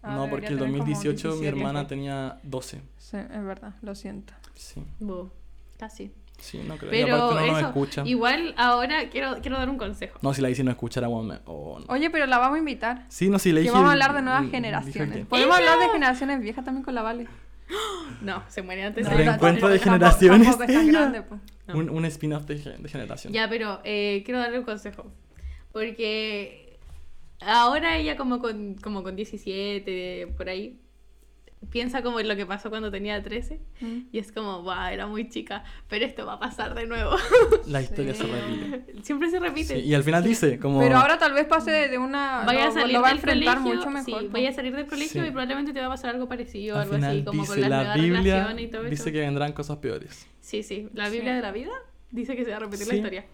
[0.01, 1.47] Ah, no, porque el debería tener como 2018 mi 17.
[1.57, 2.81] hermana tenía 12.
[2.97, 4.33] Sí, es verdad, lo siento.
[4.55, 4.81] Sí,
[5.77, 6.11] Casi.
[6.39, 6.89] sí, no creo.
[6.91, 8.01] Pero aparte no nos eso, escucha.
[8.05, 10.17] igual ahora quiero, quiero dar un consejo.
[10.21, 11.85] No, si la hice no escuchara, bueno, oh, no.
[11.93, 13.05] Oye, pero la vamos a invitar.
[13.09, 13.73] Sí, no, si le Que dije.
[13.73, 15.17] vamos a hablar de nuevas generaciones.
[15.17, 15.71] que- Podemos ¡Ella!
[15.71, 17.27] hablar de generaciones viejas también con la Vale.
[18.21, 21.39] No, se muere antes No, de Reencuentro de generaciones, grande, pues.
[21.67, 21.75] No.
[21.77, 23.31] Un, un spin-off de, de generación.
[23.31, 25.05] Ya, pero eh, quiero darle un consejo.
[25.71, 26.68] Porque
[27.41, 30.79] ahora ella como con, como con 17, por ahí,
[31.71, 33.59] piensa como en lo que pasó cuando tenía 13.
[33.81, 33.97] Mm.
[34.13, 37.15] Y es como, wow, era muy chica, pero esto va a pasar de nuevo.
[37.67, 38.23] La historia Sí.
[38.23, 39.03] se repite.
[39.03, 39.79] Siempre se Sí, repite.
[39.79, 40.79] y al final dice, como.
[40.79, 42.43] Pero ahora tal vez pase de, una.
[42.45, 44.05] Vaya a salir lo va a del enfrentar colegio, mucho mejor.
[44.05, 44.31] sí, pues.
[44.31, 45.27] vaya a salir del colegio Sí.
[45.27, 47.61] y probablemente te va a pasar algo parecido, al algo final así, como dice con
[47.61, 48.33] las la nuevas Biblia.
[48.35, 49.11] relaciones y todo Dice eso.
[49.11, 50.27] que vendrán cosas peores.
[50.39, 51.35] Sí, sí, la Biblia Sí.
[51.35, 51.71] de la vida
[52.11, 52.97] dice que se va a repetir la Sí.
[52.99, 53.25] historia.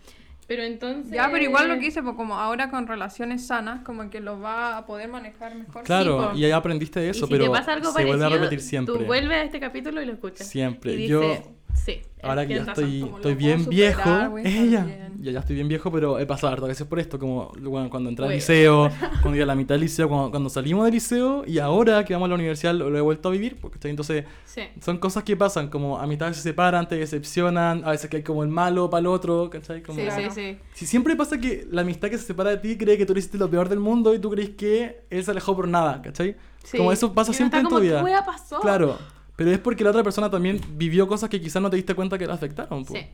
[0.48, 1.12] Pero entonces...
[1.12, 4.40] Ya, pero igual lo que hice, pues como ahora con relaciones sanas, como que lo
[4.40, 5.84] va a poder manejar mejor.
[5.84, 6.38] Claro, po.
[6.38, 8.44] y ya aprendiste de Y eso, si pero te pasa algo se vuelve a parecido,
[8.44, 8.96] repetir siempre.
[8.96, 10.48] Tú vuelves a este capítulo y lo escuchas.
[10.48, 10.94] Siempre.
[10.94, 12.02] Y Yo- dice, sí.
[12.24, 12.86] Ahora que ya razón.
[12.86, 15.14] estoy, estoy bien superar, viejo, a estar ella, bien.
[15.22, 18.10] ya, ya estoy bien viejo, pero he pasado hartas veces por esto, como bueno, cuando
[18.10, 18.90] entré al liceo,
[19.22, 22.14] cuando iba a la mitad del liceo, cuando, cuando salimos del liceo y ahora que
[22.14, 24.62] vamos a la universidad lo, lo he vuelto a vivir, porque entonces Sí.
[24.84, 28.42] son cosas que pasan, como amistades se separan, te decepcionan, a veces que hay como
[28.42, 29.84] el malo para el otro, ¿cachai?
[29.84, 30.32] Como, Sí, Claro.
[30.32, 30.58] sí, sí.
[30.74, 33.20] Si siempre pasa que la amistad que se separa de ti cree que tú le
[33.20, 36.36] hiciste lo peor del mundo y tú crees que él se alejó por nada, ¿cachai?
[36.64, 36.78] Sí.
[36.78, 38.00] Como eso pasa siempre está en tu vida.
[38.00, 38.60] ¿qué wea pasó?
[38.62, 38.98] Claro.
[39.36, 42.18] Pero es porque la otra persona también vivió cosas que quizás no te diste cuenta
[42.18, 42.86] que la afectaron.
[42.86, 42.94] po.
[42.94, 43.06] Sí.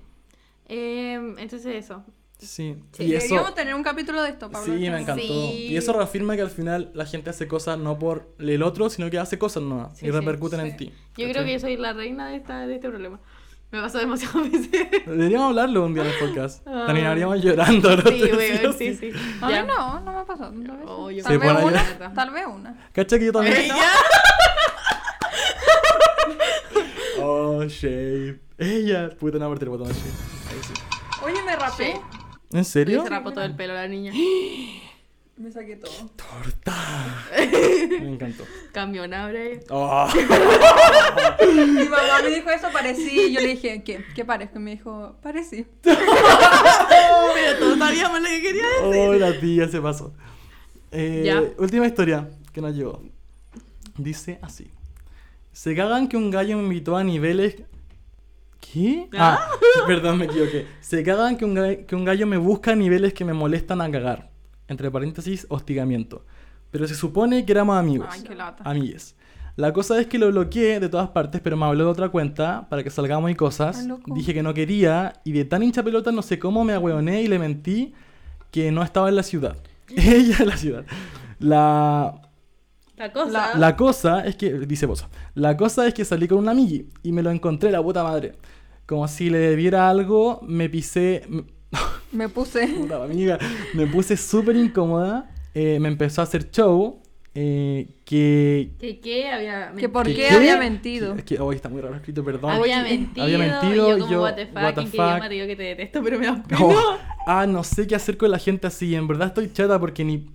[0.67, 2.03] Em, entonces eso.
[2.38, 2.76] Sí.
[2.91, 4.65] Sí, Y eso, deberíamos tener un capítulo de esto, Pablo.
[4.74, 5.22] sí, me encantó.
[5.22, 5.67] Sí.
[5.69, 9.09] Y eso reafirma que al final la gente hace cosas no por el otro, sino
[9.11, 10.67] que hace cosas nuevas Sí, y repercuten sí.
[10.67, 10.86] en ti.
[10.86, 10.93] Yo
[11.28, 11.32] ¿cachai?
[11.34, 13.19] creo que yo soy la reina de, esta, de este problema.
[13.72, 14.69] Me pasó demasiado veces.
[15.05, 16.65] Deberíamos hablarlo un día en el podcast.
[16.67, 16.84] Ah.
[16.88, 17.95] Terminaríamos llorando.
[17.95, 18.01] ¿no?
[18.03, 19.11] Sí, weón, sí, sí.
[19.41, 20.51] A mí no, no me ha pasado.
[20.51, 20.89] tantas veces.
[20.89, 22.89] Oh, yo tal, vez a una, tal vez una.
[22.91, 23.55] ¿Cachai que yo también?
[23.57, 23.76] Ella.
[27.34, 28.39] Oh, Shave.
[28.57, 29.09] Ella.
[29.17, 30.11] Puta, no apreté el botón de Shave.
[30.49, 30.73] Ahí sí.
[31.23, 31.93] Oye, me rapé.
[31.93, 32.57] Sí.
[32.57, 33.03] ¿En serio?
[33.03, 34.11] Se rapó todo el pelo la niña.
[35.38, 35.91] Me saqué todo.
[36.15, 36.75] Torta.
[37.89, 38.43] Me encantó.
[38.73, 39.39] Cambión ahora.
[39.69, 40.07] Oh.
[40.13, 43.09] Mi mamá me dijo eso, parecí.
[43.27, 44.03] Y yo le dije, ¿qué?
[44.13, 44.59] ¿Qué parezco?
[44.59, 45.65] Y me dijo, parecí.
[45.82, 48.84] Pero todos sabíamos lo que quería decir.
[49.09, 50.13] Oh, la tía se pasó.
[50.91, 51.41] Eh, Ya.
[51.57, 53.01] Última historia que nos llegó.
[53.97, 54.69] Dice así.
[55.52, 57.56] Se cagan que un gallo me invitó a niveles...
[58.60, 59.10] ¿Qué?
[59.18, 59.49] Ah,
[59.88, 60.68] perdón, me equivoqué.
[60.82, 63.82] Se cagan que un, ga- que un gallo me busca a niveles que me molestan
[63.82, 64.30] a cagar.
[64.68, 66.26] Entre paréntesis, hostigamiento.
[66.70, 68.08] Pero se supone que éramos amigos.
[68.10, 68.64] Ay, qué lata.
[68.64, 69.16] Amigues.
[69.58, 72.68] La cosa es que lo bloqueé de todas partes, pero me habló de otra cuenta
[72.70, 73.86] para que salgamos y cosas.
[74.06, 77.28] Dije que no quería y de tan hincha pelota no sé cómo me agüeoné y
[77.28, 77.93] le mentí
[78.52, 79.58] que no estaba en la ciudad.
[79.89, 80.86] Ella en la ciudad.
[81.39, 82.22] La,
[82.98, 83.32] La cosa.
[83.54, 86.88] La- la cosa es que, dice Bosa, la cosa es que salí con un amigui
[87.04, 88.34] y me lo encontré la puta madre.
[88.86, 91.24] Como si le debiera algo, me pisé...
[92.12, 92.68] me- puse.
[92.68, 93.39] Puta amiga,
[93.74, 97.02] me puse súper incómoda, eh, me empezó a hacer show,
[97.34, 98.74] eh, que...
[98.78, 99.30] ¿Que qué?
[99.32, 101.16] Había Que por que- qué había mentido.
[101.16, 102.52] Es que hoy está muy raro escrito, perdón.
[102.52, 103.24] Había mentido.
[103.26, 105.08] había mentido, y yo como, yo, what the fuck, what the ¿en qué fuck?
[105.08, 106.44] idioma te digo que te detesto, pero me da?
[106.60, 108.94] Oh, ah, no sé qué hacer con la gente así.
[108.94, 110.30] En verdad estoy chata porque ni.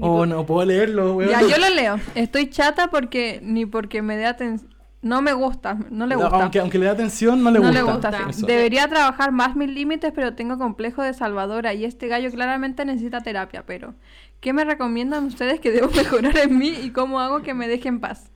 [0.00, 1.30] Oh, no puedo leerlo, weón.
[1.30, 1.98] Ya, yo lo leo.
[2.14, 4.74] Estoy chata porque ni porque me dé atención.
[5.00, 6.42] No me gusta, no le gusta.
[6.42, 8.10] Aunque, aunque le dé atención, no le no gusta.
[8.10, 8.32] le gusta.
[8.32, 8.44] sí.
[8.44, 13.20] Debería trabajar más mis límites, pero tengo complejo de salvadora y este gallo claramente necesita
[13.20, 13.94] terapia, pero
[14.40, 17.88] ¿qué me recomiendan ustedes que debo mejorar en mí y cómo hago que me deje
[17.88, 18.32] en paz?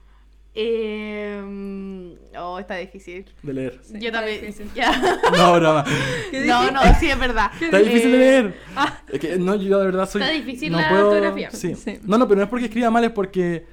[0.55, 3.25] Eh, oh, está difícil.
[3.41, 3.81] De leer.
[3.93, 4.53] yo también.
[5.37, 5.83] No, broma.
[6.45, 7.51] No, no, sí es verdad.
[7.59, 8.55] Está difícil de leer.
[9.11, 10.21] Es que no, yo de verdad soy.
[10.21, 11.09] Está difícil no la puedo...
[11.09, 11.51] ortografía.
[11.51, 11.75] Sí.
[11.75, 11.99] Sí.
[12.03, 13.65] No, no, pero no es porque escriba mal, es porque.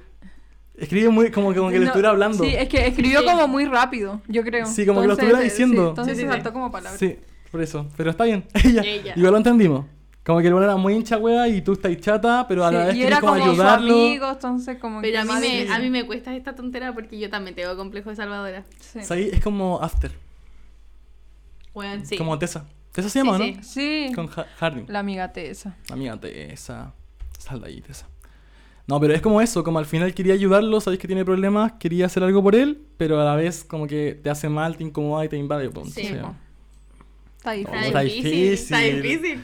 [0.75, 2.43] Escribe muy como, como que le No, estuviera hablando.
[2.43, 3.25] Sí, es que escribió Sí.
[3.25, 4.65] como muy rápido, yo creo.
[4.65, 5.83] Sí, como que lo estuviera diciendo.
[5.83, 6.33] sí, entonces Sí, sí, se sí.
[6.33, 6.97] saltó como palabra.
[6.97, 7.17] Sí,
[7.51, 7.87] por eso.
[7.97, 8.45] Pero está bien.
[8.63, 8.81] Ella.
[8.83, 9.13] Ella.
[9.15, 9.85] Igual lo entendimos.
[10.23, 12.85] Como que el bueno era muy hincha wea y tú estás chata, pero a la
[12.85, 13.93] vez quieres era como como su ayudarlo.
[13.93, 15.31] amigo, entonces como Pero que a mí,
[15.67, 18.63] me, a mí me cuesta esta tontera porque yo también tengo complejo de salvadora.
[18.79, 18.99] Sí.
[18.99, 20.11] O sea, ahí es como After.
[21.73, 22.17] Bueno, sí.
[22.17, 22.65] Como Tessa.
[22.91, 23.63] Tessa se llama, Sí, ¿no?
[23.63, 24.07] sí.
[24.09, 24.85] Sí, Con Ha- Harding.
[24.89, 25.75] la amiga Tessa.
[25.89, 26.93] Amiga Tessa.
[27.39, 28.07] Sal de ahí, Tessa.
[28.87, 32.07] No, pero es como eso, como al final quería ayudarlo, sabéis que tiene problemas, quería
[32.07, 35.23] hacer algo por él, pero a la vez como que te hace mal, te incomoda
[35.23, 35.69] y te invade.
[35.69, 36.09] pues, Sí,
[37.43, 37.75] Oh, difícil.
[37.85, 39.43] Está difícil, Está difícil.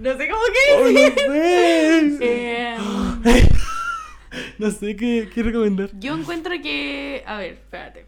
[0.00, 2.76] No sé cómo ¡Oh, que no sé!
[3.32, 3.48] Eh,
[4.58, 5.90] no sé qué, qué recomendar.
[5.98, 7.22] yo encuentro que.
[7.26, 8.06] A ver, espérate.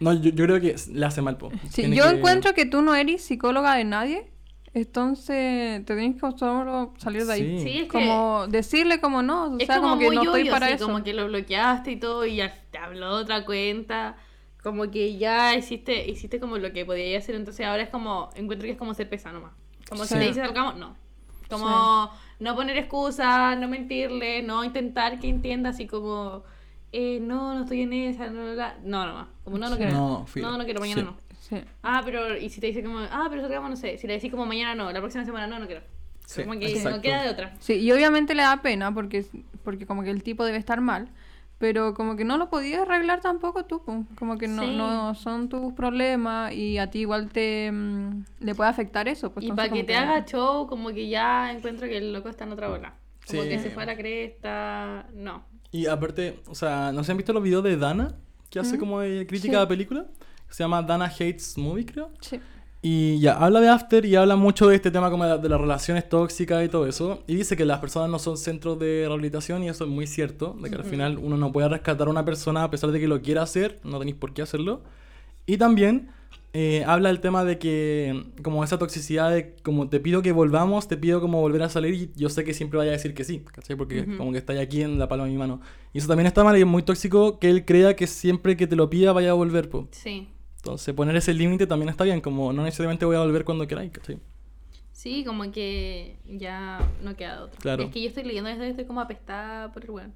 [0.00, 1.50] No, yo, yo creo que le hace mal, po.
[1.70, 4.26] Sí, yo que- encuentro que tú no eres psicóloga de nadie,
[4.74, 7.58] entonces te tienes que solo salir de ahí.
[7.60, 7.64] Sí.
[7.64, 7.88] Sí, es que.
[7.88, 10.66] Como decirle como no, o es sea, como, como, que muy no estoy obvio, para
[10.68, 10.86] sí, eso.
[10.86, 14.16] como que lo bloqueaste y todo y ya te habló de otra cuenta.
[14.62, 18.64] Como que ya hiciste, hiciste como lo que podías hacer, entonces ahora es como, encuentro
[18.66, 19.52] que es como ser pesado nomás.
[19.88, 20.14] Como Sí.
[20.14, 20.96] si te dices salgamos, no.
[21.48, 22.10] Como
[22.40, 26.42] no poner excusas, no mentirle, no intentar que entienda así como,
[26.92, 28.54] eh, no, no estoy en esa, no,
[28.84, 29.28] no, no.
[29.44, 29.82] Como no, no Sí.
[29.82, 29.92] quiero.
[29.92, 31.06] No, no, no quiero, mañana Sí.
[31.06, 31.16] no.
[31.60, 31.64] Sí.
[31.82, 34.30] Ah, pero, y si te dice como, ah, pero salgamos, no sé, si le decís
[34.30, 35.82] como mañana no, la próxima semana no, no quiero.
[36.26, 36.96] Sí, como que exacto.
[36.96, 37.54] no queda de otra.
[37.60, 39.26] Sí, y obviamente le da pena porque,
[39.62, 41.08] porque como que el tipo debe estar mal,
[41.64, 43.80] pero como que no lo podías arreglar tampoco tú,
[44.18, 44.76] como que no, Sí.
[44.76, 49.32] no son tus problemas y a ti igual te mm, le puede afectar eso.
[49.32, 52.44] Pues, y para que te haga show, como que ya encuentro que el loco está
[52.44, 52.92] en otra bola.
[53.26, 53.48] Como Sí.
[53.48, 55.06] que se fue a la cresta.
[55.14, 55.42] No.
[55.72, 58.14] Y aparte, o sea, ¿no se han visto los videos de Dana?
[58.50, 58.80] Que hace Mm.
[58.80, 59.60] como de crítica Sí.
[59.60, 60.04] de película.
[60.50, 62.10] Se llama Dana Hates Movie, creo.
[62.20, 62.38] Sí.
[62.86, 65.58] Y ya, habla de After y habla mucho de este tema como de, de las
[65.58, 67.22] relaciones tóxicas y todo eso.
[67.26, 70.54] Y dice que las personas no son centros de rehabilitación y eso es muy cierto.
[70.60, 70.90] De que al Ujú.
[70.90, 73.80] final uno no puede rescatar a una persona a pesar de que lo quiera hacer.
[73.84, 74.82] No tenéis por qué hacerlo.
[75.46, 76.10] Y también
[76.52, 80.86] eh, habla del tema de que como esa toxicidad de como te pido que volvamos,
[80.86, 83.24] te pido como volver a salir y yo sé que siempre vaya a decir que
[83.24, 83.76] sí, ¿cachai?
[83.76, 84.18] Porque Ujú.
[84.18, 85.62] como que está aquí en la palma de mi mano.
[85.94, 88.66] Y eso también está mal y es muy tóxico que él crea que siempre que
[88.66, 89.88] te lo pida vaya a volver, po.
[89.90, 90.28] Sí.
[90.64, 93.92] Entonces poner ese límite también está bien, como no necesariamente voy a volver cuando queráis,
[93.92, 94.18] ¿cachai?
[94.92, 97.58] Sí, como que ya no queda de otra.
[97.60, 97.82] Claro.
[97.82, 100.14] Es que yo estoy leyendo desde estoy como apestada por el weón.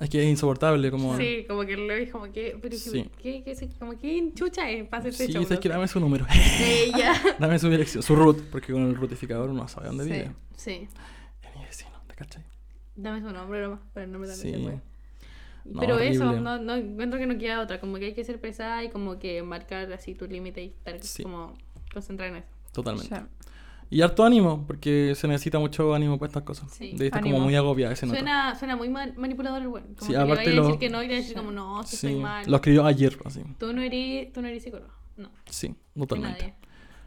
[0.00, 1.16] Es que es insoportable, como...
[1.16, 2.58] Sí, como que lo ves como que.
[2.60, 3.08] Pero Sí.
[3.22, 5.86] ¿qué, qué, qué- como que chucha es para hacerse Sí, show, es que no dame
[5.86, 6.26] su número.
[6.28, 6.86] sé.
[6.86, 7.12] Ella.
[7.38, 10.10] dame su dirección, su root, porque con el rutificador uno no sabe dónde Sí.
[10.10, 10.32] vive.
[10.56, 10.88] Sí.
[11.42, 12.42] Es mi vecino, ¿te cachai?
[12.96, 14.80] Dame su nombre nomás, pero el nombre también Sí.
[15.64, 16.40] No, Pero eso, horrible.
[16.42, 17.80] no, no encuentro que no queda otra.
[17.80, 21.02] Como que hay que ser pesada y como que marcar así tu límite y estar
[21.02, 21.22] Sí.
[21.22, 21.54] como
[21.92, 22.48] concentrar en eso.
[22.72, 23.14] Totalmente.
[23.16, 23.22] Sí.
[23.90, 26.70] Y harto ánimo, porque se necesita mucho ánimo para estas cosas.
[26.72, 26.92] Sí.
[26.96, 27.44] De estar como Ánimo.
[27.46, 27.94] muy agobiada.
[27.94, 29.86] Suena, suena muy ma- manipulador el bueno.
[29.88, 31.52] Como Sí, que le aparte vaya a decir lo- que no y le decir como
[31.52, 32.44] no, si Sí, estoy mal.
[32.50, 33.42] lo escribió ayer, así.
[33.58, 34.90] Tú no eres, tú no eres psicólogo.
[35.16, 35.30] No.
[35.48, 36.40] Sí, totalmente.
[36.40, 36.54] Nadie.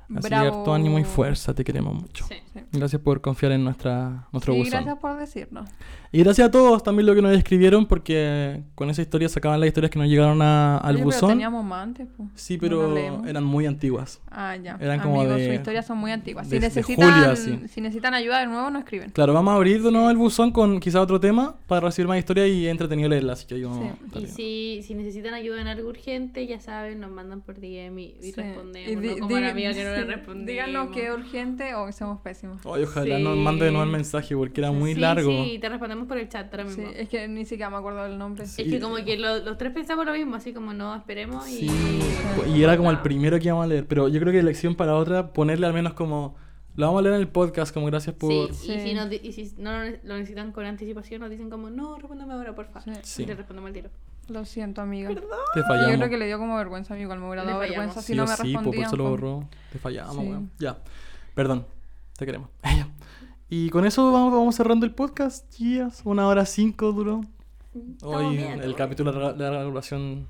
[0.09, 0.59] Así que Bravo.
[0.59, 2.25] harto ánimo y fuerza, te queremos mucho.
[2.27, 2.35] Sí.
[2.53, 2.59] Sí.
[2.71, 4.71] Gracias por confiar en nuestra, nuestro Sí, buzón.
[4.71, 5.69] gracias por decirnos.
[6.11, 9.67] Y gracias a todos también lo que nos escribieron, porque con esa historia sacaban las
[9.67, 11.29] historias que nos llegaron a- al Oye, pero buzón.
[11.31, 12.29] teníamos más antes, pues.
[12.35, 13.27] Sí, No pero leemos.
[13.27, 14.21] eran muy antiguas.
[14.31, 14.77] Ah, ya.
[14.79, 16.49] eran como Amigos, de- sus historias son muy antiguas.
[16.49, 17.59] de- Si de necesitan, julio, así.
[17.67, 19.09] si necesitan ayuda de nuevo, nos escriben.
[19.11, 22.17] Claro, vamos a abrir de nuevo el buzón con quizá otro tema para recibir más
[22.17, 23.39] historias y entretenido leerlas.
[23.39, 27.41] Así que estar Y si, si necesitan ayuda en algo urgente, ya saben, nos mandan
[27.41, 28.33] por DM y, y Sí.
[28.41, 28.91] respondemos.
[28.91, 30.11] Y no como la amiga que no le sí.
[30.11, 30.47] respondimos.
[30.47, 32.57] Díganos que es urgente o que somos pésimos.
[32.65, 33.23] Ay, ojalá Sí.
[33.23, 35.29] nos mande de nuevo el mensaje porque era muy Sí, largo.
[35.29, 36.93] Sí, te respondemos por el chat ahora Sí, mismo.
[36.95, 38.45] es que ni siquiera me acuerdo del nombre.
[38.45, 38.61] Sí.
[38.63, 41.67] Es que como que lo- los tres pensamos lo mismo, así como no, esperemos y...
[41.67, 41.71] Sí,
[42.55, 43.85] y era como el primero que íbamos a leer.
[43.87, 46.35] Pero yo creo que elección para otra, ponerle al menos como.
[46.75, 48.31] Lo vamos a leer en el podcast, como gracias por.
[48.53, 48.71] Sí, Sí.
[48.73, 51.71] Y, si di- y si no lo ne- lo necesitan con anticipación, nos dicen como,
[51.71, 52.83] no, respóndame ahora, por favor.
[52.83, 52.99] Sí.
[53.03, 53.23] Sí.
[53.23, 53.89] Y le respondemos al tiro.
[54.27, 55.09] Lo siento, amiga.
[55.09, 55.91] Te Y fallamos.
[55.91, 57.15] Yo creo que le dio como vergüenza, amigo.
[57.15, 59.49] Me hubiera dado vergüenza si Sí no me sí, po, por eso lo borró.
[59.71, 60.21] Te fallamos, Sí.
[60.29, 60.51] weón.
[60.59, 60.77] Ya.
[61.33, 61.65] Perdón.
[62.17, 62.49] Te queremos.
[63.49, 65.49] Y con eso vamos, vamos cerrando el podcast.
[65.53, 66.01] Chías.
[66.03, 67.21] Una hora cinco duró.
[68.01, 68.75] Hoy bien, el ¿no?
[68.75, 70.27] capítulo de la, de la duración.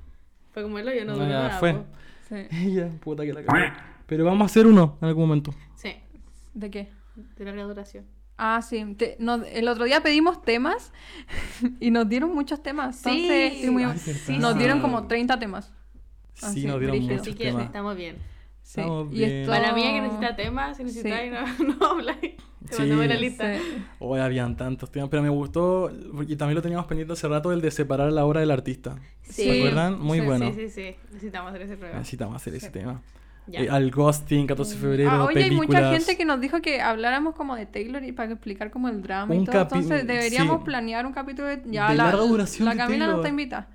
[0.52, 1.58] Fue como el hoyo, no No, duró ya nada.
[1.58, 1.74] fue.
[1.74, 1.84] po.
[2.28, 2.34] Sí.
[2.52, 3.58] Ella, puta que la cagó.
[4.06, 5.52] Pero vamos a hacer uno en algún momento.
[5.74, 5.94] Sí,
[6.54, 6.90] ¿De qué?
[7.36, 8.04] de larga duración.
[8.38, 8.94] Ah, sí.
[8.96, 10.92] Te- no, el otro día pedimos temas
[11.80, 13.04] y nos dieron muchos temas.
[13.04, 13.70] Entonces, Sí.
[13.70, 14.58] muy- sí, nos sí.
[14.58, 15.72] dieron como 30 temas.
[16.34, 17.18] Sí, Así, nos dieron brígido.
[17.18, 17.64] muchos Así que temas.
[17.64, 18.16] estamos bien.
[18.62, 18.80] Sí.
[18.80, 19.30] Estamos y bien.
[19.32, 19.50] esto...
[19.52, 21.16] Para la mía que necesita temas, si necesita
[21.56, 21.64] Sí.
[21.80, 22.04] no, no.
[22.16, 22.36] Te
[22.74, 22.80] Sí.
[22.82, 23.54] mandamos la lista.
[23.56, 23.62] Sí.
[23.98, 25.90] Hoy habían tantos temas, pero me gustó,
[26.28, 28.96] y también lo teníamos pendiente hace rato, el de separar la obra del artista.
[29.22, 29.44] Sí.
[29.44, 29.98] ¿Se acuerdan?
[29.98, 30.46] Muy Sí, bueno.
[30.52, 30.96] Sí, sí, sí.
[31.12, 31.98] Necesitamos hacer ese programa.
[32.00, 32.72] Necesitamos hacer ese Sí.
[32.72, 33.00] tema.
[33.52, 35.92] Eh, al ghosting, 14 de febrero, Ah, oye, hay mucha películas.
[35.98, 39.34] gente que nos dijo que habláramos como de Taylor y para explicar como el drama
[39.34, 39.54] y Un todo.
[39.56, 40.64] capi- Entonces deberíamos sí.
[40.64, 41.62] planear un capítulo de...
[41.66, 43.68] Ya, De la, larga duración la de Camila no está invitada.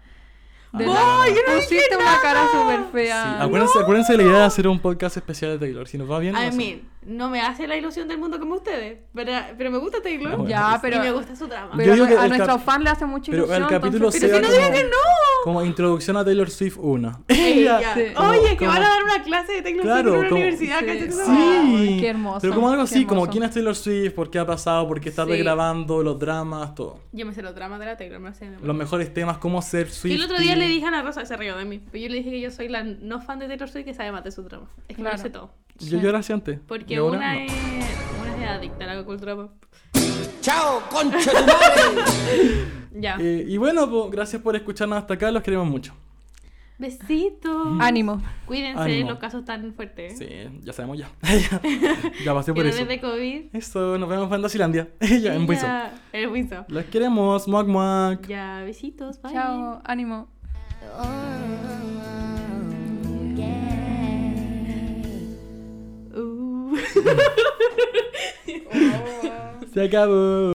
[0.71, 0.77] Ah.
[0.77, 3.41] De ¡Ay, la- yo no Pusiste una cara súper Sí, fea.
[3.43, 5.87] acuérdense, acuérdense de la idea de hacer un podcast especial de Taylor.
[5.87, 8.99] Si nos va bien, I mean, no me hace la ilusión del mundo como ustedes,
[9.13, 10.33] pero, pero me gusta Taylor.
[10.33, 10.49] Ah, bueno.
[10.49, 11.47] Ya, y pero, me gusta su
[11.77, 13.63] pero digo a, que a nuestros fans le hace mucha Pero ilusión.
[13.63, 14.97] el capítulo entonces- sea Pero si no como, digan que no.
[15.43, 17.23] como introducción a Taylor Swift 1.
[17.27, 17.93] Ella.
[17.93, 18.01] Sí.
[18.17, 20.41] Oye, que Como- van a dar una clase de Taylor Claro, Swift en una como-
[20.41, 20.85] universidad, Sí.
[20.85, 21.11] ¿cachai?
[21.11, 21.87] Sí.
[21.87, 24.45] Sí, qué hermoso, Pero como algo así, como quién es Taylor Swift, por qué ha
[24.45, 25.31] pasado, por qué está Sí.
[25.31, 26.99] regrabando, los dramas, todo.
[27.11, 28.49] Yo me sé los dramas de la Taylor, me lo sé.
[28.49, 28.57] de.
[28.61, 30.13] Los mejores temas, cómo ser Y Swift.
[30.15, 32.15] el otro día le dije a Ana Rosa, se rió de mí, pero yo le
[32.17, 34.43] dije que yo soy la no fan de Taylor Swift que sabe más de su
[34.43, 34.67] drama.
[34.87, 35.17] Es que me Claro.
[35.17, 35.51] lo sé todo.
[35.79, 36.59] Yo, yo era así antes.
[36.67, 37.39] Porque ahora una, no.
[37.41, 37.51] es,
[38.21, 39.51] una es adicta a la cultura pop.
[40.41, 42.65] ¡Chao, concha tu madre!
[42.95, 43.17] Ya.
[43.19, 45.95] Eh, y bueno, pues, gracias por escucharnos hasta acá, los queremos mucho.
[46.77, 47.67] Besitos.
[47.79, 48.21] Ánimo.
[48.45, 49.09] Cuídense, Ánimo.
[49.09, 50.17] los casos tan fuertes.
[50.17, 50.27] Sí,
[50.61, 51.09] ya sabemos ya.
[52.23, 52.81] ya pasé por eso.
[52.81, 53.45] es de COVID.
[53.53, 54.89] Eso, nos vemos en Fantasilandia.
[54.99, 55.65] ya, en Buizo.
[56.11, 56.65] En Buizo.
[56.67, 58.27] Los queremos, muac muac.
[58.27, 59.21] Ya, besitos.
[59.21, 59.33] Bye.
[59.33, 60.27] Chao, ánimo.
[69.73, 70.53] Se acabó.